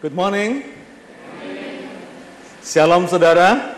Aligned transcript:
Good 0.00 0.16
morning. 0.16 0.64
Shalom 2.64 3.04
saudara. 3.04 3.76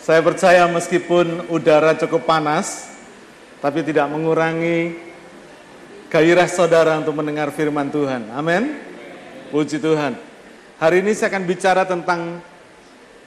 Saya 0.00 0.24
percaya 0.24 0.64
meskipun 0.72 1.52
udara 1.52 1.92
cukup 1.92 2.24
panas, 2.24 2.88
tapi 3.60 3.84
tidak 3.84 4.08
mengurangi 4.08 4.96
gairah 6.08 6.48
saudara 6.48 6.96
untuk 6.96 7.12
mendengar 7.20 7.52
firman 7.52 7.92
Tuhan. 7.92 8.32
Amin. 8.32 8.72
Puji 9.52 9.84
Tuhan. 9.84 10.16
Hari 10.80 11.04
ini 11.04 11.12
saya 11.12 11.28
akan 11.28 11.44
bicara 11.44 11.84
tentang 11.84 12.40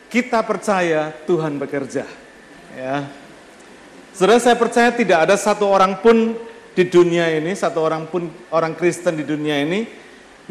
kita 0.10 0.42
percaya 0.42 1.14
Tuhan 1.30 1.62
bekerja. 1.62 2.10
Ya. 2.74 3.06
Saudara 4.18 4.42
saya 4.42 4.58
percaya 4.58 4.90
tidak 4.90 5.30
ada 5.30 5.38
satu 5.38 5.70
orang 5.70 6.02
pun 6.02 6.34
di 6.74 6.82
dunia 6.90 7.30
ini, 7.30 7.54
satu 7.54 7.78
orang 7.78 8.10
pun 8.10 8.26
orang 8.50 8.74
Kristen 8.74 9.22
di 9.22 9.26
dunia 9.30 9.62
ini 9.62 10.01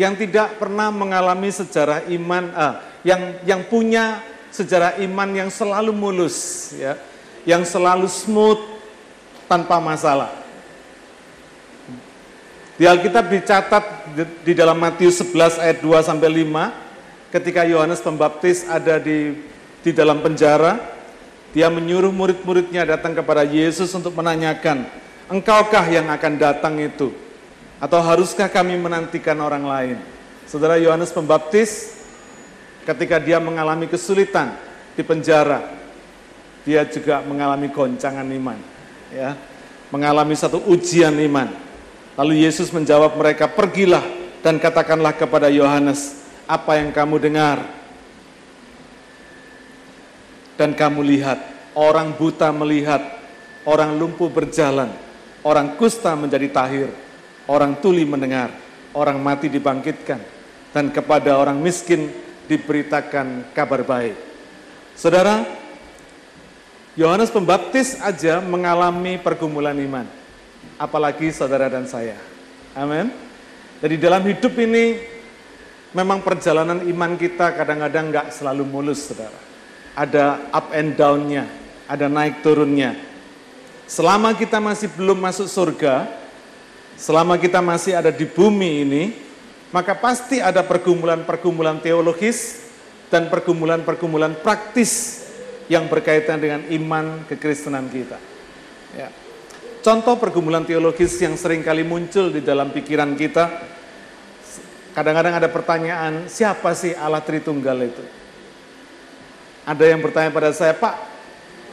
yang 0.00 0.16
tidak 0.16 0.56
pernah 0.56 0.88
mengalami 0.88 1.52
sejarah 1.52 2.08
iman, 2.08 2.48
ah, 2.56 2.80
yang 3.04 3.36
yang 3.44 3.60
punya 3.68 4.24
sejarah 4.48 4.96
iman 5.04 5.28
yang 5.28 5.52
selalu 5.52 5.92
mulus, 5.92 6.72
ya, 6.72 6.96
yang 7.44 7.68
selalu 7.68 8.08
smooth 8.08 8.64
tanpa 9.44 9.76
masalah. 9.76 10.32
Di 12.80 12.88
Alkitab 12.88 13.28
dicatat 13.28 13.84
di, 14.16 14.24
di 14.40 14.52
dalam 14.56 14.80
Matius 14.80 15.20
11 15.20 15.60
ayat 15.60 15.84
2 15.84 16.00
sampai 16.00 16.32
5 16.32 17.28
ketika 17.28 17.68
Yohanes 17.68 18.00
Pembaptis 18.00 18.64
ada 18.64 18.96
di 18.96 19.36
di 19.84 19.92
dalam 19.92 20.24
penjara, 20.24 20.80
dia 21.52 21.68
menyuruh 21.68 22.08
murid-muridnya 22.08 22.88
datang 22.88 23.12
kepada 23.12 23.44
Yesus 23.44 23.92
untuk 23.92 24.16
menanyakan, 24.16 24.88
"Engkaukah 25.28 25.84
yang 25.92 26.08
akan 26.08 26.40
datang 26.40 26.80
itu?" 26.80 27.12
Atau 27.80 27.96
haruskah 28.04 28.52
kami 28.52 28.76
menantikan 28.76 29.40
orang 29.40 29.64
lain? 29.64 29.96
Saudara 30.44 30.76
Yohanes 30.76 31.08
Pembaptis 31.16 31.96
ketika 32.84 33.16
dia 33.16 33.40
mengalami 33.40 33.88
kesulitan 33.88 34.52
di 34.92 35.00
penjara, 35.00 35.64
dia 36.60 36.84
juga 36.84 37.24
mengalami 37.24 37.72
goncangan 37.72 38.28
iman, 38.28 38.58
ya. 39.08 39.32
Mengalami 39.88 40.36
satu 40.36 40.60
ujian 40.68 41.16
iman. 41.16 41.48
Lalu 42.20 42.44
Yesus 42.44 42.68
menjawab 42.68 43.16
mereka, 43.16 43.48
"Pergilah 43.48 44.04
dan 44.44 44.60
katakanlah 44.60 45.16
kepada 45.16 45.48
Yohanes 45.48 46.20
apa 46.44 46.76
yang 46.76 46.92
kamu 46.92 47.16
dengar 47.16 47.64
dan 50.60 50.76
kamu 50.76 51.00
lihat, 51.16 51.40
orang 51.72 52.12
buta 52.12 52.52
melihat, 52.52 53.00
orang 53.64 53.96
lumpuh 53.96 54.28
berjalan, 54.28 54.92
orang 55.40 55.80
kusta 55.80 56.12
menjadi 56.12 56.52
tahir, 56.52 56.92
orang 57.50 57.82
tuli 57.82 58.06
mendengar, 58.06 58.54
orang 58.94 59.18
mati 59.18 59.50
dibangkitkan, 59.50 60.22
dan 60.70 60.94
kepada 60.94 61.34
orang 61.34 61.58
miskin 61.58 62.06
diberitakan 62.46 63.50
kabar 63.50 63.82
baik. 63.82 64.14
Saudara, 64.94 65.42
Yohanes 66.94 67.34
Pembaptis 67.34 67.98
aja 67.98 68.38
mengalami 68.38 69.18
pergumulan 69.18 69.74
iman, 69.74 70.06
apalagi 70.78 71.34
saudara 71.34 71.66
dan 71.66 71.90
saya. 71.90 72.14
Amin. 72.78 73.10
Jadi 73.82 73.98
dalam 73.98 74.22
hidup 74.22 74.54
ini 74.54 75.02
memang 75.90 76.22
perjalanan 76.22 76.86
iman 76.86 77.18
kita 77.18 77.58
kadang-kadang 77.58 78.14
nggak 78.14 78.26
selalu 78.30 78.62
mulus, 78.62 79.10
saudara. 79.10 79.40
Ada 79.98 80.54
up 80.54 80.70
and 80.70 80.94
down-nya, 80.94 81.50
ada 81.90 82.06
naik 82.06 82.46
turunnya. 82.46 82.94
Selama 83.90 84.30
kita 84.38 84.62
masih 84.62 84.86
belum 84.94 85.18
masuk 85.18 85.50
surga, 85.50 86.19
selama 87.00 87.40
kita 87.40 87.64
masih 87.64 87.96
ada 87.96 88.12
di 88.12 88.28
bumi 88.28 88.84
ini, 88.84 89.02
maka 89.72 89.96
pasti 89.96 90.36
ada 90.36 90.60
pergumulan-pergumulan 90.60 91.80
teologis 91.80 92.68
dan 93.08 93.32
pergumulan-pergumulan 93.32 94.36
praktis 94.44 95.24
yang 95.72 95.88
berkaitan 95.88 96.36
dengan 96.36 96.60
iman 96.68 97.24
kekristenan 97.24 97.88
kita. 97.88 98.20
Ya. 98.92 99.08
Contoh 99.80 100.20
pergumulan 100.20 100.68
teologis 100.68 101.16
yang 101.24 101.40
sering 101.40 101.64
kali 101.64 101.80
muncul 101.80 102.28
di 102.28 102.44
dalam 102.44 102.68
pikiran 102.68 103.16
kita, 103.16 103.48
kadang-kadang 104.92 105.40
ada 105.40 105.48
pertanyaan, 105.48 106.28
siapa 106.28 106.76
sih 106.76 106.92
Allah 106.92 107.24
Tritunggal 107.24 107.78
itu? 107.88 108.04
Ada 109.64 109.88
yang 109.88 110.04
bertanya 110.04 110.28
pada 110.28 110.52
saya, 110.52 110.76
Pak, 110.76 110.94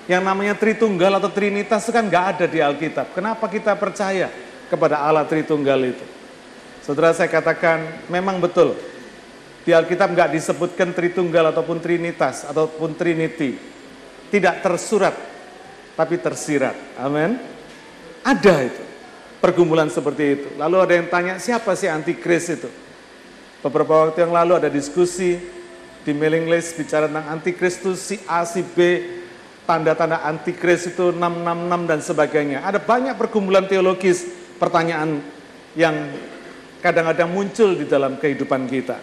yang 0.08 0.24
namanya 0.24 0.56
Tritunggal 0.56 1.20
atau 1.20 1.28
Trinitas 1.28 1.84
kan 1.92 2.08
nggak 2.08 2.26
ada 2.38 2.46
di 2.48 2.64
Alkitab. 2.64 3.12
Kenapa 3.12 3.52
kita 3.52 3.76
percaya? 3.76 4.47
Kepada 4.68 5.02
Allah 5.02 5.24
Tritunggal 5.26 5.80
itu. 5.84 6.06
Saudara 6.84 7.12
saya 7.12 7.28
katakan 7.28 8.08
memang 8.08 8.40
betul. 8.40 8.76
Di 9.68 9.76
Alkitab 9.76 10.16
nggak 10.16 10.32
disebutkan 10.32 10.96
Tritunggal 10.96 11.52
ataupun 11.52 11.84
Trinitas 11.84 12.48
ataupun 12.48 12.96
Trinity. 12.96 13.60
Tidak 14.32 14.64
tersurat, 14.64 15.12
tapi 16.00 16.16
tersirat. 16.20 16.76
Amin. 16.96 17.36
Ada 18.24 18.56
itu. 18.64 18.84
Pergumulan 19.44 19.92
seperti 19.92 20.24
itu. 20.40 20.50
Lalu 20.56 20.78
ada 20.80 20.94
yang 20.96 21.08
tanya, 21.12 21.34
siapa 21.40 21.76
sih 21.76 21.92
antikris 21.92 22.48
itu? 22.48 22.72
Beberapa 23.60 24.08
waktu 24.08 24.24
yang 24.24 24.32
lalu 24.32 24.56
ada 24.56 24.72
diskusi 24.72 25.36
di 26.08 26.12
mailing 26.16 26.48
list 26.48 26.80
bicara 26.80 27.12
tentang 27.12 27.28
antikristus 27.36 28.00
si 28.00 28.16
A, 28.24 28.48
si 28.48 28.64
B, 28.64 29.04
tanda-tanda 29.68 30.24
antikris 30.24 30.88
itu 30.88 31.12
666 31.12 31.92
dan 31.92 32.00
sebagainya. 32.00 32.60
Ada 32.64 32.80
banyak 32.80 33.20
pergumulan 33.20 33.68
teologis 33.68 34.24
pertanyaan 34.58 35.22
yang 35.78 35.96
kadang-kadang 36.82 37.30
muncul 37.30 37.78
di 37.78 37.86
dalam 37.86 38.18
kehidupan 38.18 38.66
kita. 38.66 38.98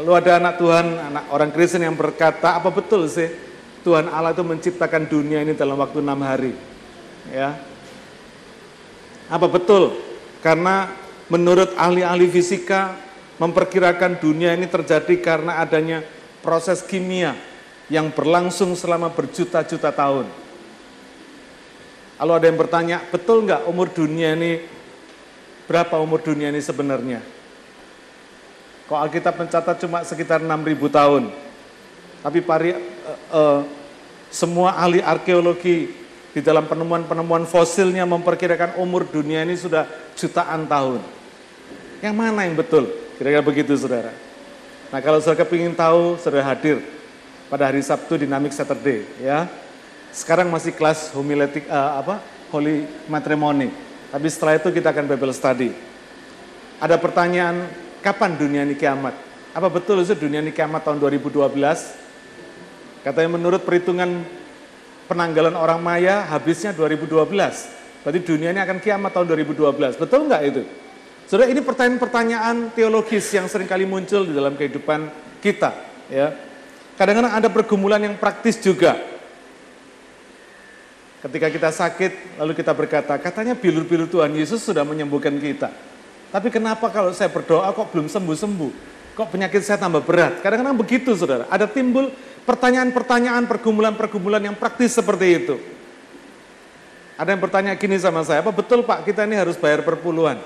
Lalu 0.00 0.12
ada 0.18 0.42
anak 0.42 0.54
Tuhan, 0.58 0.86
anak 0.98 1.24
orang 1.30 1.50
Kristen 1.54 1.86
yang 1.86 1.94
berkata, 1.94 2.58
apa 2.58 2.74
betul 2.74 3.06
sih 3.06 3.30
Tuhan 3.86 4.10
Allah 4.10 4.34
itu 4.34 4.42
menciptakan 4.42 5.06
dunia 5.06 5.44
ini 5.44 5.54
dalam 5.54 5.78
waktu 5.78 6.02
enam 6.02 6.18
hari? 6.24 6.52
Ya, 7.30 7.56
apa 9.30 9.46
betul? 9.48 9.96
Karena 10.44 10.92
menurut 11.32 11.72
ahli-ahli 11.78 12.28
fisika 12.28 12.98
memperkirakan 13.40 14.20
dunia 14.20 14.52
ini 14.52 14.68
terjadi 14.68 15.14
karena 15.22 15.62
adanya 15.62 16.04
proses 16.44 16.84
kimia 16.84 17.32
yang 17.88 18.12
berlangsung 18.12 18.76
selama 18.76 19.08
berjuta-juta 19.12 19.88
tahun. 19.92 20.28
Kalau 22.14 22.38
ada 22.38 22.46
yang 22.46 22.58
bertanya, 22.58 23.02
betul 23.10 23.42
nggak 23.42 23.66
umur 23.66 23.90
dunia 23.90 24.38
ini, 24.38 24.62
berapa 25.66 25.98
umur 25.98 26.22
dunia 26.22 26.54
ini 26.54 26.62
sebenarnya? 26.62 27.18
Kok 28.86 28.98
Alkitab 29.00 29.34
mencatat 29.40 29.76
cuma 29.82 30.04
sekitar 30.06 30.44
6.000 30.44 30.76
tahun. 30.92 31.22
Tapi 32.22 32.38
pari, 32.44 32.76
uh, 32.76 32.78
uh, 33.34 33.60
semua 34.30 34.78
ahli 34.78 35.02
arkeologi 35.02 35.90
di 36.34 36.40
dalam 36.42 36.66
penemuan-penemuan 36.66 37.46
fosilnya 37.46 38.02
memperkirakan 38.04 38.78
umur 38.82 39.06
dunia 39.06 39.46
ini 39.46 39.54
sudah 39.54 39.86
jutaan 40.14 40.66
tahun. 40.66 41.00
Yang 42.02 42.14
mana 42.14 42.44
yang 42.44 42.58
betul? 42.58 42.90
Kira-kira 43.16 43.42
begitu 43.42 43.72
saudara. 43.78 44.10
Nah 44.90 45.00
kalau 45.00 45.22
saudara 45.22 45.46
kepingin 45.46 45.72
tahu, 45.72 46.18
saudara 46.18 46.44
hadir 46.52 46.82
pada 47.48 47.70
hari 47.70 47.80
Sabtu 47.80 48.18
Dynamic 48.18 48.50
Saturday 48.50 49.06
ya 49.22 49.46
sekarang 50.14 50.46
masih 50.46 50.70
kelas 50.70 51.10
homiletik 51.10 51.66
uh, 51.66 51.98
apa? 51.98 52.22
Holy 52.54 52.86
matrimony. 53.10 53.74
Tapi 54.14 54.30
setelah 54.30 54.54
itu 54.54 54.70
kita 54.70 54.94
akan 54.94 55.10
Bible 55.10 55.34
study. 55.34 55.74
Ada 56.78 56.94
pertanyaan, 57.02 57.66
kapan 57.98 58.38
dunia 58.38 58.62
ini 58.62 58.78
kiamat? 58.78 59.10
Apa 59.50 59.66
betul 59.66 60.06
itu 60.06 60.14
dunia 60.14 60.38
ini 60.38 60.54
kiamat 60.54 60.86
tahun 60.86 61.02
2012? 61.02 61.50
Katanya 63.02 63.30
menurut 63.34 63.66
perhitungan 63.66 64.22
penanggalan 65.10 65.58
orang 65.58 65.82
Maya 65.82 66.30
habisnya 66.30 66.70
2012. 66.70 67.26
Berarti 68.06 68.20
dunia 68.22 68.54
ini 68.54 68.62
akan 68.62 68.78
kiamat 68.78 69.10
tahun 69.10 69.26
2012. 69.34 69.98
Betul 69.98 70.30
nggak 70.30 70.42
itu? 70.46 70.62
Saudara, 71.26 71.50
ini 71.50 71.58
pertanyaan-pertanyaan 71.58 72.70
teologis 72.76 73.26
yang 73.34 73.50
sering 73.50 73.66
kali 73.66 73.82
muncul 73.82 74.28
di 74.28 74.30
dalam 74.36 74.54
kehidupan 74.54 75.08
kita. 75.42 75.72
Ya, 76.12 76.36
Kadang-kadang 76.94 77.34
ada 77.34 77.48
pergumulan 77.50 77.98
yang 77.98 78.14
praktis 78.14 78.62
juga. 78.62 79.13
Ketika 81.24 81.48
kita 81.48 81.72
sakit, 81.72 82.36
lalu 82.36 82.52
kita 82.52 82.76
berkata, 82.76 83.16
katanya 83.16 83.56
bilur-bilur 83.56 84.04
Tuhan 84.04 84.36
Yesus 84.36 84.60
sudah 84.60 84.84
menyembuhkan 84.84 85.32
kita. 85.40 85.72
Tapi 86.28 86.52
kenapa 86.52 86.92
kalau 86.92 87.16
saya 87.16 87.32
berdoa 87.32 87.72
kok 87.72 87.88
belum 87.96 88.12
sembuh-sembuh? 88.12 88.72
Kok 89.16 89.32
penyakit 89.32 89.64
saya 89.64 89.80
tambah 89.80 90.04
berat? 90.04 90.44
Kadang-kadang 90.44 90.76
begitu 90.76 91.16
saudara. 91.16 91.48
Ada 91.48 91.64
timbul 91.64 92.12
pertanyaan-pertanyaan, 92.44 93.48
pergumulan-pergumulan 93.48 94.52
yang 94.52 94.52
praktis 94.52 94.92
seperti 94.92 95.26
itu. 95.32 95.56
Ada 97.16 97.32
yang 97.32 97.40
bertanya 97.40 97.72
gini 97.78 97.96
sama 97.96 98.20
saya, 98.26 98.44
apa 98.44 98.52
betul 98.52 98.84
Pak 98.84 99.06
kita 99.08 99.24
ini 99.24 99.38
harus 99.38 99.56
bayar 99.56 99.80
perpuluhan? 99.86 100.36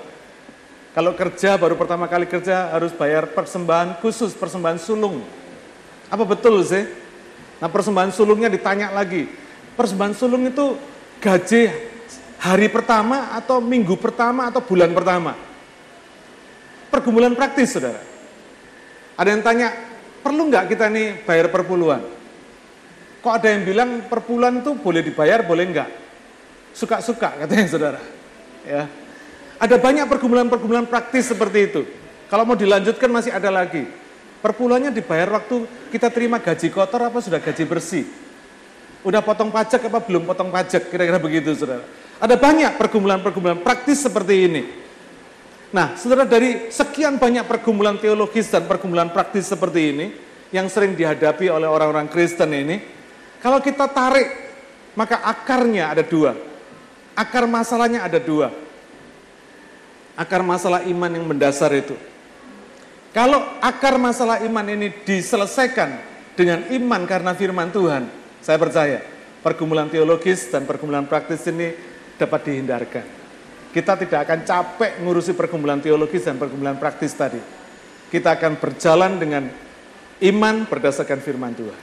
Kalau 0.94 1.16
kerja 1.16 1.56
baru 1.58 1.74
pertama 1.74 2.06
kali 2.06 2.28
kerja 2.30 2.70
harus 2.70 2.92
bayar 2.94 3.26
persembahan 3.34 3.98
khusus, 3.98 4.36
persembahan 4.36 4.78
sulung. 4.78 5.24
Apa 6.12 6.22
betul 6.28 6.60
sih? 6.62 6.84
Nah 7.58 7.66
persembahan 7.72 8.12
sulungnya 8.12 8.52
ditanya 8.52 8.92
lagi, 8.92 9.26
persembahan 9.78 10.18
sulung 10.18 10.50
itu 10.50 10.74
gaji 11.22 11.70
hari 12.42 12.66
pertama 12.66 13.30
atau 13.38 13.62
minggu 13.62 13.94
pertama 13.94 14.50
atau 14.50 14.58
bulan 14.58 14.90
pertama? 14.90 15.48
pergumulan 16.88 17.36
praktis, 17.36 17.76
saudara. 17.76 18.00
Ada 19.14 19.28
yang 19.30 19.42
tanya, 19.44 19.68
perlu 20.24 20.48
nggak 20.48 20.72
kita 20.72 20.88
nih 20.90 21.22
bayar 21.22 21.52
perpuluhan? 21.52 22.02
Kok 23.22 23.32
ada 23.34 23.48
yang 23.50 23.62
bilang 23.66 23.90
perpuluhan 24.08 24.62
itu 24.64 24.74
boleh 24.78 25.02
dibayar, 25.04 25.44
boleh 25.44 25.64
nggak? 25.68 25.90
Suka-suka 26.72 27.44
katanya 27.44 27.66
saudara. 27.68 28.00
Ya. 28.64 28.86
Ada 29.58 29.74
banyak 29.74 30.06
pergumulan-pergumulan 30.06 30.86
praktis 30.86 31.30
seperti 31.30 31.70
itu. 31.70 31.82
Kalau 32.30 32.46
mau 32.46 32.54
dilanjutkan 32.54 33.10
masih 33.10 33.34
ada 33.34 33.50
lagi. 33.50 33.86
Perpuluhannya 34.38 34.94
dibayar 34.94 35.34
waktu 35.34 35.66
kita 35.90 36.14
terima 36.14 36.38
gaji 36.38 36.70
kotor 36.70 37.10
apa 37.10 37.18
sudah 37.18 37.42
gaji 37.42 37.64
bersih? 37.66 38.06
Udah 39.06 39.22
potong 39.22 39.54
pajak 39.54 39.86
apa 39.86 40.02
belum 40.02 40.26
potong 40.26 40.50
pajak? 40.50 40.90
Kira-kira 40.90 41.22
begitu 41.22 41.54
saudara. 41.54 41.86
Ada 42.18 42.34
banyak 42.34 42.74
pergumulan-pergumulan 42.74 43.62
praktis 43.62 44.02
seperti 44.02 44.34
ini. 44.50 44.62
Nah, 45.70 45.94
saudara 45.94 46.26
dari 46.26 46.72
sekian 46.72 47.20
banyak 47.20 47.46
pergumulan 47.46 48.00
teologis 48.00 48.50
dan 48.50 48.66
pergumulan 48.66 49.12
praktis 49.12 49.46
seperti 49.46 49.80
ini, 49.94 50.06
yang 50.48 50.66
sering 50.72 50.96
dihadapi 50.96 51.52
oleh 51.52 51.68
orang-orang 51.68 52.08
Kristen 52.08 52.50
ini, 52.56 52.80
kalau 53.38 53.60
kita 53.60 53.86
tarik, 53.86 54.28
maka 54.96 55.22
akarnya 55.22 55.94
ada 55.94 56.02
dua. 56.02 56.34
Akar 57.14 57.44
masalahnya 57.46 58.02
ada 58.02 58.18
dua. 58.18 58.50
Akar 60.18 60.42
masalah 60.42 60.82
iman 60.88 61.10
yang 61.12 61.22
mendasar 61.22 61.70
itu. 61.76 61.94
Kalau 63.14 63.38
akar 63.62 63.94
masalah 64.00 64.42
iman 64.42 64.66
ini 64.66 64.90
diselesaikan 65.06 66.00
dengan 66.34 66.66
iman 66.74 67.02
karena 67.06 67.32
firman 67.34 67.70
Tuhan, 67.70 68.10
saya 68.42 68.58
percaya 68.58 69.00
pergumulan 69.42 69.88
teologis 69.90 70.50
dan 70.50 70.66
pergumulan 70.66 71.06
praktis 71.06 71.46
ini 71.48 71.74
dapat 72.18 72.50
dihindarkan. 72.50 73.06
Kita 73.68 73.94
tidak 74.00 74.24
akan 74.26 74.40
capek 74.42 74.98
ngurusi 75.04 75.36
pergumulan 75.36 75.78
teologis 75.78 76.24
dan 76.24 76.40
pergumulan 76.40 76.80
praktis 76.80 77.12
tadi. 77.14 77.38
Kita 78.08 78.34
akan 78.34 78.56
berjalan 78.56 79.20
dengan 79.20 79.44
iman 80.24 80.64
berdasarkan 80.64 81.20
firman 81.20 81.52
Tuhan. 81.52 81.82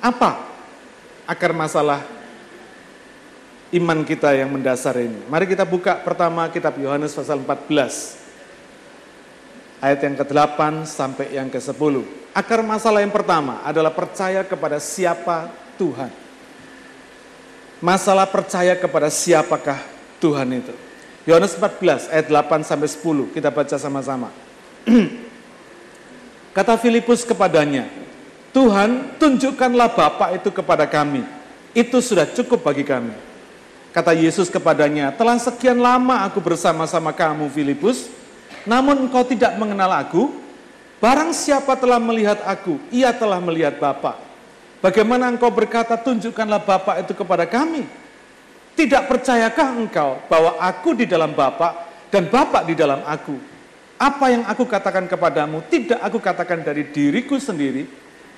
Apa 0.00 0.46
akar 1.26 1.50
masalah 1.56 2.04
iman 3.74 4.06
kita 4.06 4.32
yang 4.38 4.54
mendasar 4.54 4.94
ini? 5.02 5.18
Mari 5.26 5.50
kita 5.50 5.66
buka 5.66 5.98
pertama 5.98 6.46
kitab 6.46 6.78
Yohanes 6.78 7.10
pasal 7.16 7.42
14 7.42 8.22
ayat 9.82 10.00
yang 10.00 10.14
ke-8 10.16 10.88
sampai 10.88 11.36
yang 11.36 11.50
ke-10. 11.52 12.23
Akar 12.34 12.66
masalah 12.66 12.98
yang 12.98 13.14
pertama 13.14 13.62
adalah 13.62 13.94
percaya 13.94 14.42
kepada 14.42 14.82
siapa 14.82 15.54
Tuhan. 15.78 16.10
Masalah 17.78 18.26
percaya 18.26 18.74
kepada 18.74 19.06
siapakah 19.06 19.78
Tuhan 20.18 20.50
itu. 20.58 20.74
Yohanes 21.30 21.54
14 21.54 22.10
ayat 22.10 22.26
8 22.26 22.66
sampai 22.66 22.90
10 22.90 23.30
kita 23.38 23.54
baca 23.54 23.76
sama-sama. 23.78 24.34
Kata 26.58 26.74
Filipus 26.74 27.22
kepadanya, 27.22 27.86
Tuhan 28.50 29.14
tunjukkanlah 29.18 29.94
Bapa 29.94 30.34
itu 30.34 30.50
kepada 30.50 30.90
kami. 30.90 31.22
Itu 31.70 32.02
sudah 32.02 32.26
cukup 32.26 32.66
bagi 32.66 32.82
kami. 32.82 33.14
Kata 33.94 34.10
Yesus 34.10 34.50
kepadanya, 34.50 35.14
telah 35.14 35.38
sekian 35.38 35.78
lama 35.78 36.26
aku 36.26 36.42
bersama-sama 36.42 37.14
kamu 37.14 37.46
Filipus, 37.54 38.10
namun 38.66 39.06
engkau 39.06 39.22
tidak 39.22 39.54
mengenal 39.54 39.90
aku, 39.94 40.34
barang 40.98 41.30
siapa 41.34 41.74
telah 41.78 41.98
melihat 42.02 42.42
aku, 42.44 42.78
ia 42.90 43.14
telah 43.14 43.38
melihat 43.38 43.78
Bapa. 43.78 44.20
Bagaimana 44.84 45.32
engkau 45.32 45.48
berkata, 45.48 45.96
tunjukkanlah 45.96 46.60
Bapa 46.60 47.00
itu 47.00 47.16
kepada 47.16 47.48
kami? 47.48 47.88
Tidak 48.74 49.06
percayakah 49.06 49.80
engkau 49.80 50.20
bahwa 50.28 50.60
aku 50.60 50.92
di 50.98 51.06
dalam 51.06 51.32
Bapa 51.32 51.88
dan 52.10 52.28
Bapa 52.28 52.66
di 52.66 52.76
dalam 52.76 53.00
aku? 53.06 53.38
Apa 53.94 54.26
yang 54.28 54.42
aku 54.44 54.66
katakan 54.66 55.06
kepadamu, 55.06 55.62
tidak 55.70 56.02
aku 56.02 56.18
katakan 56.18 56.66
dari 56.66 56.90
diriku 56.90 57.38
sendiri, 57.38 57.86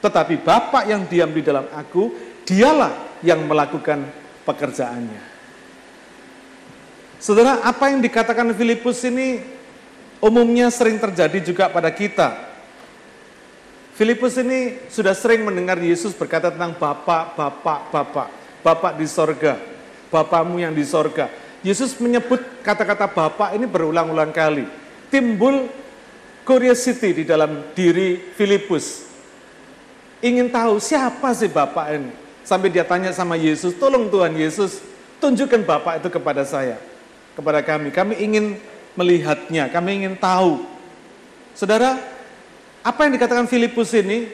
tetapi 0.05 0.39
Bapa 0.45 0.85
yang 0.85 1.09
diam 1.09 1.33
di 1.33 1.41
dalam 1.41 1.67
aku, 1.73 2.13
dialah 2.45 3.19
yang 3.25 3.43
melakukan 3.49 4.07
pekerjaannya. 4.47 5.35
Saudara, 7.17 7.65
apa 7.65 7.91
yang 7.91 8.05
dikatakan 8.05 8.53
Filipus 8.53 9.03
ini 9.09 9.41
umumnya 10.21 10.73
sering 10.73 10.97
terjadi 11.01 11.39
juga 11.43 11.69
pada 11.69 11.89
kita. 11.93 12.47
Filipus 13.97 14.37
ini 14.37 14.77
sudah 14.93 15.17
sering 15.17 15.41
mendengar 15.41 15.81
Yesus 15.81 16.13
berkata 16.13 16.53
tentang 16.53 16.77
Bapak, 16.77 17.33
Bapak, 17.33 17.81
Bapak, 17.89 18.29
Bapak 18.61 18.93
di 19.01 19.09
sorga, 19.09 19.57
Bapakmu 20.13 20.61
yang 20.61 20.77
di 20.77 20.85
sorga. 20.85 21.33
Yesus 21.65 21.97
menyebut 21.97 22.45
kata-kata 22.61 23.09
Bapak 23.09 23.57
ini 23.57 23.65
berulang-ulang 23.65 24.37
kali. 24.37 24.69
Timbul 25.09 25.73
curiosity 26.45 27.23
di 27.23 27.25
dalam 27.25 27.73
diri 27.73 28.21
Filipus. 28.37 29.09
Ingin 30.21 30.53
tahu 30.53 30.77
siapa 30.77 31.33
sih 31.33 31.49
Bapak 31.49 31.87
ini. 31.97 32.13
Sampai 32.47 32.71
dia 32.71 32.87
tanya 32.87 33.11
sama 33.11 33.35
Yesus, 33.35 33.75
tolong 33.75 34.07
Tuhan 34.07 34.37
Yesus, 34.37 34.79
tunjukkan 35.19 35.67
Bapak 35.67 36.05
itu 36.05 36.09
kepada 36.13 36.47
saya, 36.47 36.79
kepada 37.35 37.59
kami. 37.65 37.91
Kami 37.91 38.15
ingin 38.23 38.55
melihatnya, 38.97 39.69
kami 39.71 40.03
ingin 40.03 40.17
tahu. 40.17 40.65
Saudara, 41.53 41.97
apa 42.83 43.01
yang 43.07 43.13
dikatakan 43.17 43.47
Filipus 43.49 43.93
ini 43.97 44.29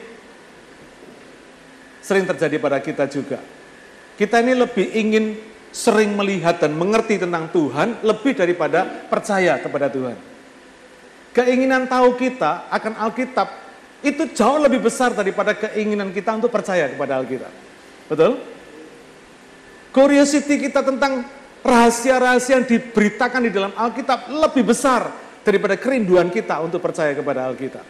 sering 2.03 2.27
terjadi 2.27 2.59
pada 2.59 2.79
kita 2.83 3.07
juga. 3.07 3.39
Kita 4.19 4.43
ini 4.43 4.53
lebih 4.55 4.91
ingin 4.93 5.39
sering 5.73 6.13
melihat 6.13 6.61
dan 6.61 6.77
mengerti 6.77 7.17
tentang 7.17 7.49
Tuhan 7.49 8.05
lebih 8.05 8.37
daripada 8.37 8.85
percaya 9.09 9.57
kepada 9.57 9.89
Tuhan. 9.89 10.17
Keinginan 11.33 11.89
tahu 11.89 12.13
kita 12.13 12.69
akan 12.69 12.93
Alkitab 13.09 13.47
itu 14.05 14.29
jauh 14.37 14.61
lebih 14.61 14.85
besar 14.85 15.17
daripada 15.17 15.57
keinginan 15.57 16.13
kita 16.13 16.37
untuk 16.37 16.53
percaya 16.53 16.91
kepada 16.93 17.17
Alkitab. 17.17 17.49
Betul? 18.05 18.37
Curiosity 19.89 20.69
kita 20.69 20.85
tentang 20.85 21.25
rahasia-rahasia 21.63 22.59
yang 22.59 22.67
diberitakan 22.67 23.47
di 23.47 23.51
dalam 23.51 23.71
Alkitab 23.71 24.27
lebih 24.29 24.67
besar 24.67 25.09
daripada 25.41 25.79
kerinduan 25.79 26.27
kita 26.27 26.59
untuk 26.59 26.83
percaya 26.83 27.15
kepada 27.15 27.47
Alkitab. 27.47 27.83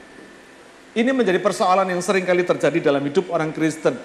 Ini 0.94 1.10
menjadi 1.10 1.42
persoalan 1.42 1.90
yang 1.90 2.02
sering 2.06 2.22
kali 2.22 2.46
terjadi 2.46 2.94
dalam 2.94 3.02
hidup 3.02 3.34
orang 3.34 3.50
Kristen. 3.50 3.98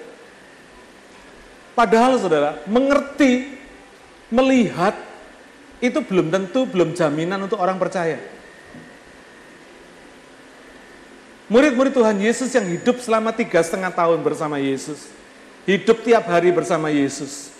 Padahal 1.77 2.17
saudara, 2.17 2.65
mengerti, 2.65 3.55
melihat, 4.33 4.97
itu 5.79 6.01
belum 6.01 6.33
tentu, 6.33 6.65
belum 6.65 6.97
jaminan 6.97 7.45
untuk 7.45 7.61
orang 7.61 7.77
percaya. 7.77 8.19
Murid-murid 11.49 11.93
Tuhan 11.93 12.17
Yesus 12.21 12.53
yang 12.53 12.65
hidup 12.67 13.01
selama 13.01 13.33
tiga 13.33 13.61
setengah 13.61 13.89
tahun 13.93 14.21
bersama 14.21 14.61
Yesus, 14.61 15.09
hidup 15.65 16.01
tiap 16.05 16.25
hari 16.29 16.53
bersama 16.53 16.93
Yesus, 16.93 17.53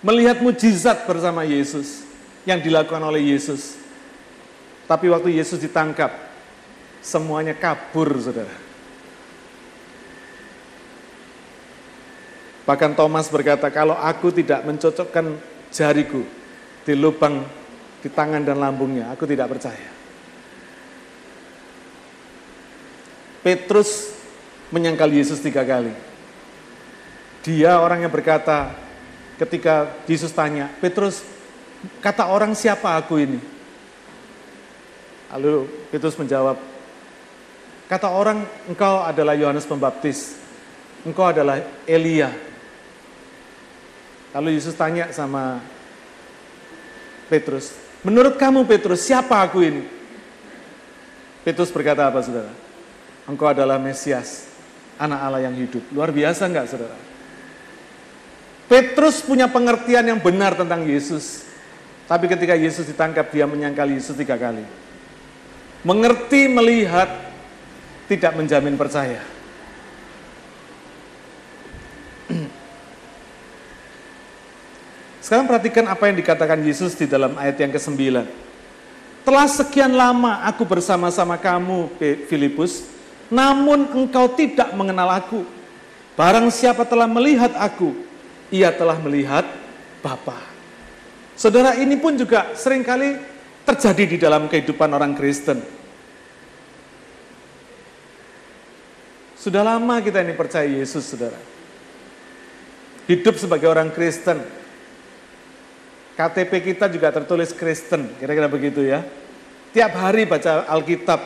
melihat 0.00 0.40
mujizat 0.40 1.04
bersama 1.04 1.44
Yesus 1.44 2.04
yang 2.48 2.60
dilakukan 2.60 3.00
oleh 3.04 3.36
Yesus. 3.36 3.76
Tapi 4.88 5.06
waktu 5.12 5.38
Yesus 5.38 5.60
ditangkap, 5.60 6.10
semuanya 7.04 7.54
kabur, 7.54 8.10
saudara. 8.18 8.52
Bahkan 12.66 12.94
Thomas 12.96 13.30
berkata, 13.30 13.70
kalau 13.70 13.94
aku 13.94 14.34
tidak 14.34 14.66
mencocokkan 14.66 15.38
jariku 15.70 16.22
di 16.82 16.94
lubang 16.96 17.44
di 18.00 18.08
tangan 18.08 18.42
dan 18.42 18.58
lambungnya, 18.58 19.12
aku 19.12 19.28
tidak 19.28 19.52
percaya. 19.52 19.90
Petrus 23.40 24.12
menyangkal 24.70 25.08
Yesus 25.08 25.40
tiga 25.40 25.64
kali. 25.64 25.92
Dia 27.40 27.80
orang 27.80 28.04
yang 28.04 28.12
berkata, 28.12 28.74
ketika 29.40 29.88
Yesus 30.04 30.36
tanya, 30.36 30.68
Petrus, 30.84 31.24
kata 32.04 32.28
orang 32.28 32.52
siapa 32.52 32.92
aku 32.92 33.16
ini? 33.16 33.40
Lalu 35.32 35.64
Petrus 35.88 36.20
menjawab, 36.20 36.60
kata 37.88 38.12
orang 38.12 38.44
engkau 38.68 39.00
adalah 39.00 39.32
Yohanes 39.32 39.64
Pembaptis, 39.64 40.36
engkau 41.08 41.32
adalah 41.32 41.64
Elia. 41.88 42.28
Lalu 44.36 44.60
Yesus 44.60 44.76
tanya 44.76 45.08
sama 45.16 45.64
Petrus, 47.32 47.72
menurut 48.04 48.36
kamu 48.36 48.68
Petrus, 48.68 49.00
siapa 49.00 49.40
aku 49.40 49.64
ini? 49.64 49.82
Petrus 51.40 51.72
berkata 51.72 52.04
apa 52.04 52.20
saudara? 52.20 52.52
Engkau 53.24 53.48
adalah 53.48 53.80
Mesias, 53.80 54.52
anak 55.00 55.18
Allah 55.24 55.48
yang 55.48 55.56
hidup. 55.56 55.80
Luar 55.96 56.12
biasa 56.12 56.44
enggak 56.44 56.68
saudara? 56.68 57.09
Petrus 58.70 59.18
punya 59.26 59.50
pengertian 59.50 60.06
yang 60.06 60.22
benar 60.22 60.54
tentang 60.54 60.86
Yesus. 60.86 61.42
Tapi 62.06 62.30
ketika 62.30 62.54
Yesus 62.54 62.86
ditangkap, 62.86 63.26
dia 63.34 63.42
menyangkal 63.42 63.90
Yesus 63.90 64.14
tiga 64.14 64.38
kali. 64.38 64.62
Mengerti, 65.82 66.46
melihat, 66.46 67.10
tidak 68.06 68.38
menjamin 68.38 68.78
percaya. 68.78 69.26
Sekarang 75.26 75.50
perhatikan 75.50 75.90
apa 75.90 76.06
yang 76.06 76.22
dikatakan 76.22 76.62
Yesus 76.62 76.94
di 76.94 77.10
dalam 77.10 77.34
ayat 77.42 77.58
yang 77.58 77.74
ke-9. 77.74 77.98
Telah 79.26 79.46
sekian 79.50 79.98
lama 79.98 80.46
aku 80.46 80.62
bersama-sama 80.62 81.34
kamu, 81.34 81.90
Filipus, 82.30 82.86
namun 83.26 83.90
engkau 83.98 84.30
tidak 84.30 84.70
mengenal 84.78 85.10
aku. 85.10 85.42
Barang 86.14 86.46
siapa 86.54 86.86
telah 86.86 87.10
melihat 87.10 87.50
aku, 87.58 88.09
ia 88.50 88.74
telah 88.74 88.98
melihat 88.98 89.46
Bapa. 90.02 90.36
Saudara 91.38 91.78
ini 91.78 91.96
pun 91.96 92.18
juga 92.18 92.52
sering 92.52 92.84
kali 92.84 93.16
terjadi 93.64 94.04
di 94.04 94.16
dalam 94.20 94.50
kehidupan 94.50 94.90
orang 94.92 95.16
Kristen. 95.16 95.62
Sudah 99.40 99.64
lama 99.64 100.04
kita 100.04 100.20
ini 100.20 100.36
percaya 100.36 100.68
Yesus, 100.68 101.08
saudara. 101.08 101.40
Hidup 103.08 103.40
sebagai 103.40 103.72
orang 103.72 103.88
Kristen, 103.88 104.44
KTP 106.12 106.52
kita 106.60 106.92
juga 106.92 107.08
tertulis 107.08 107.56
Kristen, 107.56 108.12
kira-kira 108.20 108.44
begitu 108.52 108.84
ya. 108.84 109.00
Tiap 109.72 109.96
hari 109.96 110.28
baca 110.28 110.68
Alkitab, 110.68 111.24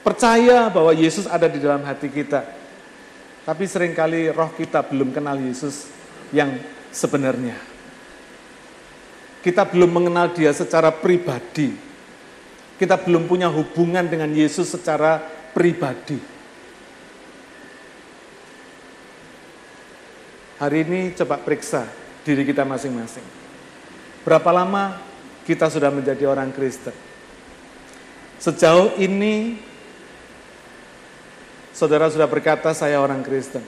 percaya 0.00 0.72
bahwa 0.72 0.96
Yesus 0.96 1.28
ada 1.28 1.44
di 1.44 1.60
dalam 1.60 1.84
hati 1.84 2.08
kita. 2.08 2.59
Tapi 3.44 3.64
sering 3.64 3.96
kali 3.96 4.28
roh 4.28 4.52
kita 4.52 4.84
belum 4.84 5.16
kenal 5.16 5.40
Yesus 5.40 5.88
yang 6.30 6.60
sebenarnya. 6.92 7.56
Kita 9.40 9.64
belum 9.64 9.88
mengenal 9.88 10.36
dia 10.36 10.52
secara 10.52 10.92
pribadi. 10.92 11.72
Kita 12.76 13.00
belum 13.00 13.24
punya 13.24 13.48
hubungan 13.48 14.04
dengan 14.04 14.28
Yesus 14.32 14.68
secara 14.68 15.20
pribadi. 15.56 16.20
Hari 20.60 20.78
ini 20.84 21.00
coba 21.16 21.40
periksa 21.40 21.88
diri 22.20 22.44
kita 22.44 22.68
masing-masing. 22.68 23.24
Berapa 24.20 24.52
lama 24.52 25.00
kita 25.48 25.72
sudah 25.72 25.88
menjadi 25.88 26.28
orang 26.28 26.52
Kristen? 26.52 26.92
Sejauh 28.36 28.96
ini, 29.00 29.56
saudara 31.80 32.12
sudah 32.12 32.28
berkata 32.28 32.76
saya 32.76 33.00
orang 33.00 33.24
Kristen. 33.24 33.64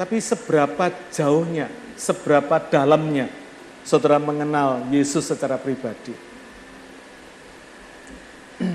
Tapi 0.00 0.16
seberapa 0.16 0.88
jauhnya, 1.12 1.68
seberapa 1.92 2.56
dalamnya 2.72 3.28
saudara 3.84 4.16
mengenal 4.16 4.88
Yesus 4.88 5.28
secara 5.28 5.60
pribadi? 5.60 6.16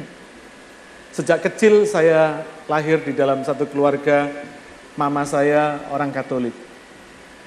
Sejak 1.17 1.41
kecil 1.41 1.89
saya 1.89 2.45
lahir 2.69 3.01
di 3.01 3.17
dalam 3.17 3.41
satu 3.41 3.65
keluarga, 3.65 4.29
mama 4.93 5.25
saya 5.25 5.81
orang 5.89 6.13
Katolik. 6.13 6.53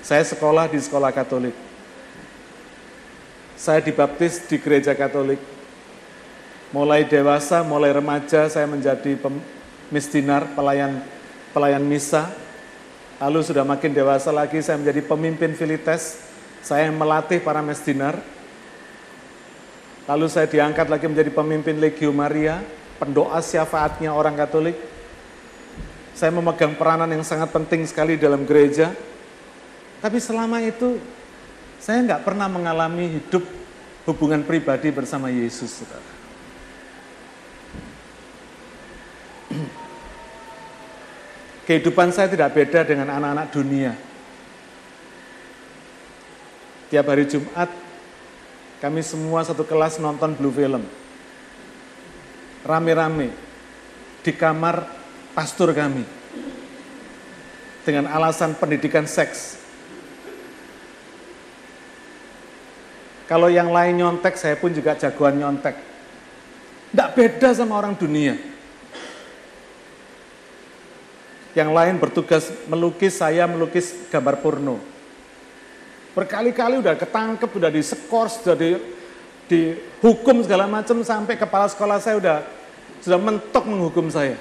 Saya 0.02 0.26
sekolah 0.26 0.66
di 0.66 0.82
sekolah 0.82 1.14
Katolik. 1.14 1.54
Saya 3.54 3.78
dibaptis 3.78 4.42
di 4.50 4.58
gereja 4.58 4.90
Katolik. 4.98 5.55
Mulai 6.76 7.08
dewasa, 7.08 7.64
mulai 7.64 7.88
remaja 7.88 8.52
saya 8.52 8.68
menjadi 8.68 9.16
misdinar, 9.88 10.44
pelayan 10.52 11.00
pelayan 11.56 11.80
misa. 11.80 12.28
Lalu 13.16 13.48
sudah 13.48 13.64
makin 13.64 13.96
dewasa 13.96 14.28
lagi 14.28 14.60
saya 14.60 14.76
menjadi 14.76 15.00
pemimpin 15.08 15.56
Filites. 15.56 16.20
Saya 16.60 16.92
melatih 16.92 17.40
para 17.40 17.64
mesdinar. 17.64 18.20
Lalu 20.04 20.28
saya 20.28 20.44
diangkat 20.44 20.92
lagi 20.92 21.08
menjadi 21.08 21.32
pemimpin 21.32 21.80
Legio 21.80 22.12
Maria, 22.12 22.60
pendoa 23.00 23.40
syafaatnya 23.40 24.12
orang 24.12 24.36
Katolik. 24.36 24.76
Saya 26.12 26.28
memegang 26.28 26.76
peranan 26.76 27.08
yang 27.08 27.24
sangat 27.24 27.56
penting 27.56 27.88
sekali 27.88 28.20
dalam 28.20 28.44
gereja. 28.44 28.92
Tapi 30.04 30.20
selama 30.20 30.60
itu 30.60 31.00
saya 31.80 32.04
nggak 32.04 32.20
pernah 32.20 32.52
mengalami 32.52 33.16
hidup 33.16 33.48
hubungan 34.04 34.44
pribadi 34.44 34.92
bersama 34.92 35.32
Yesus, 35.32 35.80
saudara. 35.80 36.15
Kehidupan 41.66 42.14
saya 42.14 42.30
tidak 42.30 42.54
beda 42.54 42.86
dengan 42.86 43.10
anak-anak 43.10 43.50
dunia. 43.50 43.92
Tiap 46.86 47.06
hari 47.10 47.26
Jumat, 47.26 47.66
kami 48.78 49.02
semua 49.02 49.42
satu 49.42 49.66
kelas 49.66 49.98
nonton 49.98 50.38
Blue 50.38 50.54
Film. 50.54 50.86
Rame-rame 52.62 53.34
di 54.22 54.30
kamar 54.30 54.86
pastor 55.34 55.74
kami. 55.74 56.06
Dengan 57.82 58.10
alasan 58.10 58.54
pendidikan 58.54 59.06
seks. 59.06 59.58
Kalau 63.26 63.50
yang 63.50 63.74
lain 63.74 63.98
nyontek, 63.98 64.38
saya 64.38 64.54
pun 64.54 64.70
juga 64.70 64.94
jagoan 64.94 65.38
nyontek. 65.38 65.74
Tidak 66.94 67.10
beda 67.18 67.50
sama 67.54 67.78
orang 67.78 67.98
dunia. 67.98 68.55
Yang 71.56 71.70
lain 71.72 71.94
bertugas 71.96 72.52
melukis, 72.68 73.16
saya 73.16 73.48
melukis 73.48 73.96
gambar 74.12 74.44
porno. 74.44 74.76
Berkali-kali 76.12 76.84
udah 76.84 76.92
ketangkep, 77.00 77.48
udah 77.48 77.72
disekor, 77.72 78.28
sudah 78.28 78.56
di, 78.60 78.76
dihukum 79.48 80.44
segala 80.44 80.68
macam 80.68 81.00
sampai 81.00 81.40
kepala 81.40 81.64
sekolah 81.72 81.96
saya 81.96 82.20
udah 82.20 82.36
sudah 83.00 83.16
mentok 83.16 83.64
menghukum 83.64 84.12
saya. 84.12 84.36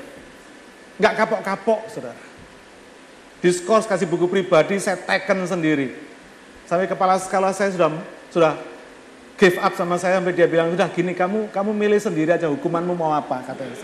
Nggak 1.00 1.14
kapok-kapok, 1.24 1.82
saudara. 1.88 2.20
Diskors 3.40 3.88
kasih 3.88 4.12
buku 4.12 4.28
pribadi, 4.28 4.76
saya 4.80 5.00
teken 5.00 5.48
sendiri. 5.48 5.96
Sampai 6.68 6.90
kepala 6.90 7.16
sekolah 7.16 7.56
saya 7.56 7.72
sudah 7.72 7.96
sudah 8.28 8.54
give 9.40 9.56
up 9.60 9.72
sama 9.76 9.96
saya 10.02 10.18
sampai 10.18 10.34
dia 10.34 10.48
bilang 10.50 10.74
udah 10.74 10.90
gini 10.92 11.14
kamu 11.14 11.52
kamu 11.52 11.72
milih 11.76 12.00
sendiri 12.00 12.36
aja 12.36 12.50
hukumanmu 12.52 12.96
mau 12.96 13.16
apa 13.16 13.44
katanya. 13.46 13.78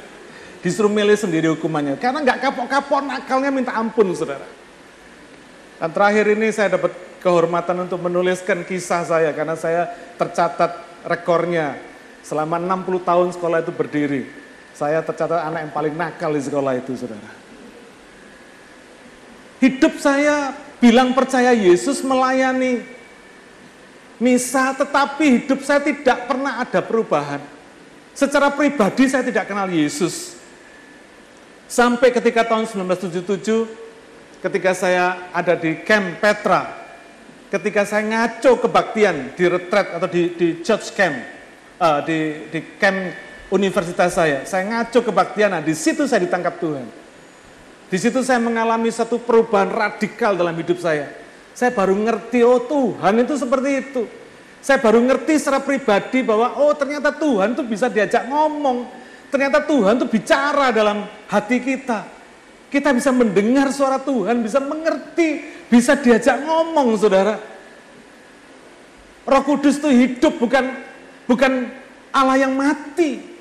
Disuruh 0.61 0.93
milih 0.93 1.17
sendiri 1.17 1.49
hukumannya 1.49 1.97
karena 1.97 2.21
nggak 2.21 2.39
kapok-kapok 2.45 3.01
nakalnya 3.01 3.49
minta 3.49 3.73
ampun 3.73 4.13
saudara. 4.13 4.45
Dan 5.81 5.89
terakhir 5.89 6.37
ini 6.37 6.53
saya 6.53 6.77
dapat 6.77 6.93
kehormatan 7.21 7.89
untuk 7.89 7.97
menuliskan 7.97 8.61
kisah 8.61 9.01
saya 9.01 9.33
karena 9.33 9.57
saya 9.57 9.89
tercatat 10.21 10.77
rekornya 11.05 11.81
selama 12.21 12.61
60 12.61 13.01
tahun 13.01 13.27
sekolah 13.33 13.57
itu 13.65 13.73
berdiri. 13.73 14.21
Saya 14.77 15.01
tercatat 15.01 15.41
anak 15.41 15.69
yang 15.69 15.73
paling 15.73 15.93
nakal 15.97 16.33
di 16.33 16.41
sekolah 16.41 16.77
itu 16.77 16.93
saudara. 16.93 17.31
Hidup 19.61 19.93
saya 20.01 20.57
bilang 20.81 21.13
percaya 21.13 21.53
Yesus 21.53 22.01
melayani 22.01 22.81
misa, 24.17 24.73
tetapi 24.73 25.41
hidup 25.41 25.61
saya 25.61 25.81
tidak 25.81 26.29
pernah 26.29 26.61
ada 26.61 26.81
perubahan. 26.81 27.41
Secara 28.13 28.53
pribadi 28.53 29.09
saya 29.09 29.21
tidak 29.21 29.49
kenal 29.49 29.69
Yesus. 29.69 30.40
Sampai 31.71 32.11
ketika 32.11 32.43
tahun 32.43 32.67
1977, 32.67 34.43
ketika 34.43 34.75
saya 34.75 35.31
ada 35.31 35.55
di 35.55 35.79
camp 35.87 36.19
Petra, 36.19 36.67
ketika 37.47 37.87
saya 37.87 38.03
ngaco 38.11 38.59
kebaktian 38.67 39.31
di 39.39 39.47
retret 39.47 39.95
atau 39.95 40.03
di, 40.11 40.35
di 40.35 40.47
church 40.59 40.91
camp, 40.91 41.15
uh, 41.79 42.03
di, 42.03 42.51
di 42.51 42.59
camp 42.75 43.15
universitas 43.55 44.19
saya, 44.19 44.43
saya 44.43 44.67
ngaco 44.67 44.99
kebaktian, 44.99 45.55
nah 45.55 45.63
di 45.63 45.71
situ 45.71 46.03
saya 46.11 46.27
ditangkap 46.27 46.59
Tuhan. 46.59 46.83
Di 47.87 47.95
situ 47.95 48.19
saya 48.19 48.43
mengalami 48.43 48.91
satu 48.91 49.23
perubahan 49.23 49.71
radikal 49.71 50.35
dalam 50.35 50.59
hidup 50.59 50.75
saya. 50.75 51.07
Saya 51.55 51.71
baru 51.71 51.95
ngerti, 51.95 52.43
oh 52.43 52.67
Tuhan 52.67 53.23
itu 53.23 53.39
seperti 53.39 53.69
itu. 53.79 54.03
Saya 54.59 54.75
baru 54.75 54.99
ngerti 55.07 55.39
secara 55.39 55.63
pribadi 55.63 56.19
bahwa 56.19 56.51
oh 56.59 56.75
ternyata 56.75 57.15
Tuhan 57.15 57.55
itu 57.55 57.63
bisa 57.63 57.87
diajak 57.87 58.27
ngomong. 58.27 59.00
Ternyata 59.31 59.63
Tuhan 59.63 59.95
itu 59.95 60.07
bicara 60.11 60.75
dalam 60.75 61.07
hati 61.31 61.63
kita. 61.63 62.03
Kita 62.67 62.91
bisa 62.91 63.15
mendengar 63.15 63.71
suara 63.71 63.95
Tuhan, 63.95 64.43
bisa 64.43 64.59
mengerti, 64.59 65.43
bisa 65.71 65.95
diajak 65.95 66.43
ngomong 66.43 66.99
saudara. 66.99 67.39
Roh 69.23 69.43
Kudus 69.47 69.79
itu 69.79 69.87
hidup 69.87 70.35
bukan 70.35 70.75
bukan 71.31 71.71
Allah 72.11 72.43
yang 72.43 72.51
mati. 72.51 73.31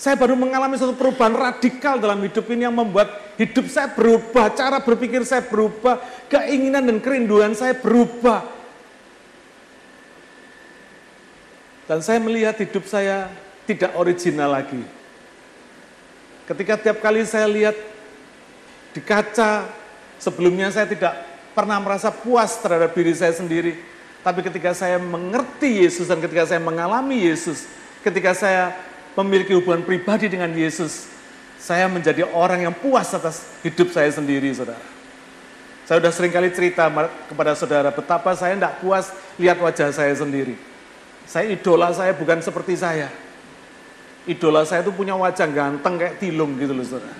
Saya 0.00 0.16
baru 0.16 0.34
mengalami 0.34 0.80
suatu 0.80 0.96
perubahan 0.96 1.36
radikal 1.36 2.00
dalam 2.00 2.18
hidup 2.24 2.44
ini 2.50 2.66
yang 2.66 2.74
membuat 2.74 3.36
hidup 3.36 3.68
saya 3.70 3.92
berubah, 3.92 4.52
cara 4.52 4.82
berpikir 4.82 5.22
saya 5.22 5.44
berubah, 5.44 6.02
keinginan 6.28 6.88
dan 6.88 6.98
kerinduan 6.98 7.52
saya 7.54 7.76
berubah. 7.78 8.42
Dan 11.84 12.00
saya 12.00 12.16
melihat 12.20 12.56
hidup 12.58 12.88
saya 12.88 13.28
tidak 13.64 13.96
original 13.96 14.52
lagi. 14.52 14.80
Ketika 16.44 16.76
tiap 16.76 17.00
kali 17.00 17.24
saya 17.24 17.48
lihat 17.48 17.76
di 18.92 19.00
kaca, 19.00 19.64
sebelumnya 20.20 20.68
saya 20.68 20.84
tidak 20.84 21.16
pernah 21.56 21.80
merasa 21.80 22.12
puas 22.12 22.60
terhadap 22.60 22.92
diri 22.92 23.16
saya 23.16 23.32
sendiri. 23.32 23.80
Tapi 24.20 24.40
ketika 24.40 24.72
saya 24.72 24.96
mengerti 25.00 25.84
Yesus 25.84 26.08
dan 26.08 26.20
ketika 26.20 26.48
saya 26.48 26.60
mengalami 26.60 27.28
Yesus, 27.28 27.68
ketika 28.00 28.32
saya 28.32 28.76
memiliki 29.16 29.52
hubungan 29.56 29.84
pribadi 29.84 30.28
dengan 30.28 30.52
Yesus, 30.52 31.08
saya 31.60 31.88
menjadi 31.88 32.28
orang 32.28 32.68
yang 32.68 32.74
puas 32.76 33.08
atas 33.12 33.48
hidup 33.64 33.88
saya 33.92 34.12
sendiri, 34.12 34.52
saudara. 34.52 34.80
Saya 35.84 36.00
sudah 36.00 36.12
sering 36.12 36.32
kali 36.32 36.48
cerita 36.48 36.88
kepada 37.28 37.52
saudara 37.52 37.92
betapa 37.92 38.32
saya 38.32 38.56
tidak 38.56 38.80
puas 38.80 39.12
lihat 39.36 39.60
wajah 39.60 39.92
saya 39.92 40.16
sendiri. 40.16 40.56
Saya 41.28 41.52
idola 41.52 41.92
saya 41.92 42.16
bukan 42.16 42.40
seperti 42.40 42.76
saya. 42.76 43.12
Idola 44.24 44.64
saya 44.64 44.80
itu 44.80 44.92
punya 44.92 45.12
wajah 45.12 45.44
ganteng 45.52 46.00
kayak 46.00 46.16
tilung 46.16 46.56
gitu 46.56 46.72
loh 46.72 46.84
saudara. 46.84 47.12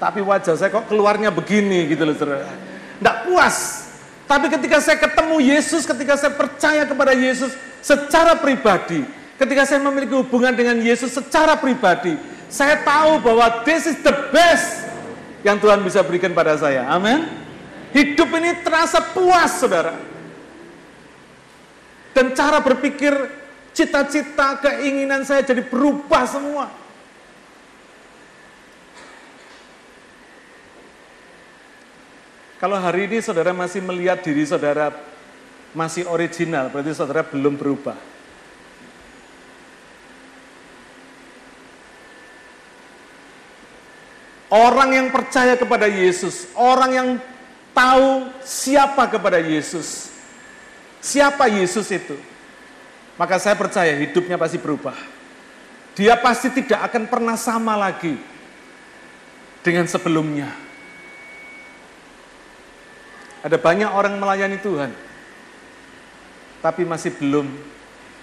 Tapi 0.00 0.24
wajah 0.24 0.56
saya 0.56 0.72
kok 0.72 0.88
keluarnya 0.88 1.28
begini 1.28 1.84
gitu 1.92 2.08
loh 2.08 2.16
saudara. 2.16 2.48
Tidak 2.96 3.16
puas. 3.28 3.56
Tapi 4.24 4.46
ketika 4.48 4.78
saya 4.80 4.96
ketemu 4.96 5.36
Yesus, 5.42 5.82
ketika 5.84 6.14
saya 6.16 6.32
percaya 6.32 6.86
kepada 6.88 7.12
Yesus 7.12 7.52
secara 7.84 8.38
pribadi, 8.38 9.04
ketika 9.36 9.66
saya 9.68 9.82
memiliki 9.82 10.14
hubungan 10.16 10.54
dengan 10.56 10.78
Yesus 10.80 11.12
secara 11.12 11.58
pribadi, 11.58 12.14
saya 12.48 12.80
tahu 12.80 13.20
bahwa 13.20 13.66
this 13.66 13.90
is 13.90 13.98
the 14.00 14.14
best 14.30 14.86
yang 15.44 15.56
Tuhan 15.58 15.80
bisa 15.84 16.00
berikan 16.06 16.32
pada 16.32 16.56
saya. 16.56 16.86
Amin. 16.88 17.26
Hidup 17.90 18.30
ini 18.38 18.54
terasa 18.62 19.02
puas, 19.02 19.58
saudara. 19.58 19.98
Dan 22.14 22.34
cara 22.38 22.62
berpikir, 22.62 23.10
cita-cita, 23.72 24.58
keinginan 24.60 25.22
saya 25.22 25.42
jadi 25.46 25.62
berubah 25.64 26.24
semua. 26.26 26.66
Kalau 32.60 32.76
hari 32.76 33.08
ini 33.08 33.24
saudara 33.24 33.56
masih 33.56 33.80
melihat 33.80 34.20
diri 34.20 34.44
saudara 34.44 34.92
masih 35.72 36.04
original, 36.12 36.68
berarti 36.68 36.92
saudara 36.92 37.24
belum 37.24 37.56
berubah. 37.56 37.96
Orang 44.50 44.92
yang 44.92 45.08
percaya 45.14 45.54
kepada 45.54 45.86
Yesus, 45.86 46.50
orang 46.58 46.90
yang 46.90 47.08
tahu 47.70 48.28
siapa 48.42 49.06
kepada 49.06 49.38
Yesus. 49.38 50.10
Siapa 51.00 51.48
Yesus 51.48 51.86
itu? 51.88 52.18
Maka 53.20 53.36
saya 53.36 53.52
percaya 53.52 54.00
hidupnya 54.00 54.40
pasti 54.40 54.56
berubah. 54.56 54.96
Dia 55.92 56.16
pasti 56.16 56.48
tidak 56.48 56.88
akan 56.88 57.04
pernah 57.04 57.36
sama 57.36 57.76
lagi 57.76 58.16
dengan 59.60 59.84
sebelumnya. 59.84 60.48
Ada 63.44 63.60
banyak 63.60 63.92
orang 63.92 64.16
melayani 64.16 64.56
Tuhan, 64.56 64.88
tapi 66.64 66.88
masih 66.88 67.12
belum 67.20 67.44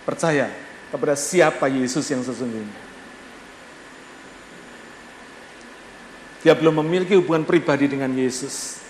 percaya 0.01 0.49
kepada 0.89 1.13
siapa 1.13 1.69
Yesus 1.69 2.09
yang 2.09 2.25
sesungguhnya. 2.25 2.89
Dia 6.41 6.57
belum 6.57 6.81
memiliki 6.81 7.13
hubungan 7.13 7.45
pribadi 7.45 7.85
dengan 7.85 8.09
Yesus. 8.17 8.81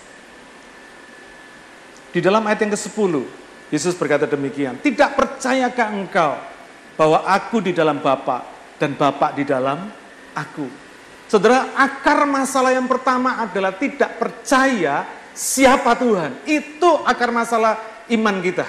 Di 2.16 2.24
dalam 2.24 2.48
ayat 2.48 2.64
yang 2.64 2.72
ke-10, 2.72 3.28
Yesus 3.68 3.96
berkata 4.00 4.24
demikian, 4.24 4.80
Tidak 4.80 5.16
percayakah 5.16 5.88
engkau 5.92 6.40
bahwa 6.96 7.28
aku 7.28 7.60
di 7.60 7.76
dalam 7.76 8.00
Bapa 8.00 8.44
dan 8.80 8.96
Bapa 8.96 9.36
di 9.36 9.44
dalam 9.44 9.92
aku? 10.32 10.88
Saudara, 11.28 11.76
akar 11.76 12.24
masalah 12.24 12.72
yang 12.72 12.88
pertama 12.88 13.44
adalah 13.44 13.76
tidak 13.76 14.16
percaya 14.16 15.04
siapa 15.36 16.00
Tuhan. 16.00 16.48
Itu 16.48 17.04
akar 17.04 17.36
masalah 17.36 17.76
iman 18.08 18.40
kita. 18.40 18.64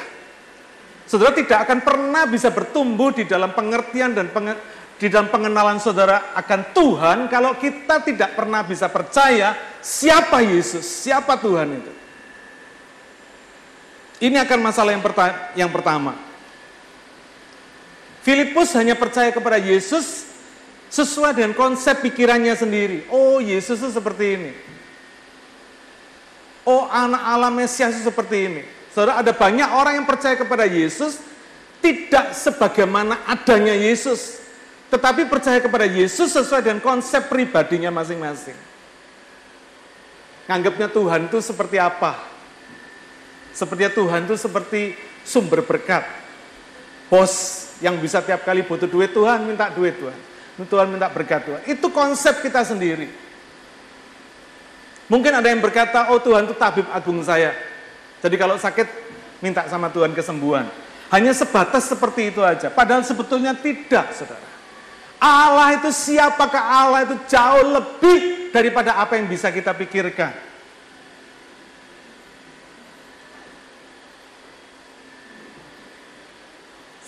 Saudara 1.06 1.32
tidak 1.32 1.64
akan 1.64 1.78
pernah 1.86 2.26
bisa 2.26 2.50
bertumbuh 2.50 3.14
di 3.14 3.24
dalam 3.24 3.54
pengertian 3.54 4.12
dan 4.12 4.28
penge, 4.28 4.58
di 4.98 5.06
dalam 5.06 5.30
pengenalan 5.30 5.78
saudara 5.78 6.34
akan 6.34 6.74
Tuhan 6.74 7.18
kalau 7.30 7.54
kita 7.56 8.02
tidak 8.02 8.34
pernah 8.34 8.66
bisa 8.66 8.90
percaya 8.90 9.54
siapa 9.78 10.42
Yesus, 10.42 10.82
siapa 10.82 11.38
Tuhan 11.38 11.78
itu. 11.78 11.92
Ini 14.18 14.34
akan 14.42 14.58
masalah 14.58 14.90
yang, 14.90 15.02
perta 15.02 15.54
yang 15.54 15.70
pertama. 15.70 16.18
Filipus 18.26 18.74
hanya 18.74 18.98
percaya 18.98 19.30
kepada 19.30 19.62
Yesus 19.62 20.26
sesuai 20.90 21.38
dengan 21.38 21.54
konsep 21.54 22.02
pikirannya 22.02 22.52
sendiri. 22.58 23.06
Oh, 23.08 23.38
Yesus 23.38 23.78
itu 23.78 23.94
seperti 23.94 24.24
ini. 24.34 24.52
Oh, 26.66 26.84
anak 26.90 27.22
Allah 27.22 27.48
Mesias 27.48 27.96
itu 27.96 28.10
seperti 28.10 28.36
ini. 28.50 28.62
Saudara, 28.92 29.22
ada 29.22 29.32
banyak 29.32 29.68
orang 29.70 30.02
yang 30.02 30.06
percaya 30.08 30.34
kepada 30.34 30.66
Yesus 30.66 31.22
tidak 31.78 32.34
sebagaimana 32.34 33.22
adanya 33.30 33.72
Yesus, 33.72 34.42
tetapi 34.90 35.30
percaya 35.30 35.62
kepada 35.62 35.86
Yesus 35.86 36.34
sesuai 36.34 36.66
dengan 36.66 36.82
konsep 36.82 37.30
pribadinya 37.30 37.94
masing-masing. 37.94 38.58
Nganggapnya 40.50 40.90
Tuhan 40.90 41.30
itu 41.30 41.38
seperti 41.38 41.78
apa? 41.78 42.18
Sepertinya 43.52 43.92
Tuhan 43.92 44.20
itu 44.28 44.36
seperti 44.36 44.96
sumber 45.22 45.64
berkat. 45.64 46.04
Bos 47.08 47.64
yang 47.80 47.96
bisa 47.98 48.20
tiap 48.20 48.44
kali 48.44 48.66
butuh 48.66 48.90
duit 48.90 49.14
Tuhan 49.14 49.44
minta 49.46 49.72
duit 49.72 49.96
Tuhan. 49.96 50.18
Tuhan 50.58 50.90
minta 50.90 51.06
berkat 51.06 51.46
Tuhan. 51.46 51.60
Itu 51.70 51.88
konsep 51.94 52.42
kita 52.42 52.66
sendiri. 52.66 53.06
Mungkin 55.08 55.32
ada 55.32 55.48
yang 55.48 55.62
berkata, 55.62 56.12
oh 56.12 56.20
Tuhan 56.20 56.44
itu 56.44 56.54
tabib 56.58 56.84
agung 56.92 57.22
saya. 57.24 57.56
Jadi 58.20 58.36
kalau 58.36 58.58
sakit 58.58 58.86
minta 59.38 59.64
sama 59.70 59.88
Tuhan 59.88 60.12
kesembuhan. 60.12 60.68
Hanya 61.08 61.32
sebatas 61.32 61.88
seperti 61.88 62.28
itu 62.34 62.44
aja. 62.44 62.68
Padahal 62.68 63.00
sebetulnya 63.00 63.56
tidak, 63.56 64.12
saudara. 64.12 64.44
Allah 65.18 65.80
itu 65.80 65.90
siapakah 65.90 66.62
Allah 66.62 67.08
itu 67.08 67.16
jauh 67.26 67.64
lebih 67.74 68.52
daripada 68.52 69.00
apa 69.00 69.16
yang 69.18 69.26
bisa 69.26 69.48
kita 69.48 69.72
pikirkan. 69.72 70.30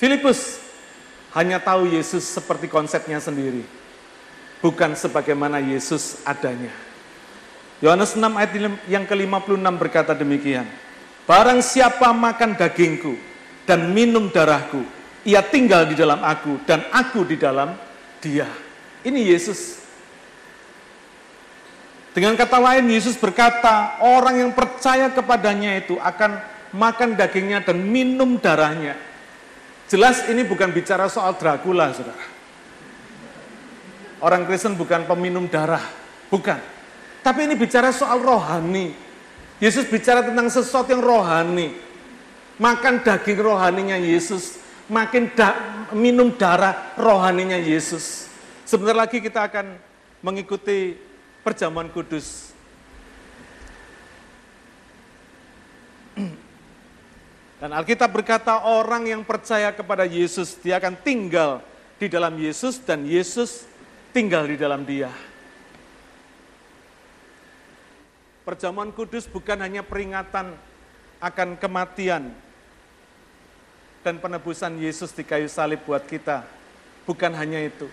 Filipus 0.00 0.56
hanya 1.36 1.60
tahu 1.60 1.84
Yesus 1.92 2.24
seperti 2.24 2.72
konsepnya 2.72 3.20
sendiri, 3.20 3.68
bukan 4.64 4.96
sebagaimana 4.96 5.60
Yesus 5.60 6.24
adanya. 6.24 6.72
Yohanes 7.84 8.16
6 8.16 8.24
ayat 8.24 8.52
yang 8.88 9.04
ke-56 9.04 9.60
berkata 9.76 10.16
demikian, 10.16 10.64
Barang 11.28 11.60
siapa 11.60 12.16
makan 12.16 12.56
dagingku 12.56 13.12
dan 13.68 13.92
minum 13.92 14.32
darahku, 14.32 14.88
ia 15.20 15.44
tinggal 15.44 15.84
di 15.84 15.92
dalam 15.92 16.24
aku 16.24 16.64
dan 16.64 16.80
aku 16.88 17.28
di 17.28 17.36
dalam 17.36 17.76
dia. 18.24 18.48
Ini 19.04 19.36
Yesus. 19.36 19.84
Dengan 22.16 22.40
kata 22.40 22.56
lain, 22.56 22.88
Yesus 22.88 23.20
berkata, 23.20 24.00
orang 24.00 24.48
yang 24.48 24.50
percaya 24.56 25.12
kepadanya 25.12 25.76
itu 25.76 26.00
akan 26.00 26.40
makan 26.72 27.20
dagingnya 27.20 27.62
dan 27.62 27.84
minum 27.84 28.40
darahnya. 28.40 29.10
Jelas 29.90 30.22
ini 30.31 30.46
bukan 30.46 30.70
bicara 30.70 31.11
soal 31.11 31.35
Dracula, 31.35 31.90
saudara. 31.90 32.22
Orang 34.22 34.46
Kristen 34.46 34.79
bukan 34.79 35.03
peminum 35.03 35.50
darah, 35.50 35.83
bukan. 36.31 36.62
Tapi 37.26 37.50
ini 37.50 37.59
bicara 37.59 37.90
soal 37.90 38.22
rohani. 38.22 38.94
Yesus 39.59 39.90
bicara 39.90 40.22
tentang 40.22 40.46
sesuatu 40.46 40.94
yang 40.94 41.03
rohani. 41.03 41.74
Makan 42.62 43.03
daging 43.03 43.42
rohaninya 43.42 43.98
Yesus, 43.98 44.62
makin 44.87 45.33
da 45.35 45.59
minum 45.90 46.38
darah 46.38 46.94
rohaninya 46.94 47.59
Yesus. 47.59 48.31
Sebentar 48.62 48.94
lagi 48.94 49.18
kita 49.18 49.50
akan 49.50 49.74
mengikuti 50.22 50.94
perjamuan 51.42 51.90
kudus 51.90 52.49
Dan 57.61 57.77
Alkitab 57.77 58.09
berkata 58.09 58.64
orang 58.64 59.05
yang 59.05 59.20
percaya 59.20 59.68
kepada 59.68 60.09
Yesus, 60.09 60.57
dia 60.57 60.81
akan 60.81 60.96
tinggal 60.96 61.61
di 62.01 62.09
dalam 62.09 62.33
Yesus 62.40 62.81
dan 62.81 63.05
Yesus 63.05 63.68
tinggal 64.16 64.49
di 64.49 64.57
dalam 64.57 64.81
dia. 64.88 65.12
Perjamuan 68.49 68.88
kudus 68.88 69.29
bukan 69.29 69.61
hanya 69.61 69.85
peringatan 69.85 70.57
akan 71.20 71.49
kematian 71.61 72.33
dan 74.01 74.16
penebusan 74.16 74.81
Yesus 74.81 75.12
di 75.12 75.20
kayu 75.20 75.46
salib 75.46 75.85
buat 75.85 76.03
kita. 76.09 76.49
Bukan 77.05 77.37
hanya 77.37 77.61
itu. 77.61 77.92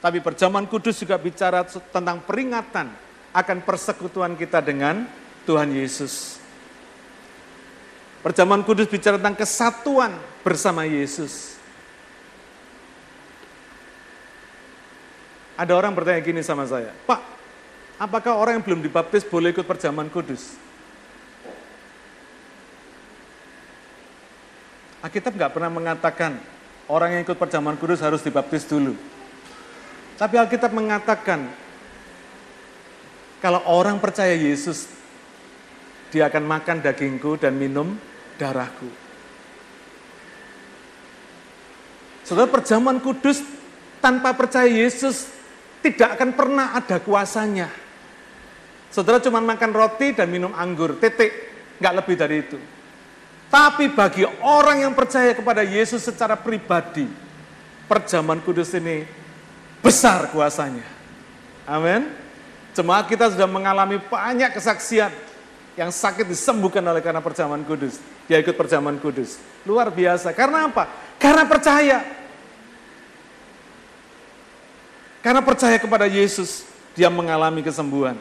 Tapi 0.00 0.24
perjamuan 0.24 0.64
kudus 0.64 0.98
juga 0.98 1.20
bicara 1.20 1.62
tentang 1.68 2.24
peringatan 2.24 2.88
akan 3.36 3.58
persekutuan 3.60 4.34
kita 4.40 4.64
dengan 4.64 5.04
Tuhan 5.44 5.70
Yesus. 5.70 6.41
Perjamuan 8.22 8.62
kudus 8.62 8.86
bicara 8.86 9.18
tentang 9.18 9.34
kesatuan 9.34 10.14
bersama 10.46 10.86
Yesus. 10.86 11.58
Ada 15.58 15.74
orang 15.74 15.90
bertanya 15.90 16.22
gini 16.22 16.38
sama 16.40 16.62
saya, 16.64 16.94
Pak, 17.04 17.20
apakah 17.98 18.38
orang 18.38 18.58
yang 18.58 18.64
belum 18.64 18.80
dibaptis 18.80 19.26
boleh 19.26 19.50
ikut 19.50 19.66
perjamuan 19.66 20.06
kudus? 20.06 20.54
Alkitab 25.02 25.34
nggak 25.34 25.50
pernah 25.50 25.70
mengatakan 25.70 26.38
orang 26.86 27.18
yang 27.18 27.22
ikut 27.26 27.34
perjamuan 27.34 27.74
kudus 27.74 28.06
harus 28.06 28.22
dibaptis 28.22 28.62
dulu. 28.70 28.94
Tapi 30.14 30.38
Alkitab 30.38 30.70
mengatakan 30.70 31.50
kalau 33.42 33.66
orang 33.66 33.98
percaya 33.98 34.38
Yesus 34.38 34.86
dia 36.14 36.30
akan 36.30 36.46
makan 36.46 36.78
dagingku 36.86 37.34
dan 37.34 37.58
minum 37.58 37.98
darahku. 38.40 38.88
Saudara 42.22 42.48
perjamuan 42.48 43.02
kudus 43.02 43.42
tanpa 43.98 44.32
percaya 44.32 44.70
Yesus 44.70 45.28
tidak 45.82 46.16
akan 46.18 46.30
pernah 46.32 46.78
ada 46.78 47.02
kuasanya. 47.02 47.68
Saudara 48.92 49.18
cuma 49.18 49.42
makan 49.42 49.72
roti 49.74 50.14
dan 50.14 50.30
minum 50.30 50.54
anggur, 50.54 51.00
titik, 51.00 51.32
nggak 51.80 51.94
lebih 52.02 52.14
dari 52.14 52.36
itu. 52.44 52.58
Tapi 53.52 53.92
bagi 53.92 54.24
orang 54.44 54.86
yang 54.86 54.94
percaya 54.96 55.36
kepada 55.36 55.60
Yesus 55.60 56.00
secara 56.00 56.38
pribadi, 56.40 57.04
perjamuan 57.84 58.40
kudus 58.40 58.72
ini 58.72 59.04
besar 59.84 60.30
kuasanya. 60.32 60.86
Amin. 61.68 62.08
Jemaat 62.72 63.10
kita 63.10 63.28
sudah 63.28 63.44
mengalami 63.44 64.00
banyak 64.00 64.56
kesaksian 64.56 65.12
yang 65.72 65.88
sakit 65.88 66.28
disembuhkan 66.28 66.84
oleh 66.84 67.00
karena 67.00 67.24
perjamuan 67.24 67.64
kudus. 67.64 67.96
Dia 68.28 68.40
ikut 68.40 68.52
perjamuan 68.52 69.00
kudus. 69.00 69.40
Luar 69.64 69.88
biasa. 69.88 70.36
Karena 70.36 70.68
apa? 70.68 70.84
Karena 71.16 71.48
percaya. 71.48 71.98
Karena 75.24 75.40
percaya 75.40 75.78
kepada 75.78 76.04
Yesus, 76.10 76.66
dia 76.92 77.08
mengalami 77.08 77.64
kesembuhan. 77.64 78.18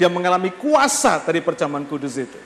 Dia 0.00 0.08
mengalami 0.08 0.48
kuasa 0.54 1.20
dari 1.22 1.44
perjamuan 1.44 1.84
kudus 1.84 2.16
itu. 2.16 2.40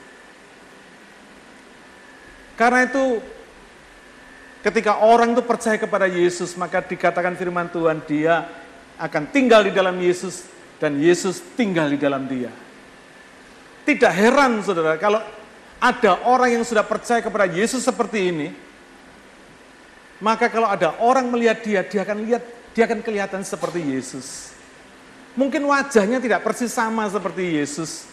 Karena 2.59 2.83
itu 2.83 3.23
ketika 4.59 4.99
orang 4.99 5.31
itu 5.31 5.43
percaya 5.45 5.79
kepada 5.79 6.05
Yesus, 6.09 6.51
maka 6.59 6.83
dikatakan 6.83 7.39
firman 7.39 7.71
Tuhan, 7.71 8.03
dia 8.03 8.43
akan 8.99 9.31
tinggal 9.31 9.63
di 9.63 9.71
dalam 9.71 9.95
Yesus 9.95 10.43
dan 10.83 10.99
Yesus 10.99 11.39
tinggal 11.55 11.87
di 11.87 11.95
dalam 11.95 12.27
dia. 12.27 12.51
Tidak 13.89 14.13
heran 14.13 14.61
saudara, 14.61 15.01
kalau 15.01 15.17
ada 15.81 16.21
orang 16.29 16.61
yang 16.61 16.65
sudah 16.67 16.85
percaya 16.85 17.25
kepada 17.25 17.49
Yesus 17.49 17.81
seperti 17.81 18.29
ini, 18.29 18.53
maka 20.21 20.45
kalau 20.45 20.69
ada 20.69 20.93
orang 21.01 21.25
melihat 21.25 21.57
dia, 21.65 21.81
dia 21.81 22.05
akan 22.05 22.21
lihat 22.21 22.43
dia 22.77 22.85
akan 22.85 23.01
kelihatan 23.01 23.41
seperti 23.41 23.81
Yesus. 23.81 24.53
Mungkin 25.33 25.65
wajahnya 25.65 26.21
tidak 26.21 26.45
persis 26.45 26.69
sama 26.69 27.09
seperti 27.09 27.57
Yesus. 27.57 28.05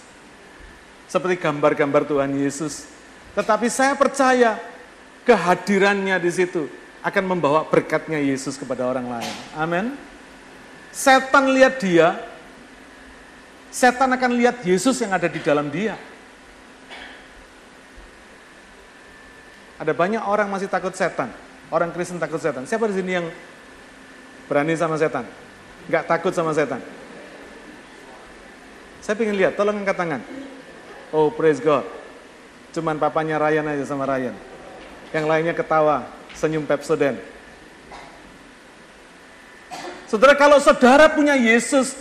Seperti 1.10 1.38
gambar-gambar 1.38 2.08
Tuhan 2.08 2.32
Yesus. 2.40 2.88
Tetapi 3.36 3.68
saya 3.68 3.92
percaya 3.98 4.56
kehadirannya 5.28 6.16
di 6.16 6.30
situ 6.32 6.66
akan 7.04 7.24
membawa 7.36 7.68
berkatnya 7.68 8.18
Yesus 8.18 8.56
kepada 8.56 8.88
orang 8.88 9.06
lain. 9.06 9.34
Amin. 9.54 9.86
Setan 10.88 11.52
lihat 11.52 11.78
dia, 11.78 12.16
setan 13.76 14.08
akan 14.08 14.32
lihat 14.40 14.64
Yesus 14.64 14.96
yang 15.04 15.12
ada 15.12 15.28
di 15.28 15.36
dalam 15.44 15.68
dia. 15.68 16.00
Ada 19.76 19.92
banyak 19.92 20.24
orang 20.24 20.48
masih 20.48 20.72
takut 20.72 20.96
setan. 20.96 21.28
Orang 21.68 21.92
Kristen 21.92 22.16
takut 22.16 22.40
setan. 22.40 22.64
Siapa 22.64 22.88
di 22.88 22.96
sini 22.96 23.12
yang 23.12 23.28
Berani 24.48 24.72
sama 24.78 24.96
setan? 24.96 25.28
Enggak 25.84 26.08
takut 26.08 26.32
sama 26.32 26.56
setan? 26.56 26.80
Saya 29.04 29.18
ingin 29.20 29.36
lihat, 29.36 29.52
tolong 29.58 29.76
angkat 29.76 29.98
tangan. 29.98 30.22
Oh, 31.12 31.28
praise 31.28 31.60
God. 31.60 31.84
Cuman 32.72 32.96
papanya 32.96 33.36
Ryan 33.38 33.76
aja 33.76 33.84
sama 33.84 34.08
Ryan. 34.08 34.34
Yang 35.12 35.24
lainnya 35.28 35.54
ketawa, 35.54 36.08
senyum 36.34 36.64
Pepsoden. 36.66 37.18
Saudara, 40.06 40.34
kalau 40.38 40.62
saudara 40.62 41.10
punya 41.10 41.34
Yesus, 41.34 41.98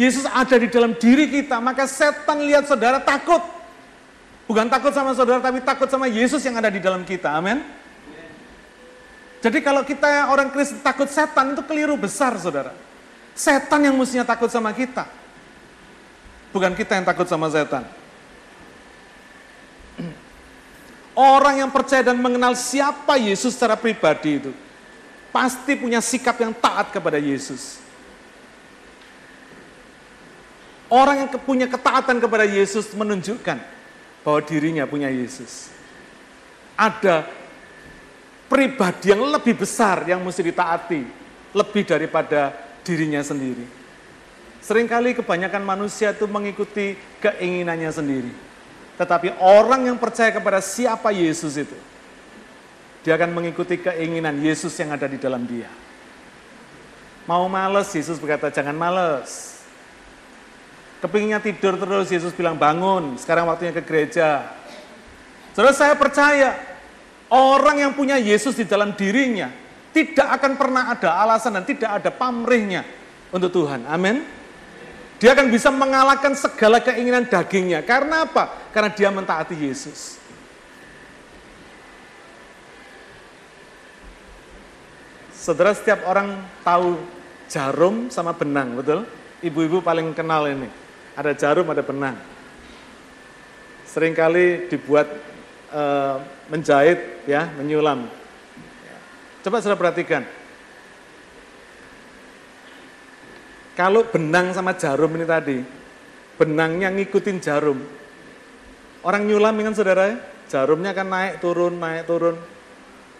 Yesus 0.00 0.24
ada 0.24 0.56
di 0.56 0.72
dalam 0.72 0.96
diri 0.96 1.28
kita, 1.28 1.60
maka 1.60 1.84
setan 1.84 2.40
lihat 2.48 2.64
saudara 2.64 3.04
takut. 3.04 3.44
Bukan 4.48 4.72
takut 4.72 4.96
sama 4.96 5.12
saudara, 5.12 5.44
tapi 5.44 5.60
takut 5.60 5.92
sama 5.92 6.08
Yesus 6.08 6.40
yang 6.40 6.56
ada 6.56 6.72
di 6.72 6.80
dalam 6.80 7.04
kita. 7.04 7.36
Amin. 7.36 7.60
Jadi 9.44 9.60
kalau 9.60 9.84
kita 9.84 10.32
orang 10.32 10.48
Kristen 10.48 10.80
takut 10.80 11.04
setan 11.04 11.52
itu 11.52 11.60
keliru 11.68 12.00
besar 12.00 12.32
saudara. 12.40 12.72
Setan 13.36 13.84
yang 13.84 13.92
mestinya 13.96 14.24
takut 14.24 14.48
sama 14.48 14.72
kita. 14.72 15.04
Bukan 16.48 16.72
kita 16.72 16.96
yang 16.96 17.04
takut 17.04 17.28
sama 17.28 17.52
setan. 17.52 17.84
Orang 21.12 21.60
yang 21.60 21.68
percaya 21.68 22.00
dan 22.00 22.16
mengenal 22.16 22.56
siapa 22.56 23.20
Yesus 23.20 23.52
secara 23.52 23.76
pribadi 23.76 24.40
itu, 24.40 24.52
pasti 25.28 25.76
punya 25.76 26.00
sikap 26.00 26.40
yang 26.40 26.56
taat 26.56 26.88
kepada 26.88 27.20
Yesus. 27.20 27.79
Orang 30.90 31.22
yang 31.22 31.30
punya 31.38 31.70
ketaatan 31.70 32.18
kepada 32.18 32.42
Yesus 32.42 32.90
menunjukkan 32.98 33.62
bahwa 34.26 34.40
dirinya 34.42 34.84
punya 34.90 35.06
Yesus. 35.06 35.70
Ada 36.74 37.30
pribadi 38.50 39.14
yang 39.14 39.22
lebih 39.22 39.54
besar 39.54 40.02
yang 40.10 40.18
mesti 40.18 40.42
ditaati, 40.42 41.02
lebih 41.54 41.86
daripada 41.86 42.50
dirinya 42.82 43.22
sendiri. 43.22 43.62
Seringkali 44.60 45.14
kebanyakan 45.22 45.62
manusia 45.62 46.10
itu 46.10 46.26
mengikuti 46.26 46.98
keinginannya 47.22 47.90
sendiri. 47.94 48.32
Tetapi 48.98 49.38
orang 49.40 49.88
yang 49.88 49.96
percaya 49.96 50.34
kepada 50.34 50.58
siapa 50.58 51.14
Yesus 51.14 51.56
itu, 51.56 51.78
dia 53.06 53.16
akan 53.16 53.32
mengikuti 53.32 53.80
keinginan 53.80 54.36
Yesus 54.42 54.74
yang 54.76 54.92
ada 54.92 55.08
di 55.08 55.16
dalam 55.16 55.46
dia. 55.46 55.70
Mau 57.24 57.46
males, 57.46 57.88
Yesus 57.94 58.18
berkata 58.18 58.50
jangan 58.50 58.76
males. 58.76 59.59
Kepinginnya 61.00 61.40
tidur 61.40 61.80
terus, 61.80 62.12
Yesus 62.12 62.36
bilang 62.36 62.60
bangun, 62.60 63.16
sekarang 63.16 63.48
waktunya 63.48 63.72
ke 63.72 63.80
gereja. 63.80 64.44
Terus 65.56 65.74
saya 65.80 65.96
percaya, 65.96 66.70
Orang 67.30 67.78
yang 67.78 67.94
punya 67.94 68.18
Yesus 68.18 68.58
di 68.58 68.66
dalam 68.66 68.98
dirinya 68.98 69.46
tidak 69.94 70.26
akan 70.34 70.58
pernah 70.58 70.90
ada 70.90 71.14
alasan 71.22 71.54
dan 71.54 71.62
tidak 71.62 72.02
ada 72.02 72.10
pamrihnya 72.10 72.82
untuk 73.30 73.54
Tuhan. 73.54 73.86
Amin. 73.86 74.26
Dia 75.22 75.38
akan 75.38 75.46
bisa 75.46 75.70
mengalahkan 75.70 76.34
segala 76.34 76.82
keinginan 76.82 77.30
dagingnya. 77.30 77.86
Karena 77.86 78.26
apa? 78.26 78.50
Karena 78.74 78.90
dia 78.90 79.14
mentaati 79.14 79.54
Yesus. 79.54 80.18
Saudara 85.30 85.70
setiap 85.70 86.02
orang 86.10 86.34
tahu 86.66 86.98
jarum 87.46 88.10
sama 88.10 88.34
benang, 88.34 88.74
betul? 88.74 89.06
Ibu-ibu 89.38 89.78
paling 89.86 90.10
kenal 90.18 90.50
ini. 90.50 90.66
Ada 91.20 91.36
jarum, 91.36 91.68
ada 91.68 91.84
benang. 91.84 92.16
Seringkali 93.84 94.72
dibuat 94.72 95.04
uh, 95.68 96.24
menjahit, 96.48 97.28
ya, 97.28 97.52
menyulam. 97.60 98.08
Coba 99.44 99.60
saudara 99.60 99.76
perhatikan. 99.76 100.24
Kalau 103.76 104.08
benang 104.08 104.56
sama 104.56 104.72
jarum 104.80 105.12
ini 105.12 105.28
tadi, 105.28 105.60
benangnya 106.40 106.88
ngikutin 106.88 107.36
jarum. 107.44 107.84
Orang 109.04 109.28
nyulam 109.28 109.60
kan 109.60 109.76
saudara, 109.76 110.16
jarumnya 110.48 110.96
kan 110.96 111.04
naik 111.04 111.44
turun, 111.44 111.76
naik 111.76 112.08
turun. 112.08 112.40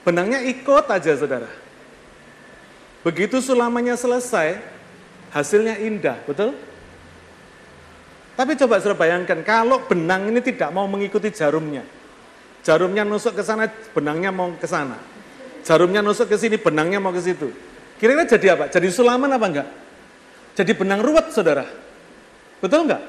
Benangnya 0.09 0.41
ikut 0.49 0.89
aja 0.89 1.21
saudara. 1.21 1.53
Begitu 3.05 3.45
sulamannya 3.45 3.93
selesai, 3.97 4.57
hasilnya 5.33 5.77
indah, 5.81 6.17
betul? 6.25 6.57
Tapi 8.38 8.57
coba 8.57 8.81
saudara 8.81 8.97
bayangkan, 8.97 9.45
kalau 9.45 9.85
benang 9.85 10.31
ini 10.33 10.40
tidak 10.40 10.73
mau 10.73 10.88
mengikuti 10.88 11.29
jarumnya, 11.29 11.85
Jarumnya 12.61 13.09
nusuk 13.09 13.33
ke 13.33 13.43
sana, 13.45 13.73
benangnya 13.97 14.29
mau 14.29 14.53
ke 14.53 14.69
sana. 14.69 15.01
Jarumnya 15.64 16.05
nusuk 16.05 16.29
ke 16.29 16.37
sini, 16.37 16.61
benangnya 16.61 17.01
mau 17.01 17.12
ke 17.12 17.21
situ. 17.21 17.49
Kira-kira 17.97 18.25
jadi 18.37 18.47
apa? 18.57 18.64
Jadi 18.69 18.88
sulaman 18.93 19.33
apa 19.33 19.47
enggak? 19.49 19.69
Jadi 20.57 20.73
benang 20.77 21.01
ruwet, 21.01 21.33
saudara. 21.33 21.64
Betul 22.61 22.88
enggak? 22.88 23.03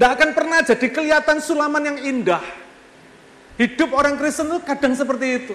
Enggak 0.00 0.10
akan 0.16 0.28
pernah 0.32 0.58
jadi 0.64 0.86
kelihatan 0.88 1.38
sulaman 1.44 1.82
yang 1.92 1.98
indah. 2.00 2.44
Hidup 3.60 3.92
orang 3.92 4.16
Kristen 4.16 4.48
itu 4.48 4.64
kadang 4.64 4.96
seperti 4.96 5.26
itu. 5.44 5.54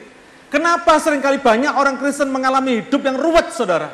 Kenapa 0.53 1.01
sering 1.01 1.19
kali 1.19 1.41
banyak 1.41 1.73
orang 1.73 1.97
Kristen 1.97 2.29
mengalami 2.29 2.86
hidup 2.86 3.01
yang 3.01 3.17
ruwet, 3.17 3.49
saudara? 3.57 3.89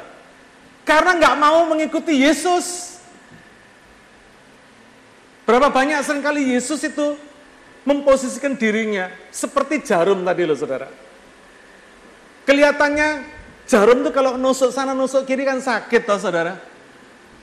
Karena 0.83 1.15
nggak 1.15 1.35
mau 1.39 1.63
mengikuti 1.71 2.19
Yesus. 2.19 2.92
Berapa 5.43 5.67
banyak 5.71 5.99
sering 6.03 6.23
kali 6.23 6.55
Yesus 6.55 6.79
itu 6.87 7.19
memposisikan 7.83 8.55
dirinya 8.55 9.11
seperti 9.27 9.83
jarum 9.83 10.23
tadi 10.23 10.43
loh 10.47 10.55
saudara. 10.55 10.87
Kelihatannya 12.47 13.09
jarum 13.67 14.03
tuh 14.07 14.13
kalau 14.15 14.39
nusuk 14.39 14.71
sana 14.71 14.95
nusuk 14.95 15.27
kiri 15.27 15.43
kan 15.43 15.59
sakit 15.59 16.07
toh 16.07 16.19
saudara. 16.19 16.55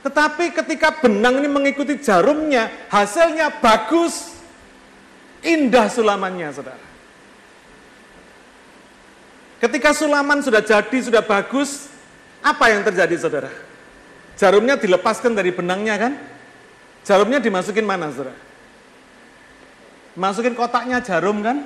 Tetapi 0.01 0.49
ketika 0.49 0.97
benang 0.97 1.45
ini 1.45 1.49
mengikuti 1.49 2.01
jarumnya, 2.01 2.73
hasilnya 2.89 3.61
bagus, 3.61 4.33
indah 5.45 5.85
sulamannya 5.85 6.49
saudara. 6.49 6.85
Ketika 9.61 9.93
sulaman 9.93 10.41
sudah 10.41 10.65
jadi, 10.65 10.97
sudah 11.05 11.21
bagus, 11.21 11.85
apa 12.41 12.73
yang 12.73 12.81
terjadi 12.81 13.13
saudara? 13.13 13.53
Jarumnya 14.33 14.73
dilepaskan 14.73 15.37
dari 15.37 15.53
benangnya 15.53 16.01
kan? 16.01 16.13
Jarumnya 17.01 17.41
dimasukin 17.41 17.85
mana 17.85 18.13
saudara? 18.13 18.51
masukin 20.15 20.55
kotaknya 20.57 20.99
jarum 20.99 21.39
kan? 21.39 21.57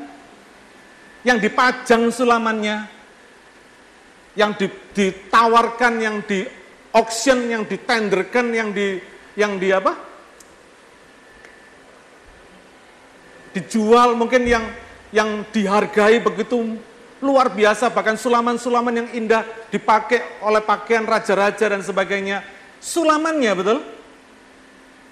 Yang 1.26 1.50
dipajang 1.50 2.14
sulamannya, 2.14 2.86
yang 4.38 4.54
ditawarkan, 4.94 5.94
yang 5.98 6.22
di 6.22 6.46
auction, 6.94 7.50
yang 7.50 7.66
ditenderkan, 7.66 8.54
yang 8.54 8.70
di 8.70 9.02
yang 9.34 9.58
di 9.58 9.74
apa? 9.74 9.98
Dijual 13.58 14.14
mungkin 14.14 14.46
yang 14.46 14.70
yang 15.10 15.48
dihargai 15.50 16.22
begitu 16.22 16.78
luar 17.26 17.50
biasa, 17.50 17.90
bahkan 17.90 18.20
sulaman-sulaman 18.20 19.02
yang 19.02 19.10
indah 19.18 19.42
dipakai 19.74 20.46
oleh 20.46 20.62
pakaian 20.62 21.08
raja-raja 21.10 21.74
dan 21.74 21.82
sebagainya. 21.82 22.46
Sulamannya 22.78 23.52
betul? 23.58 23.95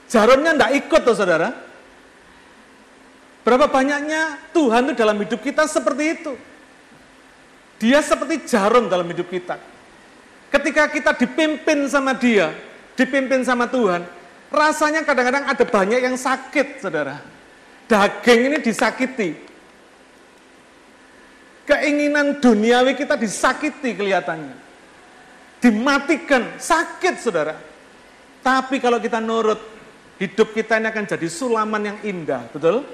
Jarumnya 0.07 0.53
tidak 0.53 0.71
ikut 0.85 1.01
tuh 1.01 1.15
saudara. 1.15 1.49
Berapa 3.43 3.67
banyaknya 3.67 4.39
Tuhan 4.55 4.87
itu 4.87 4.93
dalam 4.95 5.19
hidup 5.19 5.43
kita 5.43 5.67
seperti 5.67 6.03
itu. 6.15 6.33
Dia 7.83 7.99
seperti 7.99 8.47
jarum 8.47 8.87
dalam 8.87 9.03
hidup 9.11 9.27
kita. 9.27 9.59
Ketika 10.47 10.87
kita 10.87 11.11
dipimpin 11.17 11.83
sama 11.91 12.15
dia, 12.15 12.55
dipimpin 12.95 13.43
sama 13.43 13.67
Tuhan, 13.67 14.05
rasanya 14.47 15.03
kadang-kadang 15.03 15.43
ada 15.49 15.65
banyak 15.67 15.99
yang 15.99 16.15
sakit, 16.15 16.79
saudara. 16.79 17.19
Daging 17.89 18.41
ini 18.47 18.57
disakiti. 18.63 19.35
Keinginan 21.67 22.39
duniawi 22.39 22.95
kita 22.95 23.19
disakiti 23.19 23.91
kelihatannya. 23.91 24.55
Dimatikan, 25.59 26.55
sakit 26.59 27.15
saudara. 27.19 27.55
Tapi 28.39 28.79
kalau 28.79 29.03
kita 29.03 29.19
nurut, 29.19 29.59
hidup 30.23 30.55
kita 30.55 30.79
ini 30.79 30.87
akan 30.87 31.03
jadi 31.03 31.27
sulaman 31.27 31.83
yang 31.83 31.97
indah, 32.07 32.47
betul? 32.55 32.87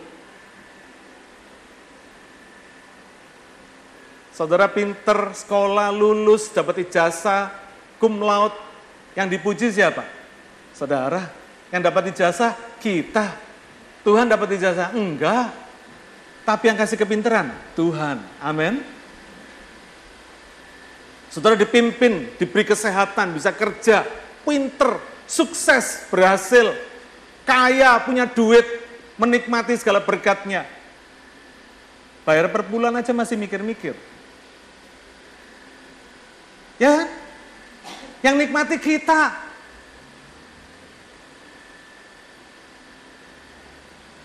Saudara 4.34 4.72
pinter, 4.72 5.36
sekolah, 5.36 5.92
lulus, 5.94 6.50
dapat 6.50 6.88
ijazah, 6.88 7.52
cum 8.00 8.24
laude. 8.24 8.56
Yang 9.14 9.36
dipuji 9.36 9.68
siapa? 9.68 10.08
Saudara. 10.72 11.28
Yang 11.70 11.82
dapat 11.92 12.04
ijazah, 12.16 12.52
kita. 12.80 13.36
Tuhan 14.02 14.32
dapat 14.32 14.56
ijazah? 14.56 14.96
Enggak. 14.96 15.52
Tapi 16.48 16.64
yang 16.72 16.80
kasih 16.80 16.96
kepinteran, 16.96 17.52
Tuhan. 17.76 18.24
Amin. 18.40 18.80
Saudara 21.30 21.60
dipimpin, 21.60 22.32
diberi 22.40 22.64
kesehatan, 22.66 23.36
bisa 23.36 23.52
kerja, 23.54 24.08
pinter, 24.48 24.98
sukses, 25.30 26.08
berhasil, 26.10 26.74
kaya, 27.50 27.98
punya 28.06 28.30
duit, 28.30 28.62
menikmati 29.18 29.74
segala 29.74 29.98
berkatnya. 29.98 30.70
Bayar 32.22 32.46
per 32.54 32.62
bulan 32.62 32.94
aja 32.94 33.10
masih 33.10 33.34
mikir-mikir. 33.42 33.98
Ya, 36.78 37.10
yang 38.22 38.38
nikmati 38.38 38.78
kita. 38.78 39.50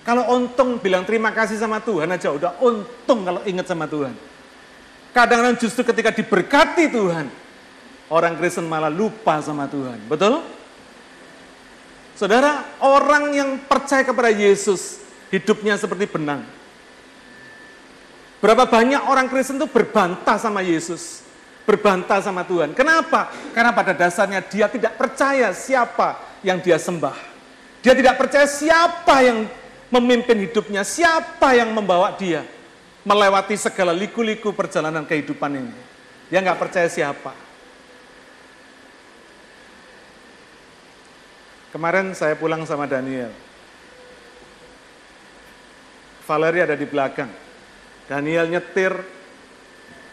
Kalau 0.05 0.29
untung 0.37 0.77
bilang 0.85 1.09
terima 1.09 1.33
kasih 1.33 1.57
sama 1.57 1.81
Tuhan 1.81 2.13
aja 2.13 2.29
udah 2.29 2.61
untung 2.61 3.25
kalau 3.25 3.41
ingat 3.49 3.65
sama 3.65 3.89
Tuhan. 3.89 4.13
Kadang-kadang 5.17 5.57
justru 5.57 5.81
ketika 5.81 6.13
diberkati 6.13 6.93
Tuhan, 6.93 7.33
orang 8.13 8.37
Kristen 8.37 8.69
malah 8.69 8.93
lupa 8.93 9.41
sama 9.41 9.65
Tuhan. 9.65 9.97
Betul? 10.05 10.45
Saudara, 12.15 12.79
orang 12.79 13.35
yang 13.35 13.51
percaya 13.67 14.07
kepada 14.07 14.31
Yesus, 14.31 15.03
hidupnya 15.35 15.75
seperti 15.75 16.07
benang. 16.07 16.47
Berapa 18.39 18.69
banyak 18.71 19.09
orang 19.11 19.27
Kristen 19.27 19.59
itu 19.59 19.67
berbantah 19.67 20.39
sama 20.39 20.63
Yesus 20.63 21.25
berbantah 21.65 22.21
sama 22.21 22.45
Tuhan. 22.45 22.77
Kenapa? 22.77 23.33
Karena 23.57 23.73
pada 23.73 23.97
dasarnya 23.97 24.45
dia 24.45 24.69
tidak 24.69 25.01
percaya 25.01 25.51
siapa 25.57 26.21
yang 26.45 26.61
dia 26.61 26.77
sembah. 26.77 27.17
Dia 27.81 27.97
tidak 27.97 28.17
percaya 28.21 28.49
siapa 28.49 29.25
yang 29.25 29.49
memimpin 29.93 30.45
hidupnya, 30.49 30.85
siapa 30.85 31.57
yang 31.57 31.73
membawa 31.73 32.17
dia 32.17 32.45
melewati 33.05 33.57
segala 33.61 33.93
liku-liku 33.93 34.57
perjalanan 34.57 35.05
kehidupan 35.05 35.53
ini. 35.53 35.75
Dia 36.33 36.41
nggak 36.41 36.61
percaya 36.61 36.89
siapa. 36.89 37.37
Kemarin 41.75 42.15
saya 42.15 42.39
pulang 42.39 42.63
sama 42.63 42.87
Daniel. 42.87 43.35
Valerie 46.23 46.63
ada 46.63 46.79
di 46.79 46.87
belakang. 46.87 47.27
Daniel 48.07 48.47
nyetir 48.47 48.95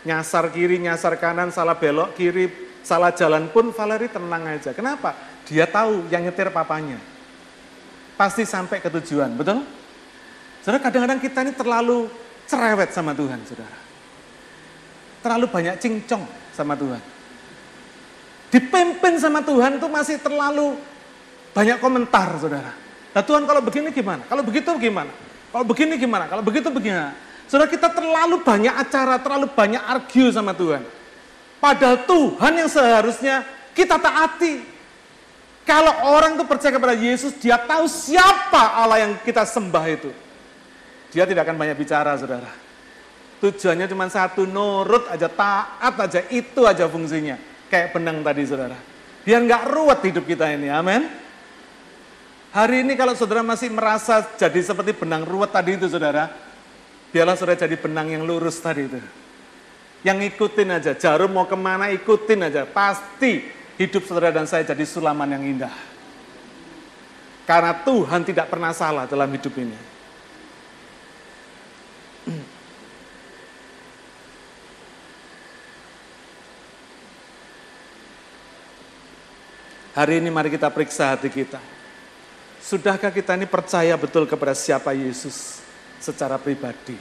nyasar 0.02 0.50
kiri, 0.50 0.82
nyasar 0.82 1.22
kanan, 1.22 1.54
salah 1.54 1.78
belok 1.78 2.18
kiri, 2.18 2.50
salah 2.82 3.14
jalan 3.14 3.46
pun 3.54 3.70
Valeri 3.70 4.10
tenang 4.10 4.42
aja. 4.50 4.74
Kenapa? 4.74 5.14
Dia 5.46 5.70
tahu 5.70 6.10
yang 6.10 6.26
nyetir 6.26 6.50
papanya. 6.50 6.98
Pasti 8.18 8.42
sampai 8.42 8.82
ke 8.82 8.90
tujuan, 8.90 9.30
betul? 9.38 9.62
Saudara, 10.66 10.82
kadang-kadang 10.82 11.22
kita 11.22 11.46
ini 11.46 11.54
terlalu 11.54 12.10
cerewet 12.50 12.90
sama 12.90 13.14
Tuhan, 13.14 13.38
saudara. 13.46 13.78
Terlalu 15.22 15.46
banyak 15.46 15.76
cincong 15.78 16.26
sama 16.54 16.74
Tuhan. 16.74 17.02
Dipimpin 18.50 19.16
sama 19.22 19.46
Tuhan 19.46 19.78
itu 19.78 19.88
masih 19.88 20.18
terlalu 20.18 20.76
banyak 21.52 21.78
komentar, 21.84 22.36
saudara. 22.40 22.72
Nah 23.12 23.24
Tuhan 23.24 23.44
kalau 23.44 23.60
begini 23.60 23.92
gimana? 23.92 24.24
Kalau 24.28 24.44
begitu 24.44 24.72
gimana? 24.80 25.12
Kalau 25.52 25.66
begini 25.68 26.00
gimana? 26.00 26.26
Kalau 26.32 26.44
begitu 26.44 26.72
begini. 26.72 27.12
Saudara 27.52 27.68
kita 27.68 27.92
terlalu 27.92 28.40
banyak 28.40 28.72
acara, 28.72 29.20
terlalu 29.20 29.52
banyak 29.52 29.84
argue 29.84 30.32
sama 30.32 30.56
Tuhan. 30.56 30.88
Padahal 31.60 32.08
Tuhan 32.08 32.54
yang 32.56 32.70
seharusnya 32.72 33.44
kita 33.76 34.00
taati. 34.00 34.64
Kalau 35.68 35.94
orang 36.16 36.40
itu 36.40 36.46
percaya 36.48 36.74
kepada 36.74 36.96
Yesus, 36.98 37.38
dia 37.38 37.60
tahu 37.60 37.86
siapa 37.86 38.82
Allah 38.82 39.06
yang 39.06 39.14
kita 39.22 39.46
sembah 39.46 39.86
itu. 39.92 40.10
Dia 41.12 41.28
tidak 41.28 41.46
akan 41.46 41.60
banyak 41.60 41.78
bicara, 41.78 42.16
saudara. 42.18 42.50
Tujuannya 43.44 43.86
cuma 43.92 44.10
satu, 44.10 44.48
nurut 44.48 45.12
aja, 45.12 45.28
taat 45.28 45.96
aja, 46.02 46.24
itu 46.34 46.66
aja 46.66 46.88
fungsinya. 46.88 47.38
Kayak 47.70 47.94
benang 47.94 48.26
tadi, 48.26 48.42
saudara. 48.48 48.78
Biar 49.22 49.44
nggak 49.44 49.64
ruwet 49.70 50.00
hidup 50.02 50.26
kita 50.26 50.50
ini, 50.50 50.72
amin. 50.72 51.06
Hari 52.52 52.84
ini 52.84 53.00
kalau 53.00 53.16
saudara 53.16 53.40
masih 53.40 53.72
merasa 53.72 54.28
jadi 54.36 54.60
seperti 54.60 54.92
benang 54.92 55.24
ruwet 55.24 55.56
tadi 55.56 55.80
itu, 55.80 55.88
saudara, 55.88 56.28
Biarlah 57.12 57.36
saudara 57.36 57.60
jadi 57.60 57.76
benang 57.76 58.08
yang 58.08 58.24
lurus 58.24 58.64
tadi 58.64 58.88
itu. 58.88 58.96
Yang 60.02 60.34
ikutin 60.34 60.72
aja, 60.72 60.96
jarum 60.96 61.36
mau 61.36 61.44
ke 61.44 61.60
mana 61.60 61.92
ikutin 61.92 62.48
aja. 62.48 62.64
Pasti 62.64 63.44
hidup 63.76 64.08
saudara 64.08 64.32
dan 64.32 64.48
saya 64.48 64.64
jadi 64.64 64.88
sulaman 64.88 65.28
yang 65.28 65.44
indah. 65.44 65.76
Karena 67.44 67.76
Tuhan 67.84 68.24
tidak 68.24 68.48
pernah 68.48 68.72
salah 68.72 69.06
dalam 69.12 69.28
hidup 69.28 69.52
ini. 69.60 69.76
Hari 79.92 80.24
ini 80.24 80.32
mari 80.32 80.48
kita 80.48 80.72
periksa 80.72 81.12
hati 81.12 81.28
kita. 81.28 81.60
Sudahkah 82.62 83.10
kita 83.10 83.34
ini 83.36 83.50
percaya 83.50 83.98
betul 83.98 84.30
kepada 84.30 84.54
siapa 84.54 84.94
Yesus? 84.94 85.62
secara 86.02 86.42
pribadi. 86.42 86.98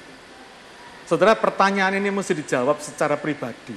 Saudara, 1.09 1.35
pertanyaan 1.35 1.99
ini 1.99 2.13
mesti 2.13 2.37
dijawab 2.37 2.79
secara 2.79 3.19
pribadi. 3.19 3.75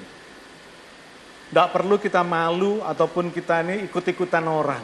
Tidak 1.50 1.68
perlu 1.74 1.98
kita 1.98 2.22
malu 2.22 2.84
ataupun 2.84 3.34
kita 3.34 3.64
ini 3.66 3.90
ikut-ikutan 3.90 4.44
orang. 4.46 4.84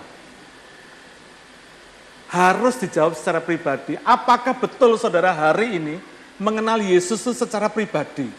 Harus 2.29 2.79
dijawab 2.81 3.13
secara 3.13 3.43
pribadi. 3.43 3.99
Apakah 4.01 4.57
betul 4.57 4.97
saudara 4.97 5.33
hari 5.33 5.77
ini 5.77 5.95
mengenal 6.41 6.81
Yesus 6.81 7.21
itu 7.21 7.33
secara 7.37 7.69
pribadi? 7.69 8.29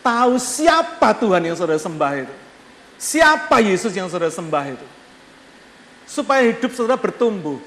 Tahu 0.00 0.40
siapa 0.40 1.12
Tuhan 1.16 1.44
yang 1.44 1.56
saudara 1.56 1.80
sembah 1.80 2.12
itu? 2.24 2.34
Siapa 2.96 3.60
Yesus 3.60 3.92
yang 3.92 4.08
saudara 4.08 4.32
sembah 4.32 4.64
itu? 4.68 4.86
Supaya 6.08 6.44
hidup 6.44 6.72
saudara 6.72 6.96
bertumbuh 6.96 7.60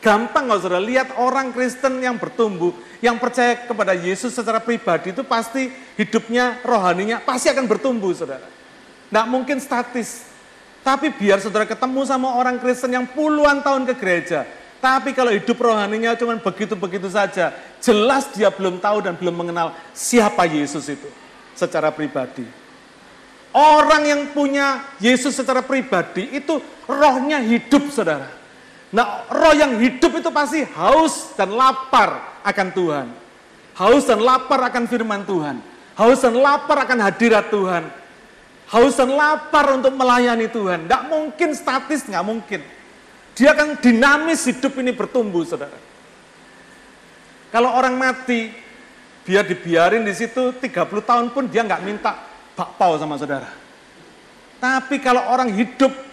Gampang 0.00 0.48
kalau 0.48 0.60
saudara 0.64 0.80
lihat 0.80 1.12
orang 1.20 1.52
Kristen 1.52 2.00
yang 2.00 2.16
bertumbuh, 2.16 2.72
yang 3.04 3.20
percaya 3.20 3.68
kepada 3.68 3.92
Yesus 3.92 4.32
secara 4.32 4.56
pribadi 4.56 5.12
itu 5.12 5.20
pasti 5.20 5.68
hidupnya, 6.00 6.56
rohaninya 6.64 7.20
pasti 7.20 7.52
akan 7.52 7.68
bertumbuh 7.68 8.08
saudara. 8.16 8.48
Tidak 8.48 9.26
mungkin 9.28 9.60
statis. 9.60 10.24
Tapi 10.80 11.12
biar 11.12 11.44
saudara 11.44 11.68
ketemu 11.68 12.08
sama 12.08 12.32
orang 12.32 12.56
Kristen 12.56 12.96
yang 12.96 13.04
puluhan 13.12 13.60
tahun 13.60 13.84
ke 13.92 13.94
gereja, 14.00 14.48
tapi 14.80 15.12
kalau 15.12 15.28
hidup 15.28 15.60
rohaninya 15.60 16.16
cuma 16.16 16.40
begitu-begitu 16.40 17.12
saja, 17.12 17.52
jelas 17.84 18.32
dia 18.32 18.48
belum 18.48 18.80
tahu 18.80 19.04
dan 19.04 19.20
belum 19.20 19.36
mengenal 19.36 19.76
siapa 19.92 20.48
Yesus 20.48 20.88
itu 20.88 21.12
secara 21.52 21.92
pribadi. 21.92 22.48
Orang 23.52 24.08
yang 24.08 24.32
punya 24.32 24.80
Yesus 24.96 25.36
secara 25.36 25.60
pribadi 25.60 26.32
itu 26.32 26.56
rohnya 26.88 27.44
hidup 27.44 27.92
saudara 27.92 28.39
Nah, 28.90 29.22
roh 29.30 29.54
yang 29.54 29.78
hidup 29.78 30.18
itu 30.18 30.30
pasti 30.34 30.66
haus 30.66 31.34
dan 31.38 31.54
lapar 31.54 32.42
akan 32.42 32.68
Tuhan. 32.74 33.06
Haus 33.78 34.02
dan 34.04 34.18
lapar 34.18 34.60
akan 34.66 34.84
firman 34.90 35.22
Tuhan. 35.22 35.62
Haus 35.94 36.18
dan 36.26 36.34
lapar 36.34 36.82
akan 36.82 36.98
hadirat 36.98 37.54
Tuhan. 37.54 37.86
Haus 38.70 38.98
dan 38.98 39.14
lapar 39.14 39.78
untuk 39.78 39.94
melayani 39.94 40.50
Tuhan. 40.50 40.86
Tidak 40.86 41.02
mungkin 41.06 41.54
statis, 41.54 42.02
nggak 42.06 42.26
mungkin. 42.26 42.60
Dia 43.38 43.54
akan 43.54 43.78
dinamis 43.78 44.42
hidup 44.46 44.74
ini 44.82 44.90
bertumbuh, 44.90 45.46
saudara. 45.46 45.78
Kalau 47.50 47.70
orang 47.74 47.94
mati, 47.98 48.50
biar 49.26 49.46
dibiarin 49.46 50.02
di 50.02 50.14
situ 50.14 50.54
30 50.54 50.66
tahun 51.02 51.30
pun 51.30 51.46
dia 51.46 51.62
nggak 51.66 51.82
minta 51.82 52.14
bakpao 52.58 52.98
sama 52.98 53.18
saudara. 53.18 53.50
Tapi 54.60 54.98
kalau 55.00 55.24
orang 55.30 55.50
hidup 55.54 56.09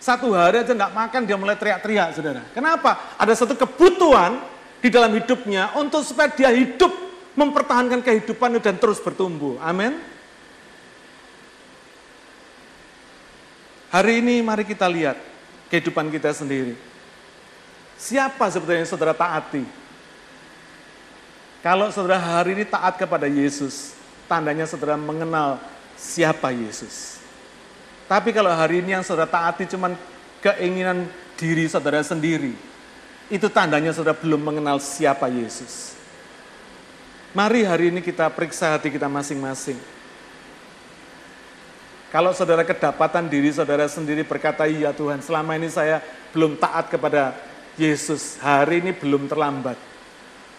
satu 0.00 0.32
hari 0.32 0.64
aja 0.64 0.72
nggak 0.72 0.96
makan 0.96 1.20
dia 1.28 1.36
mulai 1.36 1.60
teriak-teriak 1.60 2.16
saudara. 2.16 2.40
Kenapa? 2.56 3.14
Ada 3.20 3.44
satu 3.44 3.52
kebutuhan 3.52 4.40
di 4.80 4.88
dalam 4.88 5.12
hidupnya 5.12 5.76
untuk 5.76 6.00
supaya 6.00 6.32
dia 6.32 6.48
hidup 6.48 6.88
mempertahankan 7.36 8.00
kehidupan 8.00 8.56
dan 8.64 8.80
terus 8.80 8.96
bertumbuh. 8.96 9.60
Amin. 9.60 10.00
Hari 13.92 14.24
ini 14.24 14.40
mari 14.40 14.64
kita 14.64 14.88
lihat 14.88 15.20
kehidupan 15.68 16.08
kita 16.08 16.32
sendiri. 16.32 16.72
Siapa 18.00 18.48
sebetulnya 18.48 18.88
saudara 18.88 19.12
taati? 19.12 19.60
Kalau 21.60 21.92
saudara 21.92 22.16
hari 22.16 22.56
ini 22.56 22.64
taat 22.64 22.96
kepada 22.96 23.28
Yesus, 23.28 23.92
tandanya 24.24 24.64
saudara 24.64 24.96
mengenal 24.96 25.60
siapa 25.92 26.48
Yesus. 26.48 27.19
Tapi 28.10 28.34
kalau 28.34 28.50
hari 28.50 28.82
ini 28.82 28.90
yang 28.90 29.06
saudara 29.06 29.30
taati 29.30 29.70
cuma 29.70 29.94
keinginan 30.42 31.06
diri 31.38 31.70
saudara 31.70 32.02
sendiri, 32.02 32.58
itu 33.30 33.46
tandanya 33.46 33.94
saudara 33.94 34.18
belum 34.18 34.42
mengenal 34.42 34.82
siapa 34.82 35.30
Yesus. 35.30 35.94
Mari 37.30 37.62
hari 37.62 37.94
ini 37.94 38.02
kita 38.02 38.26
periksa 38.34 38.74
hati 38.74 38.90
kita 38.90 39.06
masing-masing. 39.06 39.78
Kalau 42.10 42.34
saudara 42.34 42.66
kedapatan 42.66 43.30
diri 43.30 43.54
saudara 43.54 43.86
sendiri 43.86 44.26
berkata, 44.26 44.66
iya 44.66 44.90
Tuhan 44.90 45.22
selama 45.22 45.54
ini 45.54 45.70
saya 45.70 46.02
belum 46.34 46.58
taat 46.58 46.90
kepada 46.90 47.38
Yesus, 47.78 48.42
hari 48.42 48.82
ini 48.82 48.90
belum 48.90 49.30
terlambat. 49.30 49.78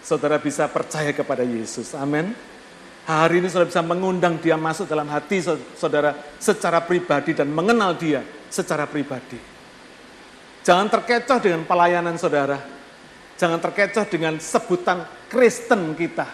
Saudara 0.00 0.40
bisa 0.40 0.64
percaya 0.72 1.12
kepada 1.12 1.44
Yesus, 1.44 1.92
amin. 1.92 2.32
Hari 3.02 3.42
ini 3.42 3.50
saudara 3.50 3.66
bisa 3.66 3.82
mengundang 3.82 4.38
dia 4.38 4.54
masuk 4.54 4.86
dalam 4.86 5.10
hati 5.10 5.42
saudara 5.74 6.14
secara 6.38 6.78
pribadi 6.78 7.34
dan 7.34 7.50
mengenal 7.50 7.98
dia 7.98 8.22
secara 8.46 8.86
pribadi. 8.86 9.34
Jangan 10.62 10.86
terkecoh 10.86 11.42
dengan 11.42 11.66
pelayanan 11.66 12.14
saudara. 12.14 12.62
Jangan 13.34 13.58
terkecoh 13.58 14.06
dengan 14.06 14.38
sebutan 14.38 15.02
Kristen 15.26 15.98
kita. 15.98 16.30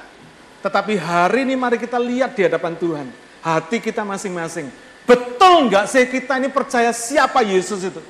Tetapi 0.61 1.00
hari 1.00 1.48
ini 1.48 1.57
mari 1.57 1.81
kita 1.81 1.96
lihat 1.96 2.37
di 2.37 2.44
hadapan 2.44 2.76
Tuhan. 2.76 3.09
Hati 3.40 3.81
kita 3.81 4.04
masing-masing. 4.04 4.68
Betul 5.09 5.72
nggak 5.72 5.88
sih 5.88 6.04
kita 6.04 6.37
ini 6.37 6.52
percaya 6.52 6.92
siapa 6.92 7.40
Yesus 7.40 7.81
itu? 7.81 8.02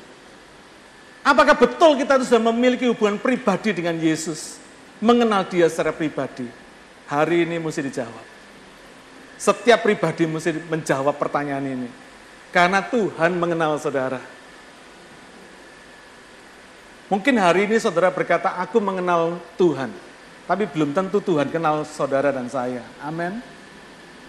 Apakah 1.23 1.55
betul 1.55 1.95
kita 1.95 2.19
itu 2.19 2.35
sudah 2.35 2.43
memiliki 2.51 2.91
hubungan 2.91 3.23
pribadi 3.23 3.71
dengan 3.71 3.95
Yesus? 4.03 4.59
Mengenal 4.99 5.47
dia 5.47 5.71
secara 5.71 5.95
pribadi? 5.95 6.51
Hari 7.07 7.47
ini 7.47 7.63
mesti 7.63 7.87
dijawab. 7.87 8.38
Setiap 9.39 9.87
pribadi 9.87 10.27
mesti 10.27 10.51
menjawab 10.67 11.15
pertanyaan 11.15 11.63
ini. 11.63 11.89
Karena 12.51 12.83
Tuhan 12.83 13.39
mengenal 13.39 13.79
saudara. 13.79 14.19
Mungkin 17.09 17.39
hari 17.41 17.65
ini 17.71 17.79
saudara 17.81 18.13
berkata, 18.13 18.59
aku 18.61 18.83
mengenal 18.83 19.41
Tuhan. 19.57 19.95
Tapi 20.45 20.65
belum 20.69 20.91
tentu 20.91 21.23
Tuhan 21.23 21.49
kenal 21.49 21.87
saudara 21.87 22.35
dan 22.35 22.51
saya. 22.51 22.83
Amin. 23.01 23.41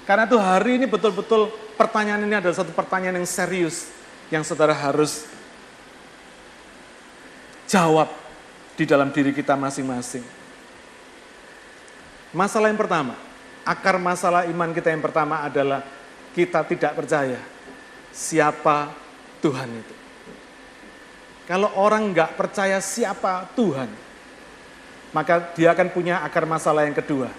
Karena 0.06 0.30
itu 0.30 0.38
hari 0.40 0.80
ini 0.80 0.86
betul-betul 0.86 1.52
pertanyaan 1.76 2.24
ini 2.24 2.40
adalah 2.40 2.56
satu 2.56 2.72
pertanyaan 2.72 3.20
yang 3.20 3.28
serius. 3.28 3.90
Yang 4.30 4.54
saudara 4.54 4.78
harus 4.78 5.26
jawab 7.66 8.10
di 8.78 8.86
dalam 8.88 9.10
diri 9.12 9.34
kita 9.34 9.58
masing-masing. 9.58 10.24
Masalah 12.30 12.70
yang 12.70 12.78
pertama, 12.78 13.18
Akar 13.70 14.02
masalah 14.02 14.50
iman 14.50 14.74
kita 14.74 14.90
yang 14.90 15.06
pertama 15.06 15.46
adalah 15.46 15.86
kita 16.34 16.66
tidak 16.66 16.98
percaya 16.98 17.38
siapa 18.10 18.90
Tuhan 19.46 19.70
itu. 19.70 19.94
Kalau 21.46 21.70
orang 21.78 22.10
nggak 22.10 22.34
percaya 22.34 22.82
siapa 22.82 23.46
Tuhan, 23.54 23.90
maka 25.14 25.54
dia 25.54 25.74
akan 25.74 25.90
punya 25.94 26.22
akar 26.22 26.50
masalah 26.50 26.86
yang 26.86 26.98
kedua, 26.98 27.30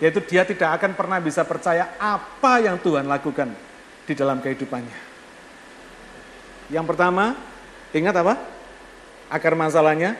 yaitu 0.00 0.20
dia 0.24 0.44
tidak 0.44 0.76
akan 0.80 0.92
pernah 0.92 1.20
bisa 1.20 1.44
percaya 1.44 1.92
apa 1.96 2.60
yang 2.60 2.76
Tuhan 2.80 3.04
lakukan 3.04 3.52
di 4.04 4.12
dalam 4.12 4.40
kehidupannya. 4.40 5.00
Yang 6.68 6.84
pertama, 6.88 7.36
ingat 7.96 8.16
apa? 8.16 8.34
Akar 9.32 9.52
masalahnya 9.56 10.16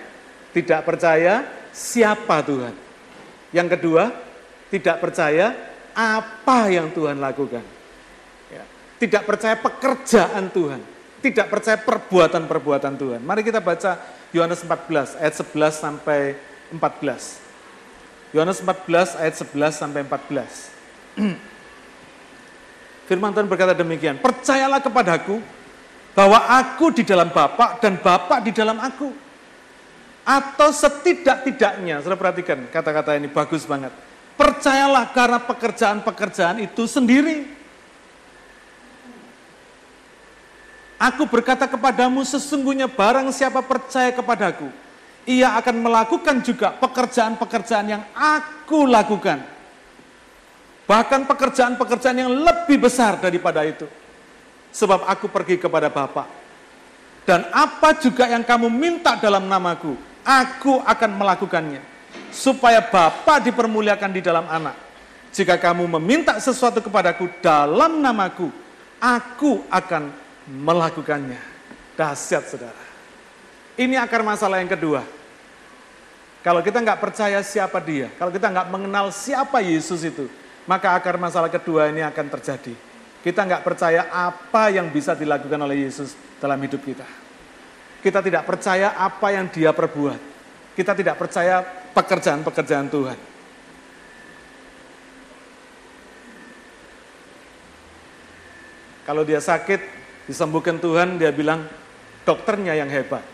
tidak 0.56 0.84
percaya 0.84 1.44
siapa 1.76 2.40
Tuhan. 2.40 2.72
Yang 3.52 3.68
kedua, 3.76 4.25
tidak 4.70 4.98
percaya 4.98 5.54
apa 5.96 6.68
yang 6.68 6.90
Tuhan 6.92 7.16
lakukan. 7.16 7.64
Ya. 8.52 8.64
Tidak 9.00 9.22
percaya 9.24 9.56
pekerjaan 9.56 10.52
Tuhan. 10.52 10.80
Tidak 11.22 11.46
percaya 11.48 11.80
perbuatan-perbuatan 11.80 12.94
Tuhan. 13.00 13.20
Mari 13.24 13.40
kita 13.40 13.64
baca 13.64 13.96
Yohanes 14.34 14.60
14 14.60 15.16
ayat 15.16 15.34
11 15.34 15.72
sampai 15.72 16.36
14. 16.74 18.36
Yohanes 18.36 18.60
14 18.60 19.22
ayat 19.22 19.34
11 19.40 19.72
sampai 19.72 20.00
14. 20.04 20.76
Firman 23.08 23.32
Tuhan 23.32 23.48
berkata 23.48 23.72
demikian, 23.72 24.18
percayalah 24.18 24.82
kepadaku 24.82 25.40
bahwa 26.12 26.42
aku 26.58 26.90
di 26.90 27.06
dalam 27.06 27.30
Bapak 27.32 27.80
dan 27.80 27.96
Bapak 28.02 28.44
di 28.44 28.52
dalam 28.52 28.76
aku. 28.82 29.14
Atau 30.26 30.74
setidak-tidaknya, 30.74 32.02
saudara 32.02 32.18
perhatikan 32.18 32.66
kata-kata 32.66 33.14
ini 33.14 33.30
bagus 33.30 33.62
banget 33.62 33.94
Percayalah 34.36 35.16
karena 35.16 35.40
pekerjaan-pekerjaan 35.40 36.60
itu 36.60 36.84
sendiri. 36.84 37.48
Aku 41.00 41.24
berkata 41.28 41.64
kepadamu 41.64 42.24
sesungguhnya 42.24 42.88
barang 42.88 43.28
siapa 43.32 43.60
percaya 43.60 44.12
kepadaku, 44.12 44.68
ia 45.28 45.56
akan 45.56 45.76
melakukan 45.84 46.40
juga 46.40 46.72
pekerjaan-pekerjaan 46.72 47.86
yang 47.88 48.02
aku 48.16 48.88
lakukan. 48.88 49.40
Bahkan 50.88 51.20
pekerjaan-pekerjaan 51.28 52.16
yang 52.16 52.32
lebih 52.32 52.80
besar 52.80 53.20
daripada 53.20 53.64
itu. 53.64 53.84
Sebab 54.72 55.08
aku 55.08 55.28
pergi 55.32 55.56
kepada 55.56 55.88
Bapa. 55.88 56.28
Dan 57.24 57.48
apa 57.52 57.96
juga 57.96 58.28
yang 58.28 58.44
kamu 58.44 58.68
minta 58.68 59.16
dalam 59.18 59.48
namaku, 59.48 59.96
aku 60.24 60.80
akan 60.84 61.10
melakukannya 61.16 61.95
supaya 62.36 62.84
Bapa 62.84 63.40
dipermuliakan 63.40 64.12
di 64.12 64.20
dalam 64.20 64.44
anak. 64.44 64.76
Jika 65.32 65.56
kamu 65.56 65.88
meminta 65.96 66.36
sesuatu 66.36 66.84
kepadaku 66.84 67.32
dalam 67.40 68.04
namaku, 68.04 68.52
aku 69.00 69.64
akan 69.72 70.12
melakukannya. 70.44 71.40
Dahsyat 71.96 72.44
saudara. 72.44 72.84
Ini 73.80 73.96
akar 73.96 74.20
masalah 74.20 74.60
yang 74.60 74.68
kedua. 74.68 75.00
Kalau 76.44 76.60
kita 76.60 76.78
nggak 76.78 77.00
percaya 77.00 77.40
siapa 77.40 77.80
dia, 77.80 78.12
kalau 78.20 78.28
kita 78.30 78.52
nggak 78.52 78.68
mengenal 78.68 79.08
siapa 79.10 79.64
Yesus 79.64 80.04
itu, 80.04 80.28
maka 80.68 80.92
akar 80.94 81.16
masalah 81.16 81.48
kedua 81.48 81.88
ini 81.88 82.04
akan 82.04 82.26
terjadi. 82.38 82.76
Kita 83.24 83.42
nggak 83.42 83.64
percaya 83.64 84.06
apa 84.12 84.70
yang 84.70 84.86
bisa 84.92 85.16
dilakukan 85.16 85.58
oleh 85.58 85.88
Yesus 85.88 86.14
dalam 86.38 86.60
hidup 86.62 86.84
kita. 86.84 87.08
Kita 87.98 88.22
tidak 88.22 88.46
percaya 88.46 88.94
apa 88.94 89.34
yang 89.34 89.50
dia 89.50 89.74
perbuat 89.74 90.35
kita 90.76 90.92
tidak 90.92 91.16
percaya 91.16 91.64
pekerjaan-pekerjaan 91.96 92.92
Tuhan. 92.92 93.18
Kalau 99.08 99.22
dia 99.24 99.40
sakit, 99.40 99.80
disembuhkan 100.28 100.76
Tuhan, 100.76 101.16
dia 101.16 101.32
bilang 101.32 101.64
dokternya 102.28 102.76
yang 102.76 102.90
hebat. 102.92 103.24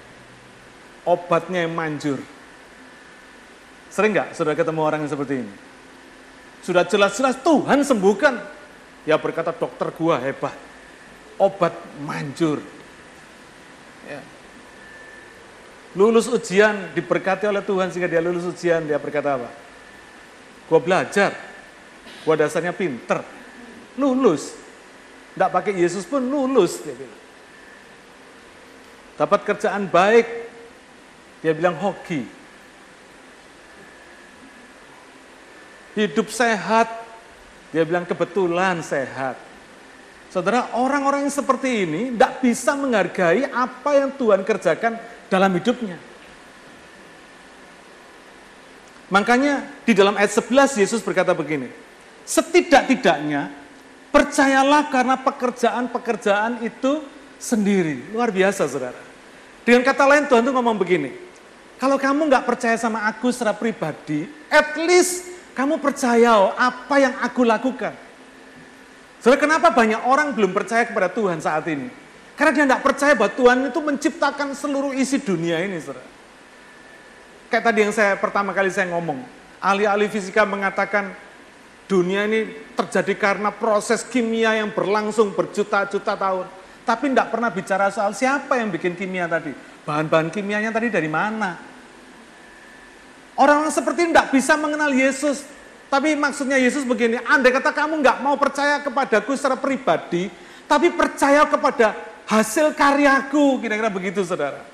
Obatnya 1.03 1.67
yang 1.67 1.75
manjur. 1.75 2.23
Sering 3.91 4.15
nggak 4.15 4.39
sudah 4.39 4.55
ketemu 4.55 4.81
orang 4.85 5.03
yang 5.03 5.11
seperti 5.11 5.43
ini? 5.43 5.55
Sudah 6.63 6.87
jelas-jelas 6.87 7.43
Tuhan 7.43 7.83
sembuhkan. 7.83 8.39
Ya 9.03 9.19
berkata 9.19 9.51
dokter 9.51 9.91
gua 9.99 10.23
hebat. 10.23 10.55
Obat 11.41 11.75
manjur. 12.07 12.63
Ya. 14.07 14.23
Lulus 15.93 16.25
ujian, 16.25 16.97
diberkati 16.97 17.45
oleh 17.45 17.61
Tuhan 17.61 17.93
sehingga 17.93 18.09
dia 18.09 18.25
lulus 18.25 18.49
ujian, 18.49 18.81
dia 18.89 18.97
berkata 18.97 19.37
apa? 19.37 19.49
Gua 20.65 20.81
belajar, 20.81 21.37
gua 22.25 22.35
dasarnya 22.37 22.73
pinter, 22.73 23.21
lulus. 24.01 24.57
Tidak 25.37 25.49
pakai 25.53 25.77
Yesus 25.77 26.09
pun 26.09 26.25
lulus, 26.25 26.81
dia 26.81 26.97
bilang. 26.97 27.21
Dapat 29.17 29.41
kerjaan 29.45 29.85
baik, 29.89 30.27
Dia 31.43 31.51
bilang 31.59 31.75
hoki. 31.75 32.23
Hidup 35.99 36.31
sehat. 36.31 36.87
Dia 37.75 37.83
bilang 37.83 38.07
kebetulan 38.07 38.79
sehat. 38.79 39.35
Saudara, 40.31 40.71
orang-orang 40.79 41.27
yang 41.27 41.35
seperti 41.35 41.83
ini 41.85 42.15
tidak 42.15 42.41
bisa 42.41 42.79
menghargai 42.79 43.51
apa 43.51 43.91
yang 43.99 44.15
Tuhan 44.15 44.47
kerjakan 44.47 44.97
dalam 45.33 45.49
hidupnya. 45.57 45.97
Makanya 49.09 49.65
di 49.89 49.97
dalam 49.97 50.17
ayat 50.21 50.37
11 50.37 50.77
Yesus 50.77 51.01
berkata 51.01 51.33
begini, 51.33 51.73
setidak-tidaknya 52.29 53.49
percayalah 54.13 54.93
karena 54.93 55.17
pekerjaan-pekerjaan 55.17 56.61
itu 56.61 57.01
sendiri. 57.41 58.13
Luar 58.13 58.29
biasa 58.29 58.69
saudara. 58.69 59.01
Dengan 59.65 59.81
kata 59.89 60.05
lain 60.05 60.29
Tuhan 60.29 60.45
tuh 60.45 60.53
ngomong 60.53 60.77
begini, 60.77 61.17
kalau 61.81 61.97
kamu 61.97 62.29
nggak 62.29 62.45
percaya 62.45 62.77
sama 62.77 63.09
aku 63.09 63.33
secara 63.33 63.57
pribadi, 63.57 64.29
at 64.53 64.77
least 64.77 65.29
kamu 65.57 65.81
percaya 65.81 66.49
oh, 66.49 66.53
apa 66.57 66.97
yang 67.01 67.15
aku 67.21 67.45
lakukan. 67.45 67.93
Saudara, 69.21 69.39
kenapa 69.39 69.71
banyak 69.71 70.03
orang 70.09 70.35
belum 70.35 70.51
percaya 70.57 70.89
kepada 70.89 71.13
Tuhan 71.13 71.39
saat 71.39 71.63
ini? 71.69 72.02
Karena 72.33 72.51
dia 72.57 72.65
tidak 72.65 72.83
percaya 72.83 73.13
bahwa 73.13 73.33
Tuhan 73.37 73.59
itu 73.69 73.81
menciptakan 73.81 74.49
seluruh 74.57 74.93
isi 74.97 75.21
dunia 75.21 75.61
ini, 75.61 75.77
saudara. 75.79 76.09
Kayak 77.53 77.65
tadi 77.69 77.79
yang 77.85 77.93
saya 77.93 78.17
pertama 78.17 78.57
kali 78.57 78.73
saya 78.73 78.89
ngomong, 78.89 79.21
ahli-ahli 79.61 80.09
fisika 80.09 80.49
mengatakan 80.49 81.13
dunia 81.85 82.25
ini 82.25 82.49
terjadi 82.73 83.13
karena 83.21 83.53
proses 83.53 84.01
kimia 84.01 84.57
yang 84.57 84.73
berlangsung 84.73 85.37
berjuta-juta 85.37 86.17
tahun. 86.17 86.49
Tapi 86.83 87.13
tidak 87.13 87.29
pernah 87.29 87.53
bicara 87.53 87.93
soal 87.93 88.17
siapa 88.17 88.57
yang 88.57 88.73
bikin 88.73 88.97
kimia 88.97 89.29
tadi. 89.29 89.53
Bahan-bahan 89.85 90.33
kimianya 90.33 90.73
tadi 90.73 90.89
dari 90.89 91.07
mana. 91.13 91.61
Orang-orang 93.37 93.71
seperti 93.71 94.09
tidak 94.09 94.33
bisa 94.33 94.57
mengenal 94.57 94.91
Yesus. 94.91 95.45
Tapi 95.93 96.17
maksudnya 96.17 96.57
Yesus 96.57 96.89
begini, 96.89 97.21
andai 97.29 97.53
kata 97.53 97.69
kamu 97.69 98.01
nggak 98.01 98.19
mau 98.25 98.41
percaya 98.41 98.81
kepadaku 98.81 99.37
secara 99.37 99.61
pribadi, 99.61 100.33
tapi 100.65 100.89
percaya 100.89 101.45
kepada 101.45 101.93
hasil 102.33 102.73
karyaku, 102.73 103.61
kira-kira 103.61 103.93
begitu 103.93 104.25
saudara. 104.25 104.65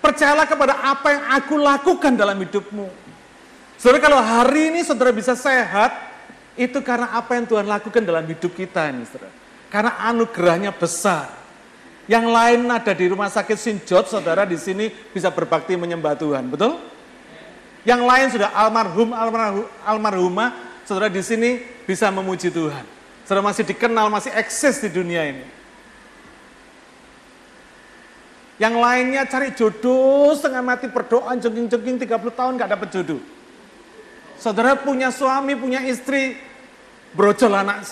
Percayalah 0.00 0.48
kepada 0.48 0.80
apa 0.80 1.08
yang 1.12 1.24
aku 1.36 1.54
lakukan 1.60 2.12
dalam 2.16 2.40
hidupmu. 2.40 2.88
Saudara 3.76 4.00
kalau 4.00 4.16
hari 4.16 4.72
ini 4.72 4.80
saudara 4.80 5.12
bisa 5.12 5.36
sehat, 5.36 5.92
itu 6.56 6.80
karena 6.80 7.12
apa 7.12 7.36
yang 7.36 7.44
Tuhan 7.44 7.68
lakukan 7.68 8.00
dalam 8.00 8.24
hidup 8.24 8.56
kita 8.56 8.88
ini 8.88 9.04
saudara. 9.04 9.28
Karena 9.68 9.92
anugerahnya 10.08 10.72
besar. 10.72 11.28
Yang 12.08 12.26
lain 12.32 12.60
ada 12.70 12.92
di 12.94 13.04
rumah 13.10 13.28
sakit 13.28 13.58
Sinjot, 13.58 14.08
saudara 14.08 14.46
di 14.48 14.56
sini 14.56 14.88
bisa 14.88 15.28
berbakti 15.28 15.76
menyembah 15.76 16.16
Tuhan, 16.16 16.48
betul? 16.48 16.78
Yang 17.82 18.02
lain 18.06 18.26
sudah 18.32 18.50
almarhum, 18.54 19.10
almarhum 19.10 19.66
almarhumah, 19.82 20.48
saudara 20.86 21.10
di 21.10 21.20
sini 21.20 21.60
bisa 21.84 22.08
memuji 22.08 22.48
Tuhan. 22.48 22.86
Saudara 23.26 23.42
masih 23.42 23.66
dikenal, 23.66 24.06
masih 24.06 24.30
eksis 24.38 24.78
di 24.80 24.88
dunia 24.88 25.26
ini. 25.26 25.55
Yang 28.56 28.74
lainnya 28.80 29.22
cari 29.28 29.52
jodoh, 29.52 30.32
setengah 30.32 30.64
mati 30.64 30.88
berdoa, 30.88 31.36
jengking-jengking 31.36 32.08
30 32.08 32.32
tahun 32.32 32.56
gak 32.56 32.70
dapat 32.72 32.88
jodoh. 32.88 33.20
Saudara 34.40 34.76
punya 34.76 35.12
suami, 35.12 35.56
punya 35.56 35.84
istri, 35.84 36.40
brojol 37.12 37.52
anak 37.52 37.84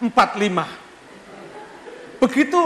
45. 0.00 2.20
Begitu 2.20 2.60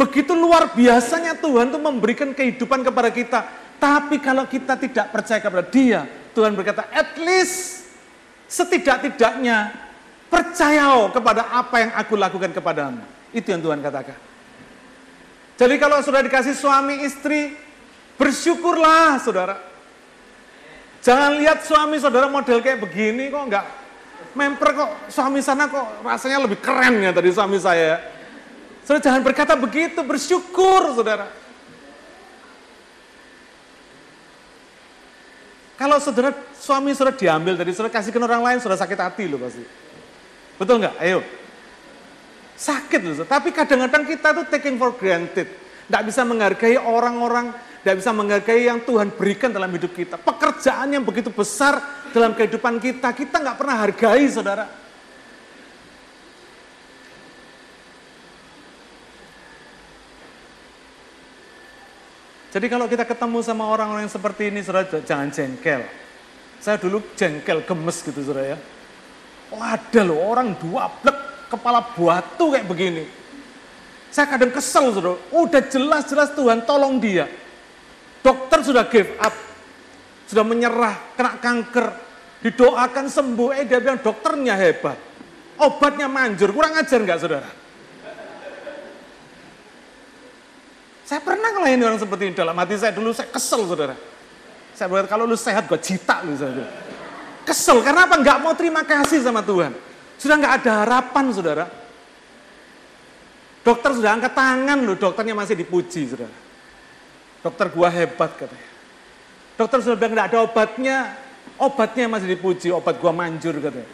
begitu 0.00 0.32
luar 0.32 0.72
biasanya 0.72 1.36
Tuhan 1.36 1.68
tuh 1.68 1.78
memberikan 1.78 2.32
kehidupan 2.32 2.80
kepada 2.80 3.12
kita 3.12 3.40
tapi 3.82 4.22
kalau 4.22 4.46
kita 4.46 4.78
tidak 4.78 5.10
percaya 5.10 5.42
kepada 5.42 5.66
dia, 5.66 6.06
Tuhan 6.38 6.54
berkata, 6.54 6.86
at 6.94 7.18
least 7.18 7.82
setidak-tidaknya 8.46 9.74
percaya 10.30 11.10
kepada 11.10 11.50
apa 11.50 11.76
yang 11.82 11.90
aku 11.98 12.14
lakukan 12.14 12.54
kepadamu. 12.54 13.02
Itu 13.34 13.50
yang 13.50 13.58
Tuhan 13.58 13.82
katakan. 13.82 14.14
Jadi 15.56 15.74
kalau 15.76 16.00
sudah 16.00 16.24
dikasih 16.24 16.56
suami 16.56 17.04
istri, 17.04 17.56
bersyukurlah 18.16 19.20
saudara. 19.20 19.56
Jangan 21.02 21.38
lihat 21.38 21.66
suami 21.66 21.98
saudara 21.98 22.30
model 22.30 22.62
kayak 22.62 22.78
begini 22.78 23.28
kok 23.28 23.42
enggak 23.42 23.66
memper 24.32 24.70
kok 24.72 24.90
suami 25.12 25.44
sana 25.44 25.68
kok 25.68 26.00
rasanya 26.00 26.40
lebih 26.40 26.58
keren 26.60 27.00
ya 27.04 27.12
tadi 27.12 27.28
suami 27.32 27.58
saya. 27.60 28.00
Saudara 28.82 29.04
jangan 29.04 29.22
berkata 29.22 29.54
begitu, 29.54 30.00
bersyukur 30.02 30.90
saudara. 30.96 31.30
Kalau 35.78 35.98
saudara 36.02 36.34
suami 36.58 36.90
saudara 36.94 37.14
diambil 37.14 37.54
dari 37.58 37.70
saudara 37.74 37.94
kasihkan 37.94 38.22
orang 38.26 38.42
lain, 38.42 38.58
saudara 38.58 38.80
sakit 38.80 38.98
hati 38.98 39.24
loh 39.30 39.38
pasti. 39.38 39.62
Betul 40.58 40.82
nggak? 40.82 40.94
Ayo. 40.98 41.22
Sakit 42.62 43.00
loh. 43.02 43.26
Tapi 43.26 43.50
kadang-kadang 43.50 44.06
kita 44.06 44.30
tuh 44.30 44.46
taking 44.46 44.78
for 44.78 44.94
granted. 44.94 45.50
Tidak 45.90 46.02
bisa 46.06 46.22
menghargai 46.22 46.78
orang-orang, 46.78 47.50
tidak 47.82 47.98
bisa 47.98 48.14
menghargai 48.14 48.70
yang 48.70 48.78
Tuhan 48.86 49.10
berikan 49.18 49.50
dalam 49.50 49.66
hidup 49.74 49.90
kita. 49.90 50.14
Pekerjaan 50.14 50.94
yang 50.94 51.02
begitu 51.02 51.34
besar 51.34 51.82
dalam 52.14 52.38
kehidupan 52.38 52.78
kita, 52.78 53.10
kita 53.10 53.42
nggak 53.42 53.58
pernah 53.58 53.76
hargai 53.82 54.30
saudara. 54.30 54.70
Jadi 62.52 62.66
kalau 62.68 62.86
kita 62.86 63.02
ketemu 63.02 63.42
sama 63.42 63.66
orang-orang 63.66 64.06
yang 64.06 64.14
seperti 64.14 64.54
ini, 64.54 64.62
saudara 64.62 64.86
jangan 65.02 65.34
jengkel. 65.34 65.82
Saya 66.62 66.78
dulu 66.78 67.02
jengkel, 67.18 67.66
gemes 67.66 68.06
gitu 68.06 68.22
saudara 68.22 68.54
ya. 68.54 68.58
Oh 69.50 69.58
ada 69.58 70.00
loh 70.06 70.22
orang 70.22 70.54
dua 70.62 70.86
blek 71.02 71.31
kepala 71.52 71.84
batu 71.84 72.56
kayak 72.56 72.64
begini. 72.64 73.04
Saya 74.12 74.28
kadang 74.28 74.52
kesel 74.52 74.92
saudara, 74.92 75.16
udah 75.32 75.62
jelas-jelas 75.68 76.32
Tuhan 76.36 76.64
tolong 76.64 77.00
dia. 77.00 77.28
Dokter 78.20 78.60
sudah 78.60 78.84
give 78.88 79.08
up, 79.20 79.32
sudah 80.28 80.44
menyerah, 80.44 81.16
kena 81.16 81.40
kanker, 81.40 81.86
didoakan 82.44 83.08
sembuh, 83.08 83.56
eh 83.56 83.64
dia 83.64 83.80
bilang 83.80 84.00
dokternya 84.00 84.56
hebat. 84.56 84.96
Obatnya 85.60 86.08
manjur, 86.08 86.52
kurang 86.52 86.76
ajar 86.76 87.00
nggak 87.00 87.20
saudara? 87.20 87.50
Saya 91.08 91.20
pernah 91.20 91.52
ngelayani 91.52 91.82
orang 91.84 92.00
seperti 92.00 92.22
ini 92.32 92.34
dalam 92.36 92.56
hati 92.56 92.72
saya 92.80 92.92
dulu 92.96 93.12
saya 93.12 93.28
kesel 93.28 93.68
saudara. 93.68 93.96
Saya 94.72 94.88
berkata 94.88 95.12
kalau 95.12 95.28
lu 95.28 95.36
sehat 95.36 95.68
gue 95.68 95.76
cita 95.76 96.24
lu 96.24 96.32
saudara. 96.32 96.68
Kesel 97.44 97.84
karena 97.84 98.08
apa? 98.08 98.16
Nggak 98.16 98.38
mau 98.40 98.56
terima 98.56 98.80
kasih 98.80 99.20
sama 99.20 99.44
Tuhan. 99.44 99.91
Sudah 100.22 100.38
nggak 100.38 100.54
ada 100.62 100.72
harapan 100.86 101.24
saudara. 101.34 101.66
Dokter 103.66 103.90
sudah 103.90 104.14
angkat 104.14 104.38
tangan 104.38 104.78
loh, 104.86 104.94
dokternya 104.94 105.34
masih 105.34 105.58
dipuji 105.58 106.06
saudara. 106.14 106.30
Dokter 107.42 107.66
gua 107.74 107.90
hebat 107.90 108.30
katanya. 108.38 108.70
Dokter 109.58 109.82
sudah 109.82 109.98
bilang 109.98 110.14
nggak 110.14 110.28
ada 110.30 110.38
obatnya, 110.46 110.96
obatnya 111.58 112.06
masih 112.06 112.38
dipuji, 112.38 112.70
obat 112.70 113.02
gua 113.02 113.10
manjur 113.10 113.58
katanya. 113.58 113.90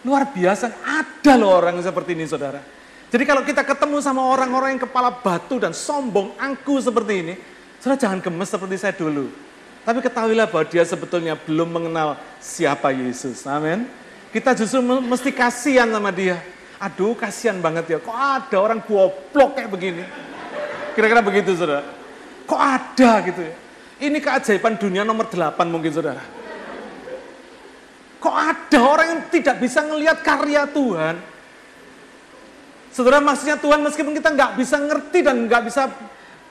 Luar 0.00 0.32
biasa, 0.32 0.72
ada 0.80 1.32
loh 1.36 1.52
orang 1.60 1.76
seperti 1.84 2.16
ini 2.16 2.24
saudara. 2.24 2.64
Jadi 3.12 3.24
kalau 3.28 3.44
kita 3.44 3.60
ketemu 3.60 4.00
sama 4.00 4.24
orang-orang 4.24 4.80
yang 4.80 4.82
kepala 4.88 5.12
batu 5.12 5.60
dan 5.60 5.76
sombong, 5.76 6.32
angku 6.40 6.80
seperti 6.80 7.12
ini, 7.20 7.34
saudara 7.84 8.00
jangan 8.00 8.24
gemes 8.24 8.48
seperti 8.48 8.76
saya 8.80 8.96
dulu. 8.96 9.28
Tapi 9.84 10.00
ketahuilah 10.00 10.48
bahwa 10.48 10.64
dia 10.64 10.88
sebetulnya 10.88 11.36
belum 11.36 11.68
mengenal 11.68 12.16
siapa 12.40 12.96
Yesus. 12.96 13.44
Amin. 13.44 14.05
Kita 14.36 14.52
justru 14.52 14.84
mesti 14.84 15.32
kasihan 15.32 15.88
sama 15.88 16.12
dia. 16.12 16.36
Aduh 16.76 17.16
kasihan 17.16 17.56
banget 17.56 17.96
ya, 17.96 17.98
kok 18.04 18.12
ada 18.12 18.56
orang 18.60 18.84
goblok 18.84 19.56
kayak 19.56 19.72
begini. 19.72 20.04
Kira-kira 20.92 21.24
begitu 21.24 21.56
saudara. 21.56 21.88
Kok 22.44 22.60
ada 22.60 23.24
gitu 23.24 23.40
ya. 23.40 23.54
Ini 23.96 24.20
keajaiban 24.20 24.76
dunia 24.76 25.08
nomor 25.08 25.24
8 25.32 25.56
mungkin 25.72 25.88
saudara. 25.88 26.20
Kok 28.20 28.36
ada 28.36 28.80
orang 28.84 29.06
yang 29.08 29.22
tidak 29.32 29.56
bisa 29.56 29.80
melihat 29.88 30.20
karya 30.20 30.68
Tuhan, 30.68 31.16
Saudara 32.96 33.20
maksudnya 33.20 33.60
Tuhan 33.60 33.84
meskipun 33.84 34.16
kita 34.16 34.32
nggak 34.32 34.56
bisa 34.56 34.80
ngerti 34.80 35.20
dan 35.20 35.44
nggak 35.44 35.68
bisa 35.68 35.84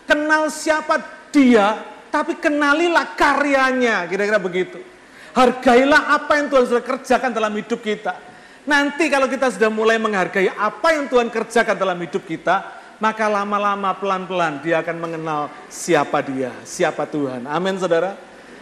kenal 0.05 0.45
siapa 0.53 1.01
dia, 1.33 1.81
tapi 2.13 2.38
kenalilah 2.38 3.17
karyanya, 3.17 4.05
kira-kira 4.05 4.38
begitu. 4.38 4.77
Hargailah 5.36 6.15
apa 6.15 6.39
yang 6.39 6.47
Tuhan 6.47 6.63
sudah 6.63 6.83
kerjakan 6.83 7.36
dalam 7.36 7.51
hidup 7.59 7.83
kita. 7.83 8.15
Nanti 8.65 9.11
kalau 9.11 9.27
kita 9.27 9.51
sudah 9.51 9.67
mulai 9.67 9.99
menghargai 9.99 10.47
apa 10.47 10.95
yang 10.95 11.11
Tuhan 11.11 11.27
kerjakan 11.27 11.75
dalam 11.75 11.99
hidup 11.99 12.23
kita, 12.23 12.63
maka 13.03 13.27
lama-lama 13.27 13.91
pelan-pelan 13.99 14.63
dia 14.63 14.79
akan 14.79 14.95
mengenal 14.95 15.51
siapa 15.67 16.23
dia, 16.23 16.55
siapa 16.63 17.03
Tuhan. 17.03 17.45
Amin 17.51 17.75
saudara. 17.75 18.15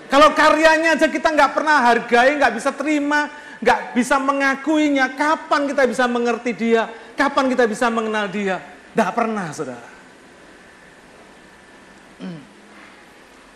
Kalau 0.10 0.34
karyanya 0.34 0.98
aja 0.98 1.08
kita 1.08 1.30
nggak 1.30 1.54
pernah 1.54 1.78
hargai, 1.78 2.42
nggak 2.42 2.54
bisa 2.58 2.70
terima, 2.74 3.30
nggak 3.62 3.94
bisa 3.94 4.18
mengakuinya, 4.18 5.14
kapan 5.14 5.70
kita 5.70 5.84
bisa 5.86 6.04
mengerti 6.10 6.52
dia? 6.58 6.90
Kapan 7.14 7.54
kita 7.54 7.70
bisa 7.70 7.88
mengenal 7.94 8.26
dia? 8.28 8.58
Tidak 8.94 9.10
pernah, 9.14 9.48
saudara. 9.54 9.90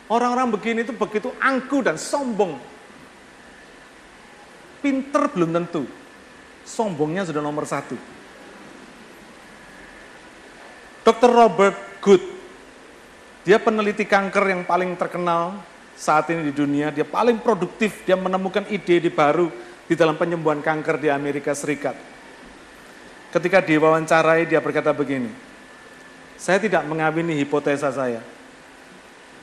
Orang-orang 0.07 0.53
begini 0.55 0.87
itu 0.87 0.95
begitu 0.95 1.33
angku 1.41 1.83
dan 1.83 1.99
sombong. 1.99 2.76
Pinter 4.81 5.29
belum 5.31 5.49
tentu. 5.53 5.83
Sombongnya 6.67 7.23
sudah 7.23 7.39
nomor 7.39 7.63
satu. 7.63 7.95
Dr. 11.07 11.31
Robert 11.31 11.77
Good, 12.03 12.19
dia 13.47 13.63
peneliti 13.63 14.03
kanker 14.03 14.43
yang 14.51 14.67
paling 14.67 14.91
terkenal 14.99 15.55
saat 15.95 16.27
ini 16.35 16.51
di 16.51 16.53
dunia, 16.53 16.91
dia 16.91 17.07
paling 17.07 17.39
produktif, 17.39 18.03
dia 18.03 18.19
menemukan 18.19 18.67
ide-ide 18.67 19.07
baru 19.07 19.47
di 19.87 19.95
dalam 19.95 20.19
penyembuhan 20.19 20.59
kanker 20.59 20.99
di 20.99 21.07
Amerika 21.07 21.55
Serikat. 21.55 21.95
Ketika 23.31 23.63
diwawancarai, 23.63 24.43
dia 24.51 24.59
berkata 24.59 24.91
begini, 24.91 25.31
saya 26.35 26.59
tidak 26.59 26.83
mengawini 26.83 27.39
hipotesa 27.39 27.87
saya, 27.87 28.19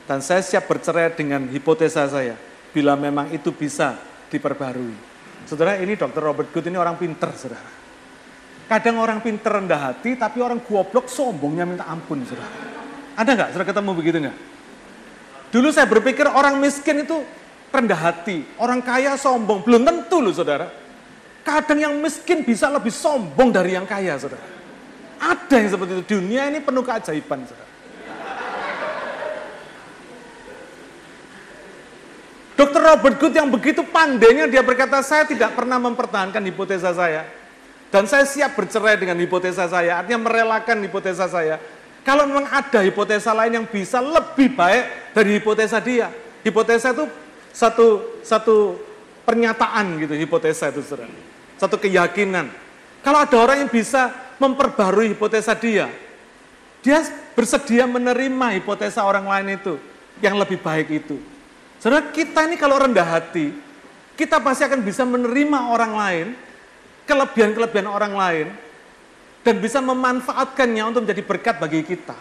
dan 0.05 0.21
saya 0.21 0.45
siap 0.45 0.69
bercerai 0.69 1.09
dengan 1.17 1.49
hipotesa 1.49 2.05
saya, 2.05 2.37
bila 2.77 2.93
memang 2.93 3.33
itu 3.33 3.49
bisa 3.49 3.97
diperbarui. 4.29 5.14
Saudara, 5.45 5.77
ini 5.77 5.93
Dr. 5.93 6.21
Robert 6.25 6.49
Good 6.49 6.73
ini 6.73 6.77
orang 6.77 6.97
pinter, 6.97 7.29
saudara. 7.37 7.69
Kadang 8.65 8.97
orang 8.97 9.21
pinter 9.21 9.61
rendah 9.61 9.93
hati, 9.93 10.17
tapi 10.17 10.41
orang 10.41 10.65
goblok 10.65 11.05
sombongnya 11.05 11.69
minta 11.69 11.85
ampun, 11.85 12.25
saudara. 12.25 12.49
Ada 13.13 13.29
nggak, 13.29 13.49
saudara 13.53 13.69
ketemu 13.69 13.91
begitu 13.93 14.17
nggak? 14.25 14.37
Dulu 15.53 15.67
saya 15.69 15.85
berpikir 15.85 16.25
orang 16.25 16.57
miskin 16.57 17.05
itu 17.05 17.21
rendah 17.69 17.99
hati, 17.99 18.41
orang 18.57 18.81
kaya 18.81 19.13
sombong. 19.21 19.61
Belum 19.61 19.85
tentu 19.85 20.17
loh, 20.17 20.33
saudara. 20.33 20.65
Kadang 21.45 21.77
yang 21.77 21.93
miskin 22.01 22.41
bisa 22.41 22.65
lebih 22.73 22.89
sombong 22.89 23.53
dari 23.53 23.77
yang 23.77 23.85
kaya, 23.85 24.17
saudara. 24.17 24.41
Ada 25.21 25.55
yang 25.61 25.69
seperti 25.77 25.91
itu. 26.01 26.05
Dunia 26.17 26.49
ini 26.49 26.57
penuh 26.57 26.81
keajaiban, 26.81 27.45
saudara. 27.45 27.64
Dokter 32.55 32.79
Robert 32.79 33.19
Good 33.19 33.35
yang 33.35 33.51
begitu 33.51 33.83
pandainya 33.83 34.47
dia 34.47 34.63
berkata, 34.63 35.03
saya 35.03 35.27
tidak 35.27 35.59
pernah 35.59 35.75
mempertahankan 35.75 36.39
hipotesa 36.47 36.95
saya. 36.95 37.27
Dan 37.91 38.07
saya 38.07 38.23
siap 38.23 38.55
bercerai 38.55 38.95
dengan 38.95 39.19
hipotesa 39.19 39.67
saya, 39.67 39.99
artinya 39.99 40.31
merelakan 40.31 40.79
hipotesa 40.87 41.27
saya. 41.27 41.59
Kalau 42.07 42.23
memang 42.23 42.47
ada 42.47 42.79
hipotesa 42.79 43.35
lain 43.35 43.59
yang 43.59 43.67
bisa 43.67 43.99
lebih 43.99 44.55
baik 44.55 45.11
dari 45.11 45.35
hipotesa 45.35 45.83
dia. 45.83 46.07
Hipotesa 46.47 46.95
itu 46.95 47.05
satu 47.51 48.19
satu 48.23 48.79
pernyataan 49.27 49.99
gitu, 49.99 50.15
hipotesa 50.15 50.71
itu 50.71 50.79
saudara. 50.79 51.11
Satu 51.59 51.75
keyakinan. 51.75 52.47
Kalau 53.03 53.19
ada 53.19 53.35
orang 53.35 53.67
yang 53.67 53.71
bisa 53.71 54.15
memperbarui 54.39 55.11
hipotesa 55.11 55.51
dia, 55.55 55.91
dia 56.79 57.03
bersedia 57.35 57.83
menerima 57.83 58.63
hipotesa 58.63 59.03
orang 59.03 59.27
lain 59.27 59.59
itu, 59.59 59.75
yang 60.23 60.39
lebih 60.39 60.61
baik 60.61 60.87
itu. 61.03 61.34
Saudara, 61.85 62.09
kita 62.09 62.49
ini 62.49 62.57
kalau 62.57 62.81
rendah 62.81 63.05
hati, 63.05 63.53
kita 64.17 64.41
pasti 64.41 64.65
akan 64.65 64.81
bisa 64.81 65.05
menerima 65.05 65.69
orang 65.69 65.93
lain 65.93 66.27
kelebihan-kelebihan 67.05 67.85
orang 67.85 68.13
lain 68.17 68.47
dan 69.45 69.61
bisa 69.61 69.85
memanfaatkannya 69.85 70.81
untuk 70.81 71.05
menjadi 71.05 71.21
berkat 71.21 71.61
bagi 71.61 71.85
kita. 71.85 72.17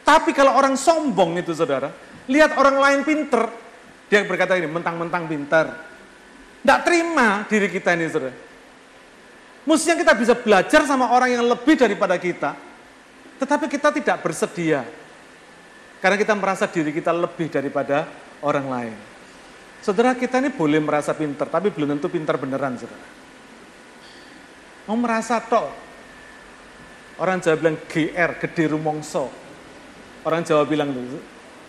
Tapi 0.00 0.32
kalau 0.32 0.56
orang 0.56 0.80
sombong 0.80 1.36
itu 1.36 1.52
saudara, 1.52 1.92
lihat 2.24 2.56
orang 2.56 2.80
lain 2.80 3.00
pinter, 3.04 3.52
dia 4.08 4.24
berkata 4.24 4.56
ini, 4.56 4.64
mentang-mentang 4.64 5.28
pinter. 5.28 5.76
Tidak 6.64 6.80
terima 6.80 7.44
diri 7.52 7.68
kita 7.68 7.92
ini 7.92 8.08
saudara. 8.08 8.32
Mestinya 9.68 9.96
kita 10.00 10.12
bisa 10.16 10.32
belajar 10.40 10.88
sama 10.88 11.12
orang 11.12 11.36
yang 11.36 11.44
lebih 11.44 11.76
daripada 11.76 12.16
kita, 12.16 12.56
tetapi 13.44 13.68
kita 13.68 13.92
tidak 13.92 14.24
bersedia. 14.24 14.88
Karena 16.00 16.16
kita 16.16 16.32
merasa 16.32 16.64
diri 16.64 16.96
kita 16.96 17.12
lebih 17.12 17.52
daripada 17.52 18.24
orang 18.42 18.66
lain. 18.66 18.96
Saudara 19.84 20.18
kita 20.18 20.42
ini 20.42 20.50
boleh 20.50 20.82
merasa 20.82 21.14
pinter, 21.14 21.46
tapi 21.46 21.70
belum 21.70 21.94
tentu 21.94 22.10
pinter 22.10 22.34
beneran 22.34 22.74
saudara. 22.74 23.06
Mau 24.90 24.98
merasa 24.98 25.38
tok. 25.38 25.70
Orang 27.16 27.40
Jawa 27.40 27.56
bilang 27.56 27.78
GR, 27.86 28.30
gede 28.42 28.64
rumongso. 28.72 29.30
Orang 30.26 30.42
Jawa 30.42 30.66
bilang 30.66 30.90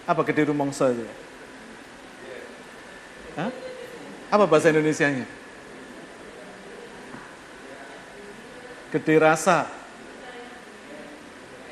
apa 0.08 0.22
gede 0.24 0.50
rumongso 0.50 0.88
itu? 0.90 1.06
Hah? 3.38 3.52
Apa 4.34 4.50
bahasa 4.50 4.74
Indonesia-nya? 4.74 5.28
Gede 8.90 9.16
rasa. 9.20 9.70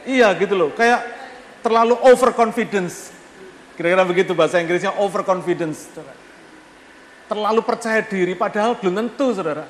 Iya 0.05 0.29
gitu 0.37 0.53
loh, 0.53 0.69
kayak 0.77 1.01
terlalu 1.65 1.97
overconfidence. 2.05 3.14
Kira-kira 3.75 4.07
begitu 4.07 4.31
bahasa 4.31 4.63
Inggrisnya 4.63 4.95
overconfidence. 4.97 5.91
Terlalu 7.27 7.61
percaya 7.61 7.99
diri, 8.03 8.33
padahal 8.33 8.79
belum 8.79 8.95
tentu 8.95 9.35
saudara. 9.35 9.67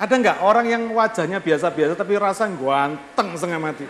Ada 0.00 0.16
nggak 0.16 0.38
orang 0.40 0.66
yang 0.68 0.82
wajahnya 0.96 1.44
biasa-biasa 1.44 1.92
tapi 1.92 2.16
rasa 2.16 2.48
ganteng 2.48 3.36
setengah 3.36 3.60
mati? 3.60 3.84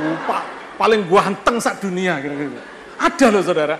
Lupa, 0.00 0.40
paling 0.80 1.04
ganteng 1.04 1.60
saat 1.60 1.80
dunia 1.80 2.16
kira-kira. 2.20 2.60
Ada 2.96 3.26
loh 3.28 3.44
saudara. 3.44 3.76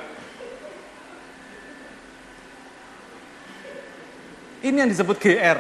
Ini 4.62 4.76
yang 4.84 4.90
disebut 4.92 5.16
GR. 5.18 5.58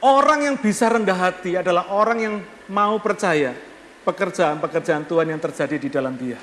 Orang 0.00 0.48
yang 0.48 0.56
bisa 0.56 0.88
rendah 0.88 1.16
hati 1.16 1.60
adalah 1.60 1.92
orang 1.92 2.18
yang 2.24 2.34
mau 2.72 2.96
percaya 3.04 3.52
pekerjaan-pekerjaan 4.08 5.04
Tuhan 5.04 5.28
yang 5.28 5.40
terjadi 5.40 5.76
di 5.76 5.88
dalam 5.92 6.16
dia. 6.16 6.40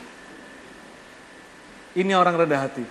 Ini 1.97 2.13
orang 2.13 2.45
rendah 2.45 2.61
hati. 2.61 2.85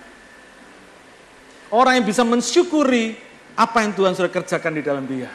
Orang 1.71 1.95
yang 1.95 2.05
bisa 2.07 2.27
mensyukuri 2.27 3.15
apa 3.55 3.79
yang 3.79 3.95
Tuhan 3.95 4.11
sudah 4.11 4.27
kerjakan 4.27 4.75
di 4.75 4.83
dalam 4.83 5.07
dia. 5.07 5.31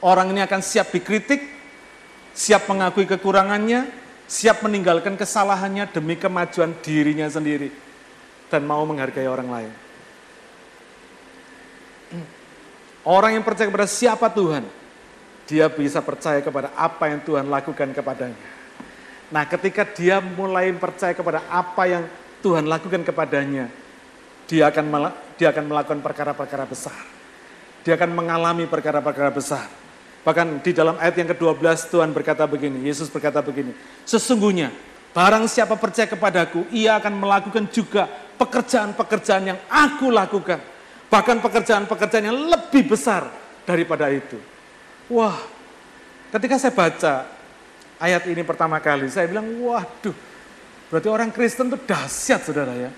Orang 0.00 0.32
ini 0.32 0.40
akan 0.40 0.64
siap 0.64 0.88
dikritik, 0.88 1.44
siap 2.32 2.64
mengakui 2.72 3.04
kekurangannya, 3.04 3.86
siap 4.24 4.64
meninggalkan 4.64 5.20
kesalahannya 5.20 5.86
demi 5.92 6.16
kemajuan 6.16 6.72
dirinya 6.80 7.28
sendiri, 7.28 7.68
dan 8.48 8.64
mau 8.64 8.82
menghargai 8.88 9.28
orang 9.28 9.48
lain. 9.52 9.81
Orang 13.02 13.34
yang 13.34 13.42
percaya 13.42 13.66
kepada 13.66 13.90
siapa 13.90 14.30
Tuhan, 14.30 14.62
dia 15.50 15.66
bisa 15.66 15.98
percaya 15.98 16.38
kepada 16.38 16.70
apa 16.78 17.10
yang 17.10 17.20
Tuhan 17.26 17.50
lakukan 17.50 17.90
kepadanya. 17.90 18.38
Nah, 19.32 19.42
ketika 19.48 19.82
dia 19.82 20.22
mulai 20.22 20.70
percaya 20.76 21.10
kepada 21.16 21.42
apa 21.50 21.82
yang 21.90 22.04
Tuhan 22.44 22.68
lakukan 22.68 23.02
kepadanya, 23.02 23.66
dia 24.46 24.70
akan 24.70 25.10
dia 25.34 25.50
akan 25.50 25.64
melakukan 25.66 26.00
perkara-perkara 26.04 26.64
besar. 26.68 26.94
Dia 27.82 27.98
akan 27.98 28.14
mengalami 28.14 28.70
perkara-perkara 28.70 29.34
besar. 29.34 29.66
Bahkan 30.22 30.62
di 30.62 30.70
dalam 30.70 30.94
ayat 31.02 31.18
yang 31.18 31.34
ke-12 31.34 31.90
Tuhan 31.90 32.14
berkata 32.14 32.46
begini, 32.46 32.86
Yesus 32.86 33.10
berkata 33.10 33.42
begini, 33.42 33.74
sesungguhnya 34.06 34.70
barang 35.10 35.50
siapa 35.50 35.74
percaya 35.74 36.06
kepadaku, 36.06 36.70
ia 36.70 36.94
akan 37.02 37.18
melakukan 37.18 37.66
juga 37.74 38.06
pekerjaan-pekerjaan 38.38 39.42
yang 39.50 39.58
aku 39.66 40.14
lakukan. 40.14 40.71
Bahkan 41.12 41.44
pekerjaan-pekerjaan 41.44 42.24
yang 42.32 42.48
lebih 42.48 42.88
besar 42.88 43.28
daripada 43.68 44.08
itu. 44.08 44.40
Wah, 45.12 45.36
ketika 46.32 46.56
saya 46.56 46.72
baca 46.72 47.28
ayat 48.00 48.24
ini 48.32 48.40
pertama 48.40 48.80
kali, 48.80 49.12
saya 49.12 49.28
bilang, 49.28 49.44
waduh, 49.60 50.16
Berarti 50.92 51.08
orang 51.08 51.32
Kristen 51.32 51.72
itu 51.72 51.80
dahsyat 51.88 52.44
saudara 52.44 52.76
ya. 52.76 52.92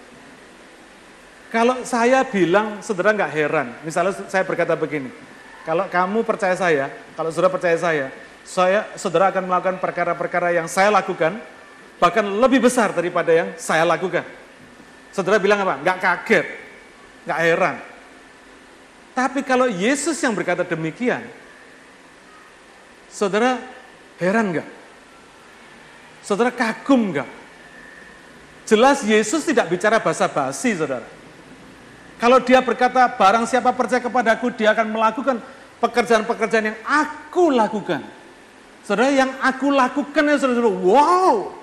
Kalau 1.55 1.87
saya 1.87 2.27
bilang, 2.27 2.83
saudara 2.83 3.15
nggak 3.15 3.31
heran. 3.31 3.71
Misalnya 3.87 4.19
saya 4.27 4.43
berkata 4.43 4.75
begini, 4.75 5.15
kalau 5.63 5.87
kamu 5.87 6.27
percaya 6.27 6.59
saya, 6.59 6.91
kalau 7.15 7.31
saudara 7.31 7.55
percaya 7.55 7.79
saya, 7.79 8.11
saya 8.43 8.91
saudara 8.99 9.31
akan 9.31 9.47
melakukan 9.47 9.79
perkara-perkara 9.79 10.59
yang 10.59 10.67
saya 10.67 10.91
lakukan, 10.91 11.39
bahkan 12.03 12.27
lebih 12.27 12.67
besar 12.67 12.91
daripada 12.91 13.31
yang 13.31 13.55
saya 13.55 13.87
lakukan. 13.87 14.27
Saudara 15.15 15.39
bilang 15.39 15.63
apa? 15.63 15.79
Nggak 15.79 15.99
kaget, 16.03 16.47
nggak 17.31 17.41
heran. 17.47 17.77
Tapi 19.15 19.47
kalau 19.47 19.71
Yesus 19.71 20.19
yang 20.19 20.35
berkata 20.35 20.67
demikian, 20.67 21.23
saudara 23.07 23.63
heran 24.19 24.51
nggak? 24.51 24.69
Saudara 26.27 26.51
kagum 26.51 27.15
nggak? 27.15 27.31
Jelas 28.67 29.07
Yesus 29.07 29.47
tidak 29.47 29.71
bicara 29.71 30.03
basa-basi, 30.03 30.75
saudara. 30.75 31.07
Kalau 32.19 32.43
dia 32.43 32.59
berkata, 32.59 33.07
barang 33.07 33.47
siapa 33.47 33.71
percaya 33.71 34.03
kepadaku, 34.03 34.51
dia 34.57 34.75
akan 34.75 34.91
melakukan 34.91 35.37
pekerjaan-pekerjaan 35.79 36.75
yang 36.75 36.79
aku 36.83 37.55
lakukan. 37.55 38.03
Saudara, 38.83 39.15
yang 39.15 39.31
aku 39.45 39.71
lakukan 39.71 40.23
ya 40.27 40.37
saudara, 40.41 40.67
wow. 40.67 41.55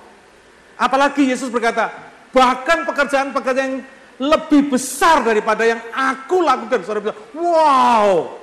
Apalagi 0.78 1.28
Yesus 1.28 1.52
berkata, 1.52 1.92
bahkan 2.32 2.88
pekerjaan-pekerjaan 2.88 3.68
yang 3.68 3.76
lebih 4.20 4.72
besar 4.72 5.24
daripada 5.24 5.64
yang 5.64 5.80
aku 5.92 6.44
lakukan. 6.44 6.82
Saudara 6.84 7.12
bilang, 7.12 7.20
wow. 7.36 8.36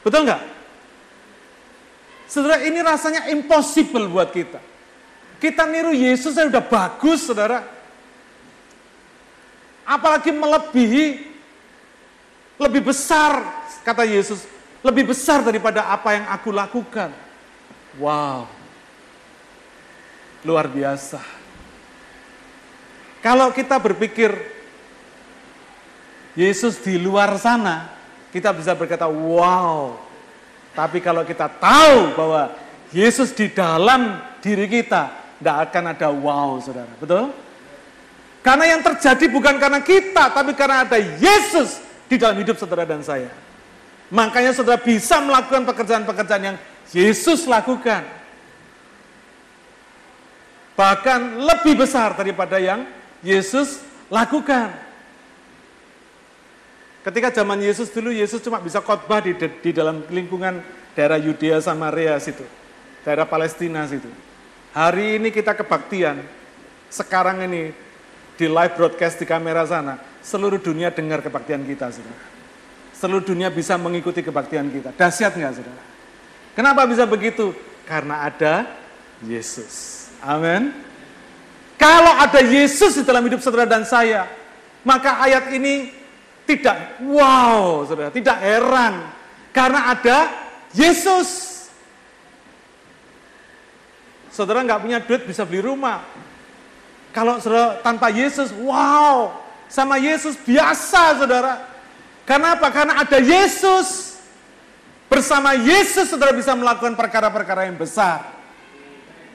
Betul 0.00 0.26
nggak? 0.26 0.42
Saudara, 2.30 2.62
ini 2.62 2.78
rasanya 2.78 3.26
impossible 3.30 4.06
buat 4.06 4.30
kita. 4.30 4.62
Kita 5.42 5.66
niru 5.66 5.90
Yesus 5.90 6.36
yang 6.38 6.52
udah 6.52 6.62
bagus, 6.62 7.26
saudara. 7.26 7.64
Apalagi 9.82 10.30
melebihi, 10.30 11.26
lebih 12.60 12.92
besar, 12.92 13.42
kata 13.82 14.06
Yesus, 14.06 14.46
lebih 14.84 15.10
besar 15.10 15.42
daripada 15.42 15.90
apa 15.90 16.14
yang 16.14 16.24
aku 16.30 16.54
lakukan. 16.54 17.10
Wow, 17.98 18.46
luar 20.46 20.70
biasa. 20.70 21.18
Kalau 23.20 23.50
kita 23.50 23.76
berpikir 23.82 24.59
Yesus 26.38 26.78
di 26.78 26.98
luar 27.00 27.34
sana, 27.38 27.90
kita 28.30 28.54
bisa 28.54 28.74
berkata, 28.78 29.10
wow. 29.10 29.98
Tapi 30.70 31.02
kalau 31.02 31.26
kita 31.26 31.50
tahu 31.50 32.14
bahwa 32.14 32.54
Yesus 32.94 33.34
di 33.34 33.50
dalam 33.50 34.22
diri 34.38 34.70
kita, 34.70 35.10
tidak 35.40 35.56
akan 35.70 35.84
ada 35.90 36.08
wow, 36.14 36.58
saudara. 36.62 36.92
Betul? 37.00 37.34
Karena 38.40 38.64
yang 38.76 38.80
terjadi 38.80 39.26
bukan 39.28 39.60
karena 39.60 39.80
kita, 39.84 40.32
tapi 40.32 40.56
karena 40.56 40.86
ada 40.86 40.96
Yesus 40.96 41.82
di 42.08 42.16
dalam 42.16 42.40
hidup 42.40 42.56
saudara 42.56 42.88
dan 42.88 43.04
saya. 43.04 43.28
Makanya 44.10 44.50
saudara 44.50 44.80
bisa 44.80 45.22
melakukan 45.22 45.62
pekerjaan-pekerjaan 45.68 46.44
yang 46.54 46.56
Yesus 46.90 47.46
lakukan. 47.46 48.02
Bahkan 50.74 51.20
lebih 51.44 51.78
besar 51.78 52.16
daripada 52.16 52.56
yang 52.56 52.88
Yesus 53.20 53.84
lakukan. 54.08 54.89
Ketika 57.00 57.32
zaman 57.32 57.64
Yesus 57.64 57.88
dulu, 57.88 58.12
Yesus 58.12 58.44
cuma 58.44 58.60
bisa 58.60 58.84
khotbah 58.84 59.24
di, 59.24 59.32
di 59.36 59.70
dalam 59.72 60.04
lingkungan 60.12 60.60
daerah 60.92 61.16
Yudea 61.16 61.56
Samaria 61.64 62.20
situ, 62.20 62.44
daerah 63.00 63.24
Palestina 63.24 63.88
situ. 63.88 64.08
Hari 64.76 65.16
ini 65.16 65.32
kita 65.32 65.56
kebaktian, 65.56 66.20
sekarang 66.92 67.40
ini 67.48 67.72
di 68.36 68.46
live 68.46 68.76
broadcast 68.76 69.16
di 69.16 69.24
kamera 69.24 69.64
sana, 69.64 69.96
seluruh 70.20 70.60
dunia 70.60 70.92
dengar 70.92 71.24
kebaktian 71.24 71.64
kita, 71.64 71.88
saudara. 71.88 72.28
Seluruh 72.92 73.24
dunia 73.24 73.48
bisa 73.48 73.80
mengikuti 73.80 74.20
kebaktian 74.20 74.68
kita. 74.68 74.92
Dahsyat 74.92 75.32
nggak, 75.32 75.52
saudara? 75.56 75.84
Kenapa 76.52 76.84
bisa 76.84 77.08
begitu? 77.08 77.56
Karena 77.88 78.28
ada 78.28 78.68
Yesus. 79.24 80.08
Amin. 80.20 80.68
Kalau 81.80 82.12
ada 82.12 82.44
Yesus 82.44 83.00
di 83.00 83.08
dalam 83.08 83.24
hidup 83.24 83.40
saudara 83.40 83.64
dan 83.64 83.88
saya, 83.88 84.28
maka 84.84 85.16
ayat 85.24 85.48
ini 85.56 85.99
tidak 86.50 86.98
wow, 87.06 87.86
saudara, 87.86 88.10
tidak 88.10 88.38
heran. 88.42 89.06
Karena 89.54 89.94
ada 89.94 90.18
Yesus. 90.74 91.62
Saudara 94.34 94.66
nggak 94.66 94.82
punya 94.82 94.98
duit 94.98 95.22
bisa 95.26 95.46
beli 95.46 95.62
rumah. 95.62 96.02
Kalau 97.14 97.38
saudara 97.38 97.78
tanpa 97.82 98.10
Yesus, 98.10 98.50
wow, 98.62 99.34
sama 99.70 99.98
Yesus 99.98 100.34
biasa 100.38 101.22
saudara. 101.22 101.62
Kenapa? 102.26 102.70
Karena 102.74 103.02
ada 103.02 103.18
Yesus. 103.18 104.18
Bersama 105.10 105.58
Yesus 105.58 106.06
saudara 106.06 106.30
bisa 106.30 106.54
melakukan 106.54 106.94
perkara-perkara 106.94 107.66
yang 107.66 107.74
besar. 107.74 108.30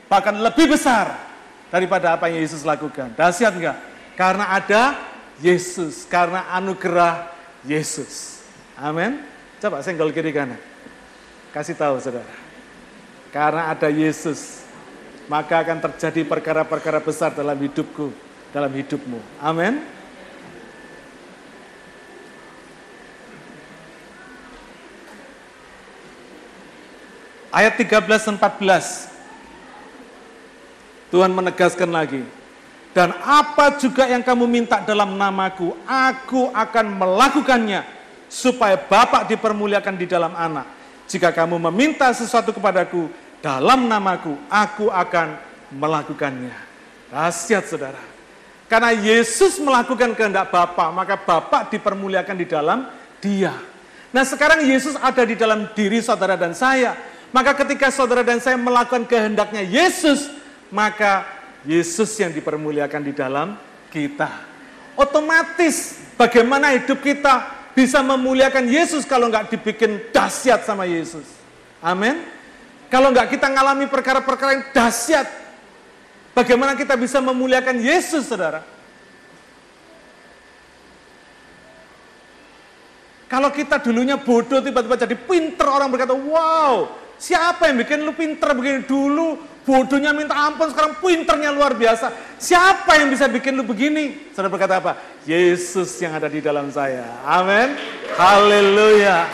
Bahkan 0.07 0.39
lebih 0.39 0.72
besar 0.72 1.20
daripada 1.68 2.16
apa 2.16 2.32
yang 2.32 2.39
Yesus 2.39 2.63
lakukan. 2.63 3.11
Dahsyat 3.11 3.51
enggak? 3.51 3.78
Karena 4.16 4.55
ada 4.55 4.95
Yesus, 5.43 6.07
karena 6.07 6.47
anugerah 6.55 7.31
Yesus. 7.67 8.43
Amin. 8.79 9.19
Coba 9.59 9.83
senggol 9.83 10.11
kiri 10.11 10.31
kanan. 10.31 10.59
Kasih 11.51 11.75
tahu 11.75 11.99
saudara. 11.99 12.27
Karena 13.31 13.71
ada 13.71 13.91
Yesus, 13.91 14.63
maka 15.27 15.59
akan 15.59 15.79
terjadi 15.91 16.23
perkara-perkara 16.23 17.03
besar 17.03 17.36
dalam 17.36 17.55
hidupku, 17.59 18.11
dalam 18.55 18.71
hidupmu. 18.71 19.19
Amin. 19.43 19.83
Ayat 27.55 27.79
13 27.79 28.27
dan 28.27 28.36
14. 28.36 29.07
Tuhan 31.07 31.31
menegaskan 31.31 31.88
lagi, 31.88 32.27
dan 32.95 33.11
apa 33.27 33.75
juga 33.75 34.07
yang 34.07 34.23
kamu 34.23 34.47
minta 34.47 34.79
dalam 34.79 35.19
namaku, 35.19 35.75
aku 35.83 36.47
akan 36.55 36.95
melakukannya 36.95 37.83
supaya 38.31 38.79
Bapak 38.79 39.27
dipermuliakan 39.27 39.99
di 39.99 40.07
dalam 40.07 40.31
anak. 40.31 40.63
Jika 41.03 41.35
kamu 41.35 41.59
meminta 41.67 42.07
sesuatu 42.15 42.55
kepadaku 42.55 43.11
dalam 43.43 43.91
namaku, 43.91 44.39
aku 44.47 44.87
akan 44.87 45.35
melakukannya. 45.75 46.55
Rahasia 47.11 47.59
saudara. 47.67 47.99
Karena 48.71 48.95
Yesus 48.95 49.59
melakukan 49.59 50.15
kehendak 50.15 50.47
Bapa, 50.47 50.87
maka 50.95 51.19
Bapak 51.19 51.75
dipermuliakan 51.75 52.37
di 52.39 52.47
dalam 52.47 52.87
dia. 53.19 53.59
Nah 54.15 54.23
sekarang 54.23 54.63
Yesus 54.63 54.95
ada 55.03 55.27
di 55.27 55.35
dalam 55.35 55.67
diri 55.75 55.99
saudara 55.99 56.39
dan 56.39 56.55
saya. 56.55 56.95
Maka 57.35 57.51
ketika 57.59 57.91
saudara 57.91 58.23
dan 58.23 58.39
saya 58.39 58.55
melakukan 58.55 59.03
kehendaknya 59.03 59.67
Yesus, 59.67 60.31
maka 60.71 61.27
Yesus 61.66 62.13
yang 62.22 62.32
dipermuliakan 62.32 63.01
di 63.01 63.13
dalam 63.13 63.57
kita. 63.89 64.30
Otomatis 64.95 65.99
bagaimana 66.16 66.72
hidup 66.78 67.03
kita 67.03 67.51
bisa 67.76 67.99
memuliakan 67.99 68.70
Yesus 68.72 69.03
kalau 69.03 69.28
nggak 69.28 69.51
dibikin 69.51 69.99
dahsyat 70.16 70.63
sama 70.63 70.88
Yesus. 70.88 71.28
Amin. 71.84 72.24
Kalau 72.88 73.11
nggak 73.11 73.36
kita 73.36 73.51
ngalami 73.51 73.91
perkara-perkara 73.91 74.51
yang 74.55 74.66
dahsyat, 74.72 75.28
bagaimana 76.32 76.78
kita 76.80 76.95
bisa 76.95 77.20
memuliakan 77.20 77.82
Yesus, 77.82 78.30
saudara? 78.30 78.63
Kalau 83.26 83.49
kita 83.51 83.82
dulunya 83.82 84.16
bodoh, 84.16 84.61
tiba-tiba 84.63 84.95
jadi 84.95 85.18
pinter, 85.18 85.68
orang 85.68 85.91
berkata, 85.91 86.13
wow, 86.16 86.88
siapa 87.20 87.72
yang 87.72 87.82
bikin 87.82 88.03
lu 88.03 88.13
pinter 88.13 88.51
begini 88.55 88.84
dulu? 88.84 89.55
Bodohnya 89.66 90.13
minta 90.13 90.38
ampun, 90.38 90.70
sekarang 90.70 91.01
pinternya 91.01 91.49
luar 91.49 91.74
biasa. 91.74 92.38
Siapa 92.38 93.01
yang 93.01 93.09
bisa 93.09 93.26
bikin 93.26 93.57
lu 93.57 93.66
begini? 93.66 94.30
Saudara 94.30 94.53
berkata 94.53 94.78
apa? 94.78 94.93
Yesus 95.26 95.97
yang 95.97 96.13
ada 96.13 96.30
di 96.30 96.38
dalam 96.38 96.70
saya. 96.70 97.01
Amin. 97.26 97.74
Haleluya. 98.13 99.26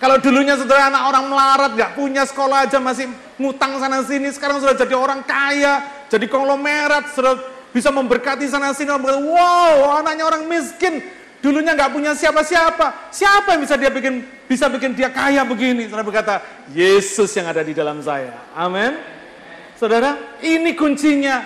Kalau 0.00 0.16
dulunya 0.16 0.56
saudara 0.56 0.88
anak 0.88 1.02
orang 1.12 1.24
melarat, 1.28 1.70
gak 1.76 1.92
punya 1.92 2.24
sekolah 2.24 2.64
aja 2.64 2.80
masih 2.80 3.08
ngutang 3.36 3.76
sana 3.76 4.00
sini, 4.00 4.32
sekarang 4.32 4.56
sudah 4.56 4.72
jadi 4.72 4.96
orang 4.96 5.20
kaya, 5.24 6.04
jadi 6.08 6.24
konglomerat, 6.24 7.12
sudah 7.12 7.36
bisa 7.68 7.92
memberkati 7.92 8.48
sana 8.48 8.72
sini, 8.72 8.88
wow 8.96 10.00
anaknya 10.00 10.24
orang 10.24 10.48
miskin, 10.48 11.04
Dulunya 11.40 11.72
nggak 11.72 11.92
punya 11.96 12.12
siapa-siapa. 12.12 13.08
Siapa 13.08 13.56
yang 13.56 13.64
bisa 13.64 13.80
dia 13.80 13.88
bikin 13.88 14.24
bisa 14.44 14.68
bikin 14.68 14.92
dia 14.92 15.08
kaya 15.08 15.40
begini? 15.44 15.88
Saudara 15.88 16.04
berkata, 16.04 16.34
Yesus 16.76 17.32
yang 17.32 17.48
ada 17.48 17.64
di 17.64 17.72
dalam 17.72 18.04
saya. 18.04 18.36
Amin. 18.52 19.00
Saudara, 19.80 20.36
ini 20.44 20.76
kuncinya. 20.76 21.40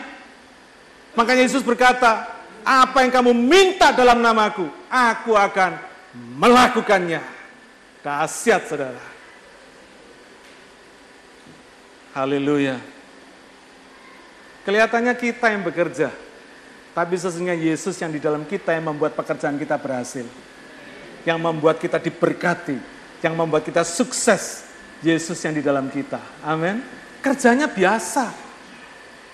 Makanya 1.14 1.46
Yesus 1.46 1.62
berkata, 1.62 2.26
apa 2.66 3.06
yang 3.06 3.14
kamu 3.14 3.30
minta 3.30 3.94
dalam 3.94 4.18
namaku, 4.18 4.66
aku 4.90 5.38
akan 5.38 5.78
melakukannya. 6.42 7.22
Dahsyat 8.02 8.66
saudara. 8.66 9.02
Haleluya. 12.18 12.82
Kelihatannya 14.64 15.14
kita 15.14 15.52
yang 15.52 15.62
bekerja, 15.62 16.08
tapi 16.94 17.18
sesungguhnya 17.18 17.58
Yesus 17.58 17.98
yang 17.98 18.14
di 18.14 18.22
dalam 18.22 18.46
kita 18.46 18.70
yang 18.70 18.94
membuat 18.94 19.18
pekerjaan 19.18 19.58
kita 19.58 19.74
berhasil. 19.74 20.22
Yang 21.26 21.38
membuat 21.42 21.82
kita 21.82 21.98
diberkati. 21.98 22.78
Yang 23.18 23.34
membuat 23.34 23.66
kita 23.66 23.82
sukses. 23.82 24.62
Yesus 25.02 25.42
yang 25.42 25.58
di 25.58 25.62
dalam 25.66 25.90
kita. 25.90 26.22
Amin. 26.46 26.78
Kerjanya 27.18 27.66
biasa. 27.66 28.30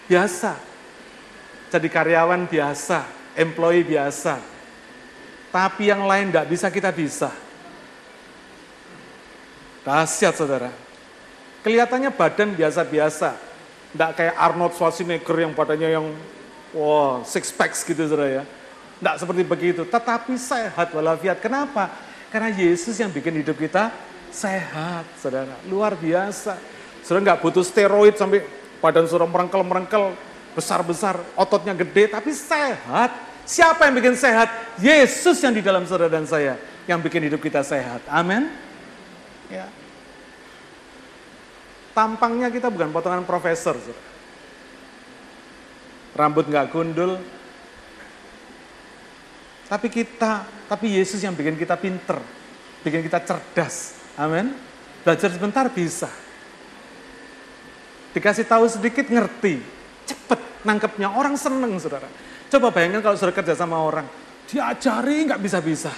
Biasa. 0.09 0.57
Jadi 1.69 1.89
karyawan 1.93 2.49
biasa. 2.49 3.05
Employee 3.37 3.85
biasa. 3.85 4.41
Tapi 5.53 5.93
yang 5.93 6.09
lain 6.09 6.33
tidak 6.33 6.49
bisa 6.49 6.67
kita 6.73 6.89
bisa. 6.89 7.29
Dahsyat 9.85 10.33
saudara. 10.33 10.73
Kelihatannya 11.61 12.09
badan 12.09 12.57
biasa-biasa. 12.57 13.37
Tidak 13.93 14.11
kayak 14.17 14.39
Arnold 14.41 14.73
Schwarzenegger 14.81 15.45
yang 15.45 15.53
badannya 15.53 15.91
yang 15.93 16.07
Wow, 16.71 17.27
six 17.27 17.51
packs 17.51 17.83
gitu 17.83 17.99
saudara 18.07 18.43
ya. 18.43 18.45
Tidak 19.01 19.17
seperti 19.17 19.43
begitu, 19.43 19.83
tetapi 19.89 20.37
sehat 20.37 20.93
walafiat. 20.93 21.41
Kenapa? 21.41 21.91
Karena 22.31 22.53
Yesus 22.53 22.95
yang 23.01 23.11
bikin 23.11 23.43
hidup 23.43 23.59
kita 23.59 23.91
sehat, 24.31 25.09
saudara. 25.19 25.57
Luar 25.67 25.99
biasa. 25.99 26.55
Saudara 27.03 27.33
nggak 27.33 27.41
butuh 27.43 27.65
steroid 27.67 28.15
sampai 28.15 28.45
badan 28.79 29.09
saudara 29.11 29.27
merengkel-merengkel, 29.27 30.15
besar-besar, 30.55 31.19
ototnya 31.35 31.75
gede, 31.75 32.13
tapi 32.13 32.31
sehat. 32.31 33.11
Siapa 33.49 33.91
yang 33.91 33.99
bikin 33.99 34.15
sehat? 34.15 34.53
Yesus 34.79 35.43
yang 35.43 35.57
di 35.57 35.65
dalam 35.65 35.83
saudara 35.89 36.13
dan 36.13 36.29
saya 36.29 36.55
yang 36.87 37.03
bikin 37.03 37.27
hidup 37.27 37.43
kita 37.43 37.67
sehat. 37.67 38.05
Amin. 38.07 38.47
Ya. 39.51 39.67
Tampangnya 41.91 42.47
kita 42.53 42.71
bukan 42.71 42.95
potongan 42.95 43.27
profesor. 43.27 43.75
Saudara. 43.75 44.10
Rambut 46.21 46.45
nggak 46.53 46.69
gundul. 46.69 47.17
Tapi 49.65 49.87
kita, 49.89 50.45
tapi 50.69 51.01
Yesus 51.01 51.25
yang 51.25 51.33
bikin 51.33 51.57
kita 51.57 51.81
pinter, 51.81 52.21
bikin 52.85 53.01
kita 53.01 53.25
cerdas. 53.25 53.97
Amin. 54.21 54.53
Belajar 55.01 55.33
sebentar 55.33 55.65
bisa. 55.73 56.13
Dikasih 58.13 58.45
tahu 58.45 58.67
sedikit 58.69 59.07
ngerti, 59.09 59.63
cepet 60.05 60.67
nangkepnya 60.67 61.15
orang 61.15 61.41
seneng 61.41 61.79
saudara. 61.81 62.11
Coba 62.51 62.75
bayangkan 62.75 63.01
kalau 63.01 63.17
saudara 63.17 63.39
kerja 63.41 63.55
sama 63.55 63.79
orang, 63.79 64.05
diajari 64.51 65.31
nggak 65.31 65.41
bisa-bisa. 65.41 65.95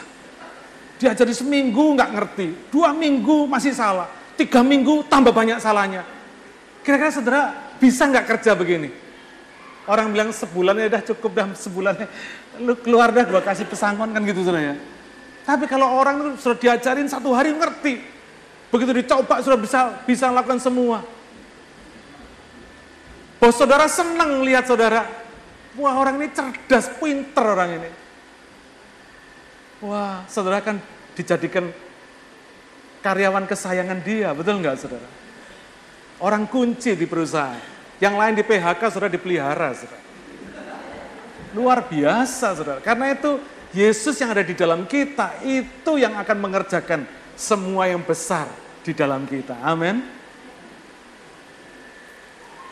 Diajari 1.01 1.35
seminggu 1.35 1.97
nggak 1.99 2.11
ngerti, 2.15 2.47
dua 2.71 2.95
minggu 2.95 3.49
masih 3.49 3.75
salah, 3.75 4.07
tiga 4.39 4.63
minggu 4.63 5.09
tambah 5.09 5.35
banyak 5.35 5.59
salahnya. 5.59 6.05
Kira-kira 6.85 7.11
saudara 7.11 7.43
bisa 7.81 8.07
nggak 8.07 8.29
kerja 8.37 8.53
begini? 8.53 8.93
Orang 9.83 10.15
bilang 10.15 10.31
sebulan 10.31 10.79
ya 10.79 10.87
udah 10.95 11.03
cukup 11.11 11.31
dah 11.35 11.47
sebulan 11.59 11.95
lu 12.63 12.79
keluar 12.79 13.11
dah 13.11 13.27
gua 13.27 13.43
kasih 13.43 13.67
pesangon 13.67 14.15
kan 14.15 14.23
gitu 14.23 14.47
saudara 14.47 14.73
ya. 14.73 14.75
Tapi 15.43 15.67
kalau 15.67 15.91
orang 15.91 16.23
itu 16.23 16.31
sudah 16.39 16.59
diajarin 16.59 17.11
satu 17.11 17.35
hari 17.35 17.51
ngerti, 17.51 17.99
begitu 18.71 19.03
dicoba 19.03 19.43
sudah 19.43 19.59
bisa 19.59 19.81
bisa 20.07 20.31
lakukan 20.31 20.63
semua. 20.63 21.03
Bos 23.43 23.59
saudara 23.59 23.91
senang 23.91 24.47
lihat 24.47 24.71
saudara. 24.71 25.03
Wah 25.75 25.99
orang 25.99 26.21
ini 26.23 26.31
cerdas, 26.31 26.87
pinter 27.03 27.43
orang 27.43 27.83
ini. 27.83 27.91
Wah 29.83 30.23
saudara 30.31 30.63
kan 30.63 30.79
dijadikan 31.19 31.75
karyawan 33.03 33.51
kesayangan 33.51 33.99
dia, 34.07 34.31
betul 34.31 34.63
nggak 34.63 34.79
saudara? 34.79 35.09
Orang 36.23 36.47
kunci 36.47 36.95
di 36.95 37.03
perusahaan. 37.11 37.72
Yang 38.03 38.15
lain 38.19 38.35
di 38.35 38.43
PHK 38.43 38.83
saudara 38.91 39.15
dipelihara 39.15 39.71
saudara. 39.79 40.03
Luar 41.55 41.87
biasa 41.87 42.59
saudara. 42.59 42.81
Karena 42.83 43.15
itu 43.15 43.39
Yesus 43.71 44.19
yang 44.19 44.35
ada 44.35 44.43
di 44.43 44.59
dalam 44.59 44.85
kita 44.91 45.39
itu 45.47 46.03
yang 46.03 46.19
akan 46.19 46.37
mengerjakan 46.43 47.07
semua 47.39 47.87
yang 47.87 48.03
besar 48.03 48.51
di 48.83 48.91
dalam 48.91 49.23
kita. 49.25 49.55
Amin. 49.63 50.03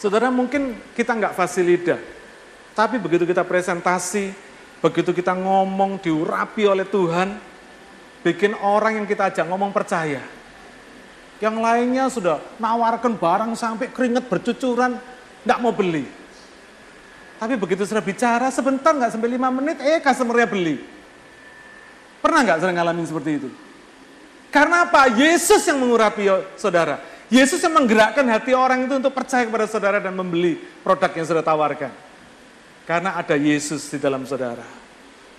Saudara 0.02 0.32
mungkin 0.32 0.80
kita 0.96 1.12
nggak 1.12 1.36
fasilida, 1.36 2.00
tapi 2.72 2.96
begitu 2.96 3.28
kita 3.28 3.44
presentasi, 3.44 4.32
begitu 4.80 5.12
kita 5.12 5.36
ngomong 5.36 6.00
diurapi 6.00 6.64
oleh 6.64 6.88
Tuhan, 6.88 7.36
bikin 8.24 8.56
orang 8.64 8.96
yang 8.96 9.06
kita 9.06 9.28
ajak 9.28 9.44
ngomong 9.44 9.76
percaya. 9.76 10.24
Yang 11.40 11.56
lainnya 11.60 12.04
sudah 12.08 12.36
nawarkan 12.56 13.16
barang 13.16 13.52
sampai 13.56 13.92
keringet 13.92 14.24
bercucuran, 14.28 14.96
nggak 15.44 15.58
mau 15.60 15.72
beli. 15.72 16.04
Tapi 17.40 17.56
begitu 17.56 17.88
sudah 17.88 18.04
bicara, 18.04 18.52
sebentar 18.52 18.92
nggak 18.92 19.16
sampai 19.16 19.30
lima 19.32 19.48
menit, 19.48 19.80
eh 19.80 19.96
customernya 20.04 20.44
beli. 20.44 20.76
Pernah 22.20 22.40
nggak 22.44 22.58
sering 22.60 22.76
ngalamin 22.76 23.06
seperti 23.08 23.30
itu? 23.40 23.48
Karena 24.52 24.84
apa? 24.84 25.08
Yesus 25.08 25.64
yang 25.64 25.80
mengurapi 25.80 26.28
saudara. 26.60 27.00
Yesus 27.30 27.62
yang 27.62 27.72
menggerakkan 27.78 28.26
hati 28.26 28.52
orang 28.52 28.84
itu 28.84 28.98
untuk 28.98 29.14
percaya 29.14 29.46
kepada 29.46 29.64
saudara 29.70 30.02
dan 30.02 30.12
membeli 30.12 30.58
produk 30.82 31.08
yang 31.14 31.26
sudah 31.30 31.44
tawarkan. 31.46 31.94
Karena 32.84 33.14
ada 33.14 33.38
Yesus 33.38 33.86
di 33.86 34.02
dalam 34.02 34.26
saudara. 34.26 34.66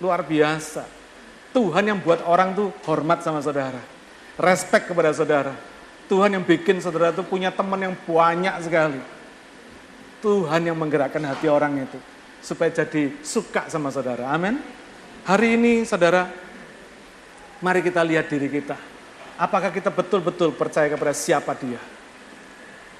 Luar 0.00 0.24
biasa. 0.24 0.88
Tuhan 1.52 1.84
yang 1.84 2.00
buat 2.00 2.24
orang 2.24 2.56
tuh 2.56 2.72
hormat 2.88 3.20
sama 3.20 3.44
saudara. 3.44 3.78
Respect 4.40 4.88
kepada 4.88 5.12
saudara. 5.12 5.52
Tuhan 6.08 6.32
yang 6.32 6.42
bikin 6.42 6.80
saudara 6.80 7.12
tuh 7.12 7.28
punya 7.28 7.52
teman 7.52 7.76
yang 7.76 7.94
banyak 8.08 8.56
sekali. 8.64 9.21
Tuhan 10.22 10.62
yang 10.62 10.78
menggerakkan 10.78 11.20
hati 11.26 11.50
orang 11.50 11.82
itu. 11.82 11.98
Supaya 12.38 12.70
jadi 12.70 13.18
suka 13.26 13.66
sama 13.66 13.90
saudara. 13.90 14.30
Amin. 14.30 14.62
Hari 15.26 15.58
ini 15.58 15.82
saudara, 15.82 16.30
mari 17.62 17.82
kita 17.82 18.02
lihat 18.02 18.26
diri 18.30 18.50
kita 18.50 18.92
Apakah 19.42 19.72
kita 19.72 19.88
betul-betul 19.88 20.52
percaya 20.52 20.92
kepada 20.92 21.10
siapa 21.16 21.56
dia? 21.56 21.80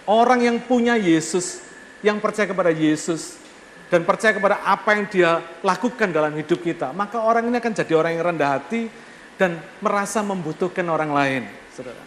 Orang 0.09 0.43
yang 0.43 0.59
punya 0.59 0.99
Yesus, 0.99 1.63
yang 2.03 2.19
percaya 2.19 2.49
kepada 2.51 2.73
Yesus, 2.73 3.39
dan 3.93 4.03
percaya 4.03 4.33
kepada 4.33 4.65
apa 4.65 4.97
yang 4.97 5.07
dia 5.07 5.31
lakukan 5.63 6.09
dalam 6.11 6.33
hidup 6.35 6.65
kita, 6.65 6.91
maka 6.97 7.23
orang 7.23 7.47
ini 7.47 7.63
akan 7.63 7.73
jadi 7.77 7.93
orang 7.95 8.13
yang 8.17 8.25
rendah 8.35 8.51
hati 8.59 8.91
dan 9.37 9.61
merasa 9.79 10.25
membutuhkan 10.25 10.83
orang 10.89 11.15
lain. 11.15 11.43
Saudara. 11.71 12.03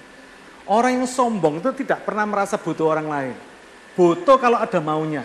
Orang 0.65 0.97
yang 0.97 1.07
sombong 1.07 1.61
itu 1.61 1.85
tidak 1.85 2.03
pernah 2.03 2.25
merasa 2.25 2.57
butuh 2.57 2.91
orang 2.91 3.07
lain. 3.07 3.35
Butuh 3.95 4.37
kalau 4.37 4.59
ada 4.59 4.79
maunya. 4.83 5.23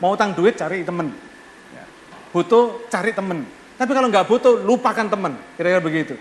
Mau 0.00 0.16
utang 0.16 0.32
duit 0.32 0.56
cari 0.56 0.82
temen. 0.82 1.12
Ya. 1.76 1.84
Butuh 2.32 2.88
cari 2.88 3.12
temen. 3.12 3.44
Tapi 3.76 3.90
kalau 3.94 4.08
nggak 4.10 4.26
butuh 4.26 4.64
lupakan 4.64 5.06
temen. 5.06 5.36
Kira-kira 5.54 5.82
begitu. 5.84 6.14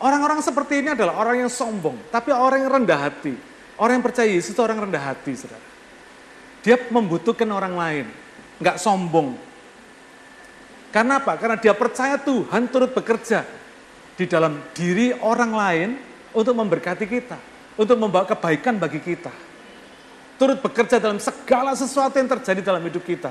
Orang-orang 0.00 0.40
seperti 0.40 0.80
ini 0.80 0.96
adalah 0.96 1.20
orang 1.20 1.44
yang 1.44 1.52
sombong, 1.52 2.08
tapi 2.08 2.32
orang 2.32 2.64
yang 2.64 2.72
rendah 2.72 3.00
hati. 3.04 3.36
Orang 3.76 4.00
yang 4.00 4.04
percaya 4.04 4.28
Yesus 4.32 4.56
itu 4.56 4.60
orang 4.64 4.88
rendah 4.88 5.12
hati, 5.12 5.36
saudara. 5.36 5.60
Dia 6.64 6.80
membutuhkan 6.88 7.48
orang 7.52 7.76
lain, 7.76 8.06
nggak 8.64 8.80
sombong. 8.80 9.36
Karena 10.88 11.20
apa? 11.20 11.36
Karena 11.36 11.60
dia 11.60 11.76
percaya 11.76 12.16
Tuhan 12.16 12.72
turut 12.72 12.96
bekerja 12.96 13.44
di 14.16 14.24
dalam 14.24 14.56
diri 14.72 15.12
orang 15.20 15.52
lain 15.52 15.88
untuk 16.32 16.56
memberkati 16.56 17.04
kita, 17.04 17.36
untuk 17.76 18.00
membawa 18.00 18.24
kebaikan 18.24 18.80
bagi 18.80 19.04
kita. 19.04 19.32
Turut 20.40 20.56
bekerja 20.56 20.96
dalam 20.96 21.20
segala 21.20 21.76
sesuatu 21.76 22.16
yang 22.16 22.24
terjadi 22.32 22.64
dalam 22.64 22.80
hidup 22.80 23.04
kita. 23.04 23.28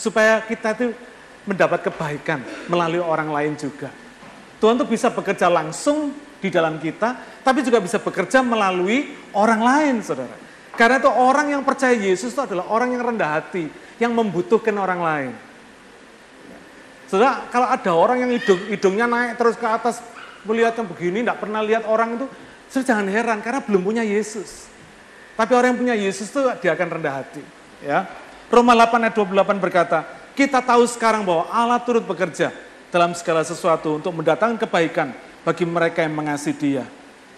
Supaya 0.00 0.40
kita 0.40 0.72
itu 0.72 0.96
mendapat 1.44 1.92
kebaikan 1.92 2.40
melalui 2.72 3.04
orang 3.04 3.28
lain 3.28 3.52
juga. 3.60 3.92
Tuhan 4.56 4.80
tuh 4.80 4.88
bisa 4.88 5.12
bekerja 5.12 5.52
langsung 5.52 6.16
di 6.40 6.48
dalam 6.48 6.80
kita, 6.80 7.20
tapi 7.44 7.60
juga 7.60 7.84
bisa 7.84 8.00
bekerja 8.00 8.40
melalui 8.40 9.12
orang 9.36 9.60
lain, 9.60 9.94
saudara. 10.00 10.32
Karena 10.72 10.96
itu 11.02 11.10
orang 11.10 11.52
yang 11.52 11.62
percaya 11.68 11.92
Yesus 11.92 12.32
itu 12.32 12.40
adalah 12.40 12.70
orang 12.72 12.96
yang 12.96 13.02
rendah 13.02 13.28
hati, 13.28 13.68
yang 14.00 14.16
membutuhkan 14.16 14.72
orang 14.78 15.00
lain. 15.04 15.32
Saudara, 17.10 17.44
kalau 17.52 17.68
ada 17.68 17.92
orang 17.92 18.24
yang 18.24 18.30
hidung, 18.32 18.60
hidungnya 18.72 19.04
naik 19.04 19.36
terus 19.36 19.60
ke 19.60 19.66
atas, 19.68 20.00
melihatnya 20.48 20.86
begini, 20.86 21.26
tidak 21.26 21.44
pernah 21.44 21.60
lihat 21.60 21.84
orang 21.84 22.16
itu, 22.16 22.26
saudara 22.72 22.88
jangan 22.88 23.06
heran, 23.10 23.38
karena 23.44 23.60
belum 23.60 23.82
punya 23.84 24.04
Yesus. 24.06 24.70
Tapi 25.38 25.54
orang 25.54 25.70
yang 25.70 25.78
punya 25.78 25.94
Yesus 25.94 26.34
itu 26.34 26.42
dia 26.58 26.74
akan 26.74 26.98
rendah 26.98 27.22
hati. 27.22 27.42
Ya. 27.78 28.10
Roma 28.50 28.74
8 28.74 29.06
ayat 29.06 29.14
28 29.14 29.62
berkata, 29.62 30.02
kita 30.34 30.58
tahu 30.58 30.82
sekarang 30.90 31.22
bahwa 31.22 31.46
Allah 31.46 31.78
turut 31.78 32.02
bekerja 32.02 32.50
dalam 32.90 33.14
segala 33.14 33.46
sesuatu 33.46 34.02
untuk 34.02 34.10
mendatangkan 34.18 34.66
kebaikan 34.66 35.14
bagi 35.46 35.62
mereka 35.62 36.02
yang 36.02 36.18
mengasihi 36.18 36.58
dia. 36.58 36.84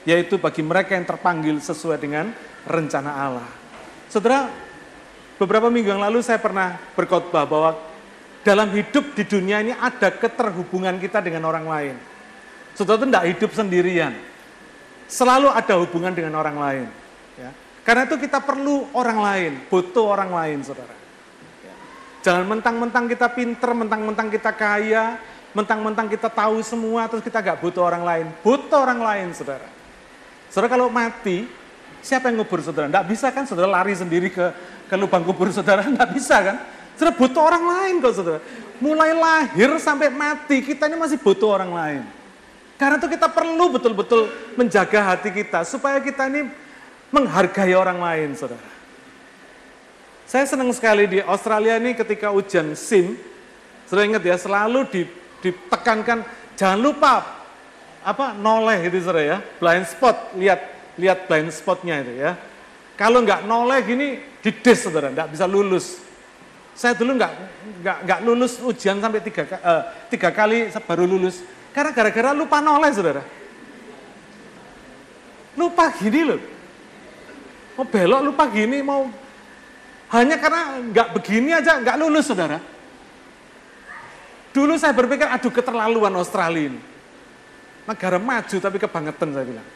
Yaitu 0.09 0.41
bagi 0.41 0.65
mereka 0.65 0.97
yang 0.97 1.05
terpanggil 1.05 1.61
sesuai 1.61 2.01
dengan 2.01 2.33
rencana 2.65 3.13
Allah. 3.13 3.49
Saudara, 4.09 4.49
beberapa 5.37 5.69
minggu 5.69 5.93
yang 5.93 6.01
lalu 6.01 6.25
saya 6.25 6.41
pernah 6.41 6.81
berkhotbah 6.97 7.45
bahwa 7.45 7.77
dalam 8.41 8.73
hidup 8.73 9.13
di 9.13 9.29
dunia 9.29 9.61
ini 9.61 9.77
ada 9.77 10.09
keterhubungan 10.09 10.97
kita 10.97 11.21
dengan 11.21 11.45
orang 11.45 11.69
lain. 11.69 11.97
Saudara 12.73 12.97
itu 12.97 13.07
tidak 13.13 13.27
hidup 13.37 13.51
sendirian. 13.53 14.13
Selalu 15.05 15.53
ada 15.53 15.77
hubungan 15.77 16.17
dengan 16.17 16.41
orang 16.41 16.57
lain. 16.57 16.89
Karena 17.91 18.07
itu 18.07 18.23
kita 18.23 18.39
perlu 18.39 18.87
orang 18.95 19.19
lain, 19.19 19.53
butuh 19.67 20.15
orang 20.15 20.31
lain 20.31 20.63
saudara. 20.63 20.95
Jangan 22.23 22.47
mentang-mentang 22.47 23.11
kita 23.11 23.27
pinter, 23.35 23.67
mentang-mentang 23.75 24.31
kita 24.31 24.55
kaya, 24.55 25.19
mentang-mentang 25.51 26.07
kita 26.07 26.31
tahu 26.31 26.63
semua 26.63 27.11
terus 27.11 27.27
kita 27.27 27.43
gak 27.43 27.59
butuh 27.59 27.83
orang 27.83 28.07
lain. 28.07 28.27
Butuh 28.47 28.79
orang 28.87 29.03
lain, 29.03 29.35
saudara. 29.35 29.67
Saudara 30.55 30.71
kalau 30.71 30.87
mati, 30.87 31.51
siapa 31.99 32.31
yang 32.31 32.47
ngubur 32.47 32.63
saudara? 32.63 32.87
Nggak 32.87 33.11
bisa 33.11 33.27
kan 33.35 33.43
saudara 33.43 33.67
lari 33.67 33.91
sendiri 33.99 34.31
ke, 34.31 34.55
ke 34.87 34.95
lubang 34.95 35.27
kubur 35.27 35.51
saudara? 35.51 35.83
Nggak 35.91 36.15
bisa 36.15 36.37
kan? 36.47 36.57
Saudara 36.95 37.19
butuh 37.19 37.43
orang 37.43 37.65
lain 37.75 37.95
kok 38.07 38.15
saudara. 38.15 38.39
Mulai 38.79 39.19
lahir 39.19 39.67
sampai 39.83 40.15
mati, 40.15 40.63
kita 40.63 40.87
ini 40.87 40.95
masih 40.95 41.19
butuh 41.19 41.59
orang 41.59 41.75
lain. 41.75 42.03
Karena 42.79 43.03
itu 43.03 43.11
kita 43.11 43.27
perlu 43.27 43.67
betul-betul 43.75 44.31
menjaga 44.55 45.11
hati 45.11 45.35
kita 45.35 45.67
supaya 45.67 45.99
kita 45.99 46.31
ini 46.31 46.70
menghargai 47.11 47.75
orang 47.75 47.99
lain, 47.99 48.35
saudara. 48.39 48.71
Saya 50.31 50.47
senang 50.47 50.71
sekali 50.71 51.11
di 51.11 51.19
Australia 51.23 51.79
ini 51.79 51.95
ketika 51.95 52.31
ujian 52.31 52.75
SIM, 52.79 53.19
saudara 53.91 54.07
ingat 54.07 54.23
ya, 54.23 54.37
selalu 54.39 54.81
di 54.91 55.03
ditekankan 55.41 56.23
jangan 56.55 56.79
lupa 56.79 57.25
apa 58.05 58.37
noleh 58.37 58.93
itu 58.93 59.01
saudara 59.01 59.25
ya 59.25 59.39
blind 59.57 59.89
spot 59.89 60.37
lihat 60.37 60.61
lihat 61.01 61.25
blind 61.25 61.49
spotnya 61.49 62.05
itu 62.05 62.13
ya 62.21 62.37
kalau 63.01 63.25
nggak 63.25 63.49
noleh 63.49 63.81
gini 63.81 64.21
dides 64.45 64.85
saudara 64.85 65.09
nggak 65.09 65.33
bisa 65.33 65.49
lulus 65.49 66.01
Saya 66.81 66.97
dulu 66.97 67.13
nggak 67.13 67.33
nggak 67.85 67.99
nggak 68.09 68.21
lulus 68.25 68.57
ujian 68.65 68.97
sampai 69.05 69.21
tiga, 69.21 69.45
uh, 69.61 69.83
tiga 70.09 70.33
kali 70.33 70.73
baru 70.89 71.05
lulus. 71.05 71.45
Karena 71.77 71.93
gara-gara 71.93 72.33
lupa 72.33 72.65
noleh, 72.65 72.89
saudara. 72.89 73.21
Lupa 75.61 75.93
gini 76.01 76.25
loh. 76.25 76.41
Mau 77.81 77.89
belok 77.89 78.21
lupa 78.21 78.45
gini, 78.53 78.85
mau 78.85 79.09
hanya 80.13 80.37
karena 80.37 80.85
nggak 80.85 81.09
begini 81.17 81.49
aja 81.57 81.81
nggak 81.81 81.97
lulus, 81.97 82.29
saudara. 82.29 82.61
Dulu 84.53 84.77
saya 84.77 84.93
berpikir, 84.93 85.25
aduh 85.25 85.49
keterlaluan 85.49 86.13
Australia 86.13 86.77
ini. 86.77 86.81
Negara 87.89 88.21
maju 88.21 88.57
tapi 88.61 88.77
kebangetan 88.77 89.33
saya 89.33 89.49
bilang. 89.49 89.69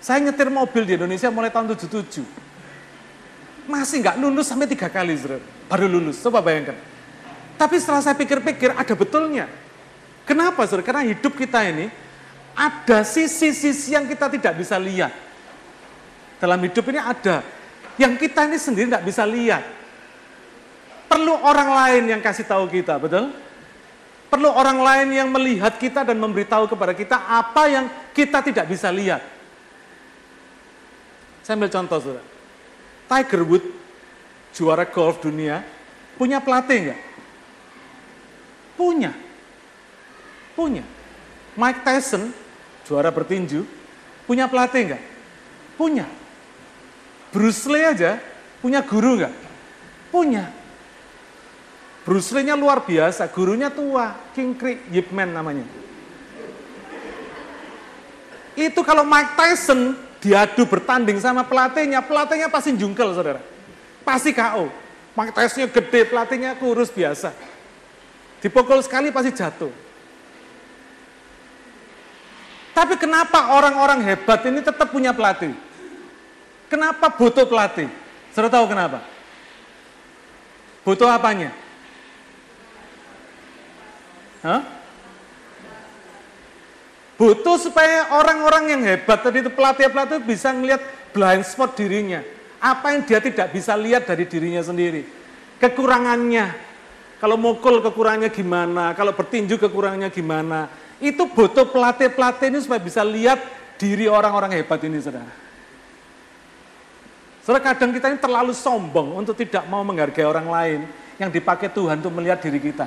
Saya 0.00 0.24
nyetir 0.24 0.48
mobil 0.48 0.88
di 0.88 0.96
Indonesia 0.96 1.28
mulai 1.28 1.52
tahun 1.52 1.76
77. 1.76 2.24
Masih 3.68 4.00
nggak 4.00 4.16
lulus 4.16 4.48
sampai 4.48 4.64
tiga 4.72 4.88
kali, 4.88 5.12
saudara. 5.12 5.44
Baru 5.68 5.92
lulus, 5.92 6.16
coba 6.16 6.40
bayangkan. 6.40 6.80
Tapi 7.60 7.76
setelah 7.76 8.00
saya 8.00 8.16
pikir-pikir, 8.16 8.72
ada 8.72 8.94
betulnya. 8.96 9.52
Kenapa, 10.24 10.64
saudara? 10.64 10.88
Karena 10.88 11.04
hidup 11.12 11.36
kita 11.36 11.60
ini 11.60 11.92
ada 12.56 13.04
sisi-sisi 13.04 13.92
yang 13.92 14.08
kita 14.08 14.32
tidak 14.32 14.56
bisa 14.56 14.80
lihat. 14.80 15.31
Dalam 16.42 16.58
hidup 16.58 16.82
ini 16.90 16.98
ada 16.98 17.46
yang 18.02 18.18
kita 18.18 18.50
ini 18.50 18.58
sendiri 18.58 18.90
tidak 18.90 19.06
bisa 19.06 19.22
lihat. 19.22 19.62
Perlu 21.06 21.38
orang 21.38 21.70
lain 21.70 22.02
yang 22.10 22.20
kasih 22.24 22.42
tahu 22.42 22.66
kita, 22.66 22.98
betul? 22.98 23.30
Perlu 24.26 24.50
orang 24.50 24.82
lain 24.82 25.08
yang 25.14 25.28
melihat 25.30 25.78
kita 25.78 26.02
dan 26.02 26.18
memberitahu 26.18 26.66
kepada 26.66 26.98
kita 26.98 27.14
apa 27.14 27.62
yang 27.70 27.86
kita 28.10 28.42
tidak 28.42 28.66
bisa 28.66 28.90
lihat. 28.90 29.22
Saya 31.46 31.54
ambil 31.62 31.70
contoh, 31.70 31.98
saudara. 32.02 32.26
Tiger 33.06 33.42
Woods, 33.46 33.70
juara 34.56 34.82
golf 34.88 35.22
dunia, 35.22 35.62
punya 36.18 36.42
pelatih 36.42 36.90
enggak? 36.90 37.00
Punya. 38.74 39.12
Punya. 40.58 40.82
Mike 41.54 41.86
Tyson, 41.86 42.34
juara 42.82 43.14
bertinju, 43.14 43.62
punya 44.26 44.50
pelatih 44.50 44.90
enggak? 44.90 45.02
Punya. 45.78 46.21
Bruce 47.32 47.64
Lee 47.66 47.88
aja 47.88 48.20
punya 48.60 48.84
guru 48.84 49.18
enggak? 49.18 49.34
Punya. 50.12 50.44
Bruce 52.02 52.34
Lee-nya 52.34 52.58
luar 52.58 52.82
biasa, 52.82 53.30
gurunya 53.30 53.70
tua, 53.70 54.12
King 54.36 54.58
Krik 54.58 54.90
Yip 54.90 55.08
Man 55.14 55.32
namanya. 55.32 55.64
Itu 58.52 58.84
kalau 58.84 59.06
Mike 59.06 59.32
Tyson 59.38 59.96
diadu 60.20 60.68
bertanding 60.68 61.16
sama 61.22 61.46
pelatihnya, 61.46 62.04
pelatihnya 62.04 62.52
pasti 62.52 62.76
jungkel 62.76 63.14
saudara. 63.16 63.40
Pasti 64.02 64.34
KO. 64.34 64.68
Mike 65.12 65.32
Tysonnya 65.36 65.68
gede, 65.68 66.00
pelatihnya 66.08 66.56
kurus 66.56 66.88
biasa. 66.88 67.32
Dipukul 68.40 68.80
sekali 68.80 69.12
pasti 69.14 69.30
jatuh. 69.30 69.72
Tapi 72.72 72.96
kenapa 72.96 73.52
orang-orang 73.52 74.00
hebat 74.00 74.40
ini 74.48 74.64
tetap 74.64 74.88
punya 74.88 75.12
pelatih? 75.12 75.52
Kenapa 76.72 77.12
butuh 77.12 77.44
pelatih? 77.44 77.84
Sudah 78.32 78.48
tahu 78.48 78.64
kenapa? 78.64 79.04
Butuh 80.88 81.04
apanya? 81.04 81.52
Hah? 84.40 84.64
Butuh 87.20 87.60
supaya 87.60 88.16
orang-orang 88.16 88.72
yang 88.72 88.82
hebat 88.88 89.20
tadi 89.20 89.44
itu 89.44 89.52
pelatih-pelatih 89.52 90.24
bisa 90.24 90.48
melihat 90.56 90.80
blind 91.12 91.44
spot 91.44 91.76
dirinya. 91.76 92.24
Apa 92.56 92.96
yang 92.96 93.04
dia 93.04 93.20
tidak 93.20 93.52
bisa 93.52 93.76
lihat 93.76 94.08
dari 94.08 94.24
dirinya 94.24 94.64
sendiri. 94.64 95.04
Kekurangannya. 95.60 96.72
Kalau 97.20 97.36
mukul 97.36 97.84
kekurangannya 97.84 98.32
gimana, 98.32 98.96
kalau 98.96 99.12
bertinju 99.12 99.60
kekurangannya 99.60 100.08
gimana. 100.08 100.72
Itu 101.04 101.28
butuh 101.28 101.68
pelatih-pelatih 101.68 102.48
ini 102.48 102.58
supaya 102.64 102.80
bisa 102.80 103.04
lihat 103.04 103.38
diri 103.76 104.08
orang-orang 104.08 104.56
hebat 104.56 104.80
ini, 104.82 104.98
saudara. 104.98 105.51
Saudara 107.42 107.74
kadang 107.74 107.90
kita 107.90 108.06
ini 108.06 108.22
terlalu 108.22 108.54
sombong 108.54 109.18
untuk 109.18 109.34
tidak 109.34 109.66
mau 109.66 109.82
menghargai 109.82 110.22
orang 110.22 110.46
lain 110.46 110.80
yang 111.18 111.26
dipakai 111.26 111.66
Tuhan 111.74 111.98
untuk 111.98 112.14
melihat 112.14 112.38
diri 112.38 112.62
kita. 112.62 112.86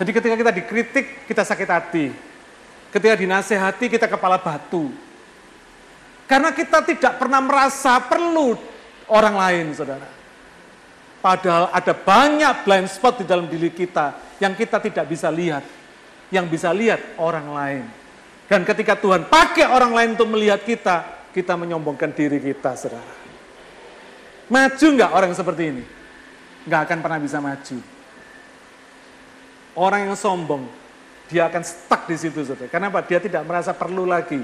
Jadi 0.00 0.10
ketika 0.12 0.34
kita 0.40 0.52
dikritik, 0.56 1.06
kita 1.28 1.44
sakit 1.44 1.68
hati. 1.68 2.06
Ketika 2.88 3.12
dinasehati, 3.12 3.92
kita 3.92 4.08
kepala 4.08 4.40
batu. 4.40 4.88
Karena 6.24 6.48
kita 6.52 6.80
tidak 6.80 7.20
pernah 7.20 7.44
merasa 7.44 8.00
perlu 8.00 8.56
orang 9.08 9.36
lain, 9.36 9.66
saudara. 9.76 10.08
Padahal 11.20 11.68
ada 11.72 11.92
banyak 11.92 12.54
blind 12.64 12.88
spot 12.88 13.20
di 13.20 13.24
dalam 13.28 13.48
diri 13.48 13.68
kita 13.68 14.36
yang 14.40 14.56
kita 14.56 14.80
tidak 14.80 15.04
bisa 15.12 15.28
lihat. 15.28 15.64
Yang 16.32 16.46
bisa 16.56 16.72
lihat 16.72 17.20
orang 17.20 17.46
lain. 17.52 17.84
Dan 18.48 18.64
ketika 18.64 18.96
Tuhan 18.96 19.28
pakai 19.28 19.68
orang 19.68 19.92
lain 19.92 20.08
untuk 20.16 20.28
melihat 20.32 20.60
kita, 20.64 21.28
kita 21.36 21.52
menyombongkan 21.52 22.16
diri 22.16 22.40
kita, 22.40 22.72
saudara. 22.76 23.15
Maju 24.46 24.86
nggak 24.94 25.10
orang 25.10 25.32
seperti 25.34 25.62
ini? 25.74 25.84
Nggak 26.66 26.80
akan 26.86 26.98
pernah 27.02 27.18
bisa 27.18 27.38
maju. 27.42 27.78
Orang 29.76 30.00
yang 30.08 30.16
sombong, 30.16 30.64
dia 31.28 31.50
akan 31.50 31.62
stuck 31.66 32.08
di 32.08 32.16
situ, 32.16 32.40
saudara. 32.46 32.70
Kenapa? 32.70 33.04
Dia 33.04 33.20
tidak 33.20 33.44
merasa 33.44 33.74
perlu 33.74 34.06
lagi 34.08 34.40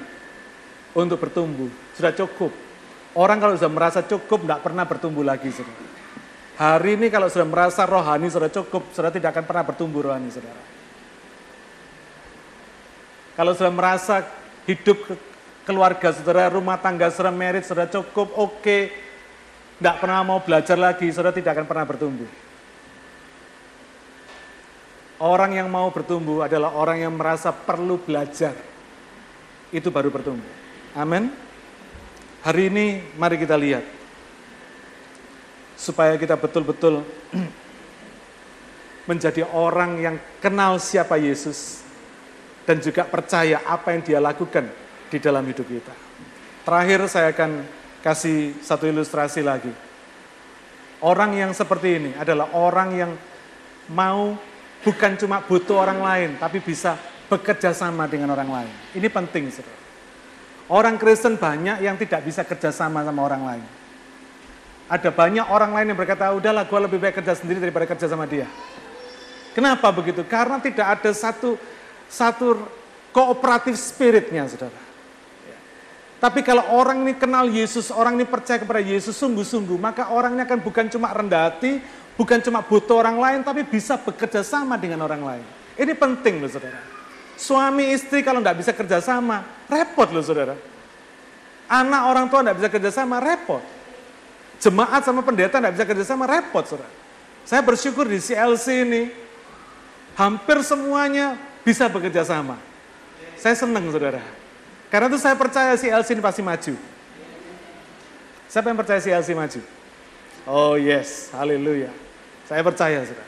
untuk 0.92 1.16
bertumbuh. 1.22 1.70
Sudah 1.96 2.12
cukup. 2.12 2.52
Orang 3.16 3.40
kalau 3.40 3.54
sudah 3.56 3.72
merasa 3.72 4.00
cukup, 4.04 4.44
tidak 4.44 4.60
pernah 4.60 4.84
bertumbuh 4.84 5.24
lagi, 5.24 5.48
saudara. 5.54 5.88
Hari 6.52 7.00
ini 7.00 7.08
kalau 7.08 7.32
sudah 7.32 7.48
merasa 7.48 7.88
rohani, 7.88 8.28
sudah 8.28 8.52
cukup, 8.52 8.92
sudah 8.92 9.08
tidak 9.08 9.32
akan 9.32 9.44
pernah 9.48 9.64
bertumbuh 9.64 10.04
rohani, 10.04 10.28
saudara. 10.28 10.62
Kalau 13.32 13.52
sudah 13.56 13.72
merasa 13.72 14.20
hidup 14.68 15.16
keluarga 15.64 16.12
saudara, 16.12 16.52
rumah 16.52 16.76
tangga 16.76 17.08
saudara, 17.08 17.32
merit 17.32 17.64
sudah 17.64 17.88
cukup, 17.88 18.36
oke, 18.36 18.60
okay, 18.60 18.92
tidak 19.82 19.98
pernah 19.98 20.22
mau 20.22 20.38
belajar 20.38 20.78
lagi, 20.78 21.10
saudara 21.10 21.34
tidak 21.34 21.58
akan 21.58 21.66
pernah 21.66 21.82
bertumbuh. 21.82 22.30
Orang 25.18 25.58
yang 25.58 25.66
mau 25.66 25.90
bertumbuh 25.90 26.46
adalah 26.46 26.70
orang 26.78 27.02
yang 27.02 27.10
merasa 27.10 27.50
perlu 27.50 27.98
belajar. 27.98 28.54
Itu 29.74 29.90
baru 29.90 30.06
bertumbuh. 30.14 30.46
Amin. 30.94 31.34
Hari 32.46 32.70
ini 32.70 33.02
mari 33.18 33.34
kita 33.34 33.58
lihat. 33.58 33.82
Supaya 35.74 36.14
kita 36.14 36.38
betul-betul 36.38 37.02
menjadi 39.10 39.50
orang 39.50 39.98
yang 39.98 40.16
kenal 40.38 40.78
siapa 40.78 41.18
Yesus 41.18 41.82
dan 42.62 42.78
juga 42.78 43.02
percaya 43.02 43.66
apa 43.66 43.98
yang 43.98 44.06
dia 44.06 44.22
lakukan 44.22 44.62
di 45.10 45.18
dalam 45.18 45.42
hidup 45.42 45.66
kita. 45.66 45.94
Terakhir 46.62 47.10
saya 47.10 47.34
akan 47.34 47.81
kasih 48.02 48.58
satu 48.60 48.90
ilustrasi 48.90 49.40
lagi. 49.40 49.70
Orang 51.02 51.34
yang 51.34 51.50
seperti 51.54 51.98
ini 51.98 52.10
adalah 52.14 52.50
orang 52.54 52.88
yang 52.94 53.10
mau 53.90 54.38
bukan 54.82 55.18
cuma 55.18 55.42
butuh 55.42 55.78
orang 55.78 55.98
lain, 56.02 56.30
tapi 56.38 56.62
bisa 56.62 56.94
bekerja 57.26 57.74
sama 57.74 58.06
dengan 58.06 58.34
orang 58.34 58.50
lain. 58.50 58.72
Ini 58.94 59.08
penting, 59.10 59.50
saudara. 59.50 59.80
Orang 60.70 60.98
Kristen 60.98 61.34
banyak 61.38 61.82
yang 61.82 61.98
tidak 61.98 62.22
bisa 62.22 62.46
kerja 62.46 62.70
sama 62.70 63.02
sama 63.02 63.20
orang 63.22 63.42
lain. 63.42 63.64
Ada 64.86 65.10
banyak 65.10 65.46
orang 65.48 65.72
lain 65.72 65.86
yang 65.90 65.98
berkata, 65.98 66.30
udahlah 66.34 66.68
gue 66.68 66.78
lebih 66.86 66.98
baik 67.00 67.22
kerja 67.22 67.34
sendiri 67.34 67.58
daripada 67.58 67.88
kerja 67.88 68.06
sama 68.06 68.28
dia. 68.28 68.46
Kenapa 69.56 69.90
begitu? 69.90 70.22
Karena 70.24 70.60
tidak 70.60 71.00
ada 71.00 71.10
satu 71.12 71.56
satu 72.12 72.60
kooperatif 73.10 73.76
spiritnya, 73.76 74.44
saudara. 74.48 74.91
Tapi 76.22 76.46
kalau 76.46 76.62
orang 76.70 77.02
ini 77.02 77.18
kenal 77.18 77.50
Yesus, 77.50 77.90
orang 77.90 78.14
ini 78.14 78.22
percaya 78.22 78.62
kepada 78.62 78.78
Yesus 78.78 79.18
sungguh-sungguh, 79.18 79.74
maka 79.74 80.14
orang 80.14 80.38
ini 80.38 80.46
akan 80.46 80.62
bukan 80.62 80.86
cuma 80.86 81.10
rendah 81.10 81.50
hati, 81.50 81.82
Bukan 82.12 82.44
cuma 82.44 82.60
butuh 82.60 83.00
orang 83.00 83.16
lain, 83.16 83.40
tapi 83.40 83.64
bisa 83.64 83.96
bekerja 83.96 84.44
sama 84.44 84.76
dengan 84.76 85.00
orang 85.00 85.22
lain. 85.24 85.46
Ini 85.80 85.96
penting 85.96 86.44
loh 86.44 86.50
saudara. 86.52 86.80
Suami 87.40 87.88
istri 87.96 88.20
kalau 88.20 88.44
tidak 88.44 88.60
bisa 88.60 88.72
kerja 88.76 89.00
sama, 89.00 89.40
repot 89.64 90.12
loh 90.12 90.20
saudara. 90.20 90.52
Anak 91.72 92.02
orang 92.04 92.26
tua 92.28 92.44
tidak 92.44 92.56
bisa 92.60 92.68
kerja 92.68 92.90
sama, 92.92 93.16
repot. 93.16 93.64
Jemaat 94.60 95.02
sama 95.08 95.24
pendeta 95.24 95.56
tidak 95.56 95.72
bisa 95.72 95.84
kerja 95.88 96.04
sama, 96.04 96.24
repot 96.28 96.64
saudara. 96.68 96.92
Saya 97.48 97.64
bersyukur 97.64 98.04
di 98.04 98.20
CLC 98.20 98.84
ini, 98.84 99.02
hampir 100.12 100.60
semuanya 100.60 101.40
bisa 101.64 101.88
bekerja 101.88 102.28
sama. 102.28 102.60
Saya 103.40 103.56
senang 103.56 103.88
saudara. 103.88 104.20
Karena 104.92 105.08
itu 105.08 105.16
saya 105.16 105.32
percaya 105.32 105.72
CLC 105.72 106.12
ini 106.12 106.20
pasti 106.20 106.44
maju. 106.44 106.76
Siapa 108.44 108.68
yang 108.68 108.76
percaya 108.76 109.00
CLC 109.00 109.32
maju? 109.32 109.60
Oh 110.44 110.76
yes, 110.76 111.32
haleluya. 111.32 111.88
Saya 112.44 112.60
percaya, 112.60 113.00
saudara. 113.00 113.24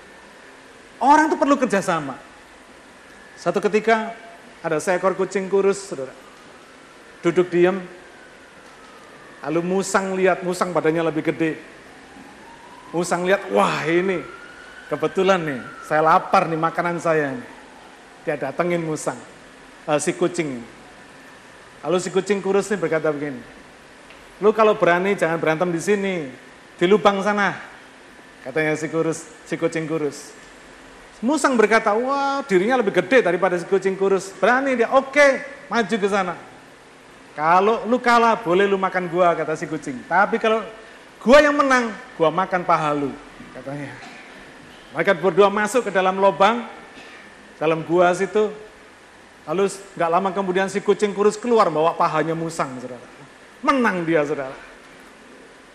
Orang 1.00 1.32
itu 1.32 1.40
perlu 1.40 1.56
kerjasama. 1.56 2.20
Satu 3.40 3.64
ketika 3.64 4.12
ada 4.60 4.76
seekor 4.76 5.16
kucing 5.16 5.48
kurus, 5.48 5.88
saudara. 5.88 6.12
Duduk 7.24 7.48
diam, 7.48 7.80
lalu 9.40 9.60
musang 9.64 10.12
lihat, 10.12 10.44
musang 10.44 10.68
badannya 10.76 11.08
lebih 11.08 11.32
gede. 11.32 11.56
Musang 12.92 13.24
lihat, 13.24 13.48
wah 13.48 13.80
ini 13.88 14.20
kebetulan 14.92 15.40
nih, 15.40 15.60
saya 15.88 16.04
lapar 16.04 16.44
nih 16.44 16.60
makanan 16.60 17.00
saya. 17.00 17.32
Dia 18.28 18.36
datengin 18.36 18.84
Musang, 18.84 19.16
uh, 19.88 19.96
si 19.96 20.12
kucing. 20.12 20.60
Lalu 21.84 21.96
si 22.00 22.08
kucing 22.08 22.40
kurus 22.40 22.72
nih 22.72 22.80
berkata 22.80 23.12
begini, 23.12 23.38
lu 24.40 24.50
kalau 24.56 24.72
berani 24.72 25.12
jangan 25.12 25.36
berantem 25.36 25.68
di 25.68 25.80
sini, 25.80 26.14
di 26.80 26.84
lubang 26.88 27.20
sana. 27.20 27.52
Katanya 28.40 28.72
si 28.74 28.88
kurus, 28.88 29.28
si 29.44 29.54
kucing 29.60 29.84
kurus. 29.84 30.32
Musang 31.20 31.56
berkata, 31.56 31.92
wah 31.92 32.40
dirinya 32.44 32.80
lebih 32.80 32.96
gede 33.04 33.20
daripada 33.20 33.60
si 33.60 33.68
kucing 33.68 33.96
kurus. 34.00 34.32
Berani 34.36 34.80
dia, 34.80 34.88
oke, 34.92 35.44
maju 35.68 35.96
ke 35.96 36.08
sana. 36.08 36.34
Kalau 37.36 37.84
lu 37.84 38.00
kalah, 38.00 38.40
boleh 38.40 38.64
lu 38.64 38.80
makan 38.80 39.04
gua, 39.12 39.36
kata 39.36 39.52
si 39.52 39.68
kucing. 39.68 40.00
Tapi 40.08 40.40
kalau 40.40 40.64
Gua 41.24 41.40
yang 41.40 41.56
menang, 41.56 41.88
gua 42.20 42.28
makan 42.28 42.68
paha 42.68 42.92
lu, 42.92 43.08
katanya. 43.56 43.96
Mereka 44.92 45.16
berdua 45.16 45.48
masuk 45.48 45.88
ke 45.88 45.90
dalam 45.90 46.20
lubang, 46.20 46.68
dalam 47.56 47.80
gua 47.80 48.12
situ. 48.12 48.52
Lalu 49.44 49.68
nggak 49.68 50.10
lama 50.10 50.28
kemudian 50.32 50.72
si 50.72 50.80
kucing 50.80 51.12
kurus 51.12 51.36
keluar 51.36 51.68
bawa 51.68 51.92
pahanya 51.92 52.32
musang, 52.32 52.72
saudara. 52.80 53.04
Menang 53.60 54.04
dia, 54.08 54.24
saudara. 54.24 54.56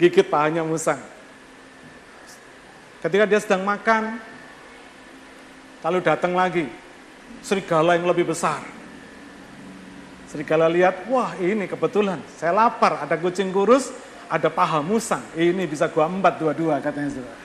Gigit 0.01 0.25
pahanya 0.25 0.65
musang. 0.65 0.97
Ketika 2.99 3.29
dia 3.29 3.39
sedang 3.39 3.63
makan, 3.63 4.17
lalu 5.85 5.99
datang 6.01 6.33
lagi 6.33 6.65
serigala 7.45 7.93
yang 7.93 8.09
lebih 8.09 8.27
besar. 8.27 8.59
Serigala 10.29 10.69
lihat, 10.69 11.05
wah 11.09 11.33
ini 11.37 11.65
kebetulan, 11.65 12.21
saya 12.37 12.53
lapar, 12.53 13.01
ada 13.01 13.17
kucing 13.17 13.49
kurus, 13.49 13.89
ada 14.29 14.49
paha 14.49 14.81
musang, 14.81 15.25
ini 15.33 15.65
bisa 15.65 15.89
gua 15.89 16.05
empat 16.05 16.37
dua-dua 16.37 16.77
katanya 16.81 17.09
saudara. 17.17 17.41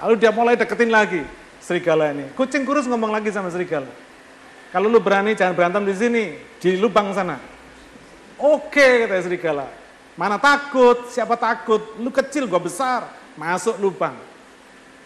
Lalu 0.00 0.14
dia 0.16 0.30
mulai 0.30 0.54
deketin 0.54 0.90
lagi 0.90 1.22
serigala 1.60 2.14
ini. 2.14 2.30
Kucing 2.34 2.62
kurus 2.62 2.86
ngomong 2.86 3.10
lagi 3.10 3.28
sama 3.30 3.50
serigala. 3.50 3.90
Kalau 4.70 4.86
lu 4.86 5.02
berani 5.02 5.34
jangan 5.34 5.54
berantem 5.54 5.82
di 5.82 5.94
sini, 5.94 6.24
di 6.62 6.78
lubang 6.78 7.10
sana. 7.10 7.38
Oke 8.38 9.04
katanya 9.04 9.22
serigala. 9.22 9.66
Mana 10.14 10.38
takut, 10.38 11.10
siapa 11.10 11.34
takut, 11.34 11.98
lu 11.98 12.08
kecil 12.14 12.46
gua 12.46 12.62
besar, 12.62 13.10
masuk 13.34 13.76
lubang. 13.82 14.14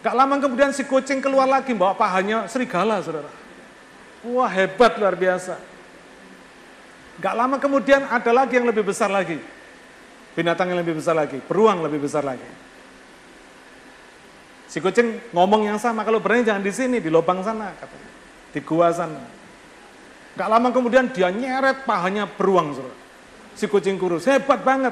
Gak 0.05 0.13
lama 0.13 0.37
kemudian 0.37 0.69
si 0.69 0.85
kucing 0.85 1.17
keluar 1.17 1.49
lagi 1.49 1.73
bawa 1.73 1.97
pahanya 1.97 2.45
serigala 2.45 3.01
saudara. 3.01 3.31
Wah 4.21 4.49
hebat 4.53 5.01
luar 5.01 5.17
biasa. 5.17 5.57
Gak 7.17 7.33
lama 7.33 7.57
kemudian 7.57 8.05
ada 8.05 8.29
lagi 8.29 8.53
yang 8.61 8.69
lebih 8.69 8.85
besar 8.85 9.09
lagi 9.09 9.41
binatang 10.35 10.67
yang 10.69 10.83
lebih 10.83 10.99
besar 10.99 11.15
lagi, 11.15 11.39
beruang 11.39 11.79
lebih 11.79 12.03
besar 12.03 12.21
lagi. 12.27 12.45
Si 14.67 14.83
kucing 14.83 15.31
ngomong 15.31 15.71
yang 15.71 15.79
sama, 15.79 16.03
kalau 16.03 16.19
berani 16.19 16.43
jangan 16.43 16.59
di 16.59 16.75
sini, 16.75 16.99
di 16.99 17.07
lubang 17.07 17.39
sana, 17.39 17.71
katanya. 17.79 18.11
di 18.51 18.59
gua 18.63 18.91
sana. 18.91 19.23
Gak 20.35 20.49
lama 20.51 20.67
kemudian 20.71 21.09
dia 21.11 21.31
nyeret 21.31 21.87
pahanya 21.87 22.27
beruang. 22.27 22.75
Si 23.55 23.71
kucing 23.71 23.95
kurus, 23.95 24.27
hebat 24.27 24.61
banget. 24.61 24.91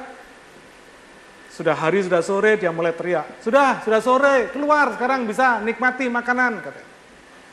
Sudah 1.51 1.77
hari, 1.77 2.01
sudah 2.01 2.23
sore, 2.23 2.57
dia 2.57 2.73
mulai 2.73 2.95
teriak. 2.95 3.43
Sudah, 3.43 3.83
sudah 3.83 3.99
sore, 4.01 4.49
keluar 4.49 4.95
sekarang 4.97 5.27
bisa 5.29 5.61
nikmati 5.61 6.09
makanan. 6.09 6.63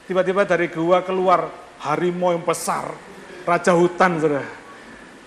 Tiba-tiba 0.06 0.46
dari 0.46 0.70
gua 0.72 1.04
keluar 1.04 1.50
harimau 1.84 2.32
yang 2.32 2.46
besar, 2.46 2.94
raja 3.44 3.76
hutan, 3.76 4.22
saudara. 4.22 4.48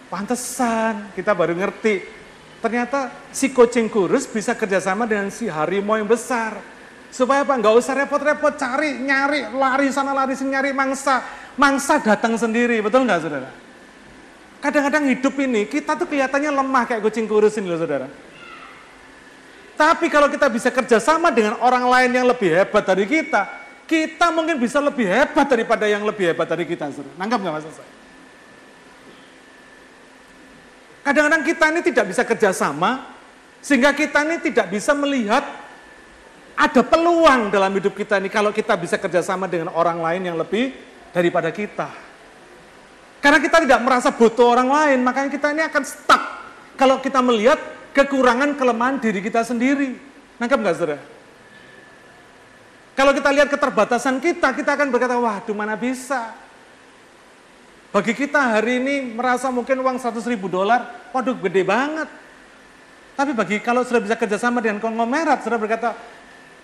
Pantesan, 0.09 1.13
kita 1.13 1.35
baru 1.37 1.53
ngerti 1.53 2.23
Ternyata 2.63 3.11
si 3.35 3.51
kucing 3.51 3.91
kurus 3.91 4.23
bisa 4.23 4.55
kerjasama 4.55 5.03
dengan 5.03 5.27
si 5.27 5.51
harimau 5.51 5.99
yang 5.99 6.07
besar. 6.07 6.55
Supaya 7.13 7.45
apa? 7.45 7.53
Nggak 7.61 7.75
usah 7.77 7.93
repot-repot 7.93 8.57
cari, 8.57 8.97
nyari, 8.97 9.53
lari 9.53 9.93
sana 9.93 10.17
lari 10.17 10.33
sini 10.33 10.57
nyari 10.57 10.73
mangsa. 10.73 11.21
Mangsa 11.53 12.01
datang 12.01 12.33
sendiri, 12.33 12.81
betul 12.81 13.05
nggak 13.05 13.21
saudara? 13.21 13.49
Kadang-kadang 14.57 15.05
hidup 15.13 15.37
ini 15.37 15.69
kita 15.69 15.93
tuh 15.93 16.09
kelihatannya 16.09 16.49
lemah 16.49 16.89
kayak 16.89 17.05
kucing 17.05 17.29
kurus 17.29 17.53
ini 17.61 17.69
loh 17.69 17.77
saudara. 17.77 18.09
Tapi 19.77 20.09
kalau 20.09 20.25
kita 20.25 20.49
bisa 20.49 20.73
kerjasama 20.73 21.29
dengan 21.29 21.61
orang 21.61 21.85
lain 21.85 22.09
yang 22.17 22.25
lebih 22.25 22.49
hebat 22.49 22.81
dari 22.81 23.05
kita, 23.05 23.45
kita 23.85 24.33
mungkin 24.33 24.57
bisa 24.57 24.81
lebih 24.81 25.05
hebat 25.05 25.45
daripada 25.45 25.85
yang 25.85 26.01
lebih 26.01 26.33
hebat 26.33 26.49
dari 26.49 26.65
kita. 26.65 26.89
Saudara. 26.89 27.13
Nanggap 27.21 27.37
nggak 27.45 27.53
maksud 27.61 27.73
saya? 27.77 27.91
Kadang-kadang 31.05 31.43
kita 31.45 31.65
ini 31.69 31.81
tidak 31.85 32.05
bisa 32.09 32.21
kerjasama, 32.25 32.91
sehingga 33.61 33.93
kita 33.93 34.25
ini 34.25 34.41
tidak 34.41 34.73
bisa 34.73 34.97
melihat 34.97 35.62
ada 36.53 36.81
peluang 36.85 37.49
dalam 37.49 37.73
hidup 37.73 37.97
kita 37.97 38.21
ini 38.21 38.29
kalau 38.29 38.53
kita 38.53 38.77
bisa 38.77 39.01
kerjasama 39.01 39.49
dengan 39.49 39.73
orang 39.73 39.97
lain 39.99 40.21
yang 40.33 40.37
lebih 40.37 40.73
daripada 41.09 41.49
kita. 41.49 41.89
Karena 43.23 43.39
kita 43.39 43.63
tidak 43.63 43.79
merasa 43.81 44.11
butuh 44.11 44.51
orang 44.51 44.69
lain, 44.69 44.99
makanya 45.01 45.29
kita 45.31 45.47
ini 45.55 45.63
akan 45.63 45.83
stuck 45.87 46.23
kalau 46.75 46.99
kita 46.99 47.23
melihat 47.23 47.55
kekurangan 47.95 48.59
kelemahan 48.59 48.99
diri 48.99 49.23
kita 49.23 49.47
sendiri. 49.47 49.95
Nangkep 50.41 50.59
nggak 50.59 50.75
saudara? 50.75 51.01
Kalau 52.93 53.09
kita 53.15 53.29
lihat 53.33 53.49
keterbatasan 53.49 54.21
kita, 54.21 54.53
kita 54.53 54.77
akan 54.77 54.93
berkata, 54.93 55.17
wah, 55.17 55.41
mana 55.57 55.73
bisa. 55.73 56.35
Bagi 57.89 58.13
kita 58.13 58.57
hari 58.57 58.81
ini 58.81 59.13
merasa 59.13 59.49
mungkin 59.49 59.81
uang 59.81 59.97
100 59.97 60.21
ribu 60.29 60.49
dolar, 60.49 61.09
waduh 61.13 61.37
gede 61.37 61.61
banget. 61.65 62.09
Tapi 63.13 63.31
bagi 63.37 63.61
kalau 63.61 63.85
sudah 63.85 64.01
bisa 64.01 64.17
kerjasama 64.17 64.61
dengan 64.61 64.81
konglomerat, 64.81 65.45
sudah 65.45 65.57
berkata, 65.61 65.93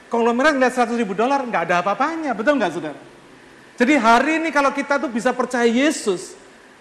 konglomerat 0.10 0.58
ngeliat 0.58 0.74
100 0.74 0.98
ribu 0.98 1.14
dolar, 1.14 1.40
nggak 1.46 1.70
ada 1.70 1.76
apa-apanya, 1.86 2.34
betul 2.34 2.58
nggak 2.58 2.72
saudara? 2.74 3.00
Jadi 3.80 3.94
hari 3.96 4.44
ini 4.44 4.50
kalau 4.52 4.76
kita 4.76 5.00
tuh 5.00 5.08
bisa 5.08 5.32
percaya 5.32 5.70
Yesus, 5.70 6.36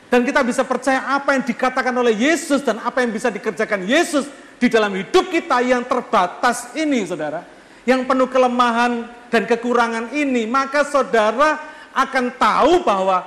dan 0.09 0.25
kita 0.25 0.41
bisa 0.43 0.65
percaya 0.65 1.05
apa 1.15 1.37
yang 1.37 1.45
dikatakan 1.45 1.93
oleh 1.95 2.17
Yesus, 2.17 2.65
dan 2.65 2.81
apa 2.83 3.05
yang 3.05 3.13
bisa 3.13 3.29
dikerjakan 3.29 3.85
Yesus 3.85 4.27
di 4.59 4.67
dalam 4.67 4.91
hidup 4.97 5.31
kita 5.31 5.63
yang 5.63 5.87
terbatas 5.87 6.75
ini 6.75 7.07
saudara, 7.07 7.47
yang 7.87 8.03
penuh 8.09 8.27
kelemahan 8.27 9.07
dan 9.31 9.47
kekurangan 9.47 10.11
ini, 10.11 10.49
maka 10.49 10.83
saudara 10.83 11.61
akan 11.95 12.35
tahu 12.35 12.83
bahwa 12.83 13.23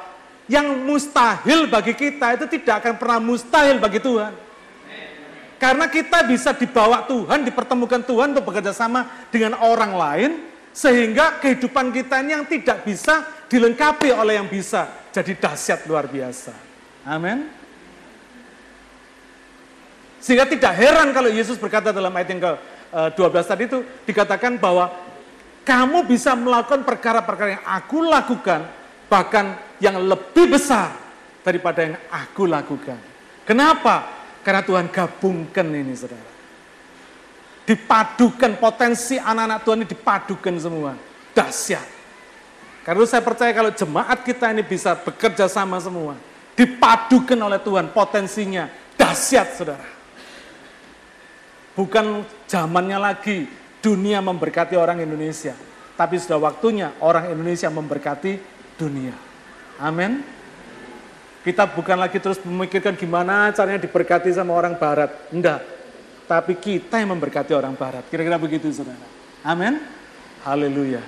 yang 0.51 0.83
mustahil 0.83 1.71
bagi 1.71 1.95
kita 1.95 2.35
itu 2.35 2.59
tidak 2.59 2.83
akan 2.83 2.93
pernah 2.99 3.19
mustahil 3.23 3.79
bagi 3.79 4.03
Tuhan. 4.03 4.50
Karena 5.61 5.85
kita 5.85 6.25
bisa 6.25 6.57
dibawa 6.57 7.05
Tuhan, 7.05 7.45
dipertemukan 7.45 8.01
Tuhan 8.01 8.33
untuk 8.33 8.49
bekerja 8.49 8.73
sama 8.73 9.29
dengan 9.29 9.61
orang 9.61 9.93
lain, 9.93 10.31
sehingga 10.73 11.37
kehidupan 11.37 11.93
kita 11.93 12.17
ini 12.25 12.33
yang 12.33 12.49
tidak 12.49 12.81
bisa 12.81 13.21
dilengkapi 13.45 14.09
oleh 14.09 14.41
yang 14.41 14.49
bisa. 14.49 14.89
Jadi 15.13 15.37
dahsyat 15.37 15.85
luar 15.85 16.09
biasa. 16.09 16.49
Amin. 17.05 17.45
Sehingga 20.17 20.49
tidak 20.49 20.73
heran 20.73 21.13
kalau 21.13 21.29
Yesus 21.29 21.61
berkata 21.61 21.93
dalam 21.93 22.09
ayat 22.17 22.29
yang 22.33 22.41
ke-12 22.41 23.37
eh, 23.37 23.45
tadi 23.45 23.63
itu, 23.69 23.79
dikatakan 24.09 24.57
bahwa 24.57 24.89
kamu 25.61 26.09
bisa 26.09 26.33
melakukan 26.33 26.81
perkara-perkara 26.81 27.61
yang 27.61 27.65
aku 27.69 28.01
lakukan, 28.01 28.65
bahkan 29.05 29.61
yang 29.77 30.01
lebih 30.01 30.57
besar 30.57 30.89
daripada 31.45 31.85
yang 31.85 32.01
aku 32.09 32.49
lakukan. 32.49 32.97
Kenapa? 33.45 34.20
Karena 34.41 34.61
Tuhan 34.65 34.89
gabungkan 34.89 35.69
ini 35.69 35.93
saudara. 35.93 36.29
Dipadukan 37.61 38.57
potensi 38.57 39.21
anak-anak 39.21 39.59
Tuhan 39.61 39.77
ini 39.85 39.87
dipadukan 39.87 40.55
semua. 40.57 40.91
Dahsyat. 41.31 41.87
Karena 42.81 43.05
saya 43.05 43.21
percaya 43.21 43.53
kalau 43.53 43.69
jemaat 43.69 44.25
kita 44.25 44.49
ini 44.49 44.65
bisa 44.65 44.97
bekerja 44.97 45.45
sama 45.45 45.77
semua. 45.77 46.17
Dipadukan 46.57 47.37
oleh 47.37 47.61
Tuhan 47.61 47.93
potensinya. 47.93 48.65
Dahsyat 48.97 49.47
saudara. 49.53 49.87
Bukan 51.77 52.25
zamannya 52.49 52.97
lagi 52.97 53.47
dunia 53.79 54.19
memberkati 54.19 54.73
orang 54.75 54.99
Indonesia. 55.05 55.53
Tapi 55.95 56.17
sudah 56.17 56.41
waktunya 56.41 56.97
orang 56.99 57.29
Indonesia 57.29 57.69
memberkati 57.69 58.41
dunia. 58.75 59.13
Amin. 59.77 60.40
Kita 61.41 61.65
bukan 61.65 61.97
lagi 61.97 62.21
terus 62.21 62.37
memikirkan 62.45 62.93
gimana 62.93 63.49
caranya 63.49 63.81
diberkati 63.81 64.29
sama 64.29 64.53
orang 64.53 64.77
barat. 64.77 65.09
Enggak. 65.33 65.65
Tapi 66.29 66.53
kita 66.53 67.01
yang 67.01 67.17
memberkati 67.17 67.51
orang 67.57 67.73
barat. 67.73 68.05
Kira-kira 68.13 68.37
begitu 68.37 68.69
saudara. 68.69 69.01
Amin. 69.41 69.81
Haleluya. 70.45 71.01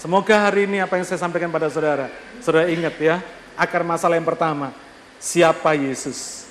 Semoga 0.00 0.48
hari 0.48 0.64
ini 0.64 0.80
apa 0.80 0.96
yang 0.96 1.04
saya 1.04 1.20
sampaikan 1.20 1.52
pada 1.52 1.68
saudara. 1.68 2.08
Saudara 2.40 2.72
ingat 2.72 2.96
ya. 2.96 3.20
Akar 3.52 3.84
masalah 3.84 4.16
yang 4.16 4.24
pertama. 4.24 4.72
Siapa 5.20 5.76
Yesus? 5.76 6.48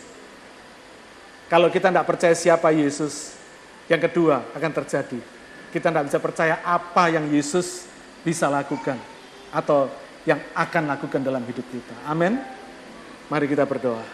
Kalau 1.50 1.70
kita 1.74 1.90
tidak 1.90 2.06
percaya 2.06 2.34
siapa 2.38 2.70
Yesus. 2.70 3.38
Yang 3.90 4.10
kedua 4.10 4.46
akan 4.54 4.72
terjadi. 4.82 5.20
Kita 5.74 5.90
tidak 5.90 6.06
bisa 6.14 6.18
percaya 6.22 6.62
apa 6.62 7.10
yang 7.10 7.26
Yesus 7.34 7.90
bisa 8.22 8.54
lakukan. 8.54 9.02
Atau 9.50 9.90
yang 10.30 10.42
akan 10.54 10.94
lakukan 10.94 11.22
dalam 11.26 11.42
hidup 11.46 11.66
kita. 11.74 11.94
Amin. 12.06 12.55
Mari 13.26 13.50
kita 13.50 13.66
berdoa. 13.66 14.06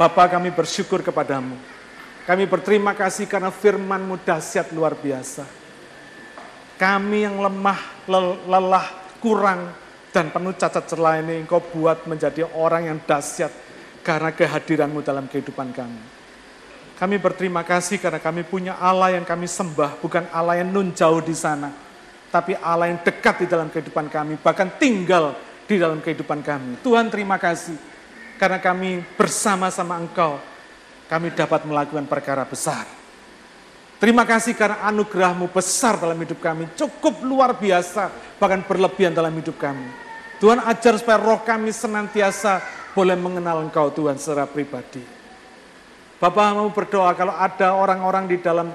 Bapak 0.01 0.37
kami 0.37 0.53
bersyukur 0.53 1.01
kepadamu. 1.01 1.57
Kami 2.21 2.45
berterima 2.45 2.93
kasih 2.93 3.25
karena 3.25 3.49
firman-Mu 3.49 4.21
dahsyat 4.21 4.69
luar 4.73 4.93
biasa. 4.93 5.41
Kami 6.77 7.25
yang 7.25 7.41
lemah, 7.41 7.81
lelah, 8.45 8.87
kurang, 9.17 9.73
dan 10.13 10.29
penuh 10.29 10.53
cacat 10.53 10.85
celah 10.85 11.17
ini 11.21 11.41
Engkau 11.41 11.61
buat 11.61 12.05
menjadi 12.05 12.45
orang 12.57 12.93
yang 12.93 12.97
dahsyat 13.01 13.49
karena 14.05 14.29
kehadiran-Mu 14.33 15.01
dalam 15.01 15.25
kehidupan 15.25 15.73
kami. 15.73 16.01
Kami 17.01 17.17
berterima 17.17 17.65
kasih 17.65 17.97
karena 17.97 18.21
kami 18.21 18.45
punya 18.45 18.77
Allah 18.77 19.17
yang 19.17 19.25
kami 19.25 19.49
sembah, 19.49 19.97
bukan 19.97 20.29
Allah 20.29 20.61
yang 20.61 20.69
nun 20.69 20.93
jauh 20.93 21.17
di 21.25 21.33
sana, 21.33 21.73
tapi 22.31 22.55
Allah 22.57 22.95
yang 22.95 23.03
dekat 23.03 23.43
di 23.43 23.47
dalam 23.51 23.67
kehidupan 23.67 24.07
kami, 24.07 24.39
bahkan 24.39 24.71
tinggal 24.79 25.35
di 25.67 25.75
dalam 25.75 25.99
kehidupan 25.99 26.39
kami. 26.39 26.79
Tuhan 26.79 27.11
terima 27.11 27.35
kasih 27.35 27.75
karena 28.39 28.57
kami 28.57 29.03
bersama-sama 29.19 29.99
Engkau 29.99 30.39
kami 31.11 31.35
dapat 31.35 31.67
melakukan 31.67 32.07
perkara 32.07 32.47
besar. 32.47 32.87
Terima 33.99 34.25
kasih 34.25 34.57
karena 34.57 34.81
anugerahmu 34.89 35.51
besar 35.51 35.99
dalam 35.99 36.17
hidup 36.17 36.41
kami, 36.41 36.65
cukup 36.73 37.21
luar 37.21 37.53
biasa, 37.53 38.09
bahkan 38.41 38.65
berlebihan 38.65 39.13
dalam 39.13 39.29
hidup 39.35 39.61
kami. 39.61 39.85
Tuhan 40.41 40.57
ajar 40.65 40.97
supaya 40.97 41.21
roh 41.21 41.43
kami 41.45 41.69
senantiasa 41.69 42.65
boleh 42.97 43.13
mengenal 43.13 43.61
Engkau 43.61 43.93
Tuhan 43.93 44.17
secara 44.17 44.49
pribadi. 44.49 45.03
Bapak 46.17 46.57
mau 46.57 46.69
berdoa 46.73 47.13
kalau 47.13 47.35
ada 47.37 47.77
orang-orang 47.77 48.25
di 48.25 48.37
dalam 48.41 48.73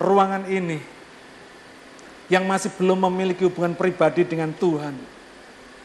ruangan 0.00 0.48
ini 0.48 0.99
yang 2.30 2.46
masih 2.46 2.70
belum 2.78 3.10
memiliki 3.10 3.42
hubungan 3.44 3.74
pribadi 3.74 4.22
dengan 4.24 4.54
Tuhan. 4.54 4.94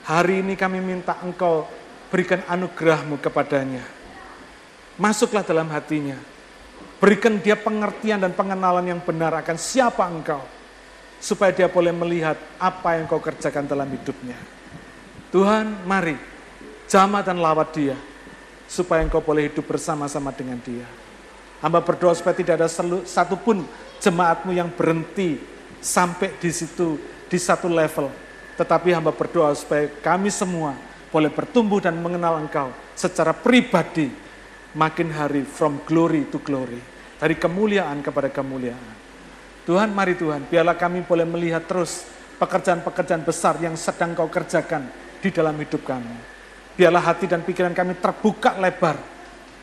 Hari 0.06 0.46
ini 0.46 0.54
kami 0.54 0.78
minta 0.80 1.18
Engkau 1.26 1.66
berikan 2.14 2.46
anugerahmu 2.46 3.18
kepadanya 3.18 3.82
Masuklah 4.96 5.44
dalam 5.44 5.68
hatinya. 5.76 6.16
Berikan 7.04 7.36
dia 7.44 7.60
pengertian 7.60 8.24
dan 8.24 8.32
pengenalan 8.32 8.88
yang 8.88 9.04
benar 9.04 9.36
akan 9.44 9.60
siapa 9.60 10.08
engkau. 10.08 10.40
Supaya 11.20 11.52
dia 11.52 11.68
boleh 11.68 11.92
melihat 11.92 12.40
apa 12.56 12.96
yang 12.96 13.04
kau 13.10 13.20
kerjakan 13.20 13.68
dalam 13.68 13.92
hidupnya. 13.92 14.40
Tuhan, 15.36 15.84
mari 15.84 16.16
jamah 16.88 17.28
dan 17.28 17.44
lawat 17.44 17.76
dia. 17.76 17.98
Supaya 18.72 19.04
engkau 19.04 19.20
boleh 19.20 19.52
hidup 19.52 19.68
bersama-sama 19.68 20.32
dengan 20.32 20.64
dia. 20.64 20.88
Hamba 21.60 21.84
berdoa 21.84 22.16
supaya 22.16 22.36
tidak 22.40 22.64
ada 22.64 22.68
satupun 23.04 23.68
jemaatmu 24.00 24.56
yang 24.56 24.72
berhenti 24.72 25.55
sampai 25.86 26.34
di 26.42 26.50
situ, 26.50 26.98
di 27.30 27.38
satu 27.38 27.70
level. 27.70 28.10
Tetapi 28.58 28.90
hamba 28.90 29.14
berdoa 29.14 29.54
supaya 29.54 29.86
kami 30.02 30.34
semua 30.34 30.74
boleh 31.14 31.30
bertumbuh 31.30 31.78
dan 31.78 31.94
mengenal 32.02 32.42
engkau 32.42 32.74
secara 32.98 33.32
pribadi 33.32 34.10
makin 34.74 35.14
hari 35.14 35.46
from 35.46 35.78
glory 35.86 36.26
to 36.34 36.42
glory. 36.42 36.82
Dari 37.16 37.38
kemuliaan 37.38 38.04
kepada 38.04 38.28
kemuliaan. 38.28 39.06
Tuhan 39.64 39.96
mari 39.96 40.20
Tuhan, 40.20 40.46
biarlah 40.52 40.76
kami 40.76 41.08
boleh 41.08 41.24
melihat 41.24 41.64
terus 41.64 42.06
pekerjaan-pekerjaan 42.38 43.24
besar 43.24 43.56
yang 43.64 43.74
sedang 43.80 44.12
kau 44.14 44.28
kerjakan 44.28 44.86
di 45.24 45.32
dalam 45.32 45.56
hidup 45.56 45.82
kami. 45.88 46.12
Biarlah 46.76 47.02
hati 47.02 47.26
dan 47.26 47.42
pikiran 47.42 47.72
kami 47.72 47.96
terbuka 47.98 48.60
lebar, 48.60 49.00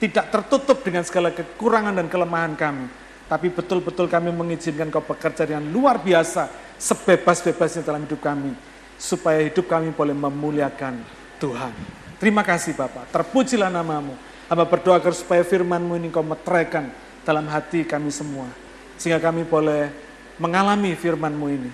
tidak 0.00 0.32
tertutup 0.32 0.80
dengan 0.80 1.04
segala 1.04 1.30
kekurangan 1.30 1.92
dan 1.92 2.08
kelemahan 2.08 2.56
kami. 2.56 3.01
Tapi 3.32 3.48
betul-betul 3.48 4.12
kami 4.12 4.28
mengizinkan 4.28 4.92
kau 4.92 5.00
bekerja 5.00 5.48
dengan 5.48 5.64
luar 5.72 5.96
biasa, 6.04 6.52
sebebas-bebasnya 6.76 7.80
dalam 7.80 8.04
hidup 8.04 8.20
kami. 8.20 8.52
Supaya 9.00 9.40
hidup 9.40 9.72
kami 9.72 9.88
boleh 9.88 10.12
memuliakan 10.12 11.00
Tuhan. 11.40 11.72
Terima 12.20 12.44
kasih 12.44 12.76
Bapak, 12.76 13.08
terpujilah 13.08 13.72
namamu. 13.72 14.12
Hamba 14.52 14.68
berdoa 14.68 15.00
agar 15.00 15.16
supaya 15.16 15.40
firman-Mu 15.48 15.96
ini 15.96 16.12
kau 16.12 16.20
meteraikan 16.20 16.92
dalam 17.24 17.48
hati 17.48 17.88
kami 17.88 18.12
semua. 18.12 18.44
Sehingga 19.00 19.16
kami 19.16 19.48
boleh 19.48 19.88
mengalami 20.36 20.92
firman-Mu 20.92 21.46
ini 21.48 21.72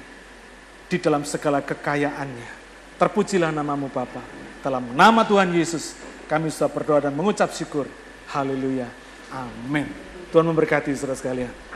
di 0.87 0.97
dalam 1.03 1.27
segala 1.27 1.59
kekayaannya. 1.59 2.49
Terpujilah 3.03 3.51
namamu 3.51 3.91
Bapa. 3.91 4.23
Dalam 4.63 4.95
nama 4.95 5.27
Tuhan 5.27 5.51
Yesus 5.51 5.99
kami 6.31 6.55
sudah 6.55 6.71
berdoa 6.71 7.11
dan 7.11 7.19
mengucap 7.19 7.51
syukur. 7.51 7.91
Haleluya. 8.31 8.87
Amin. 9.35 10.08
Tuhan 10.29 10.45
memberkati 10.45 10.93
saudara 10.93 11.17
sekalian. 11.17 11.68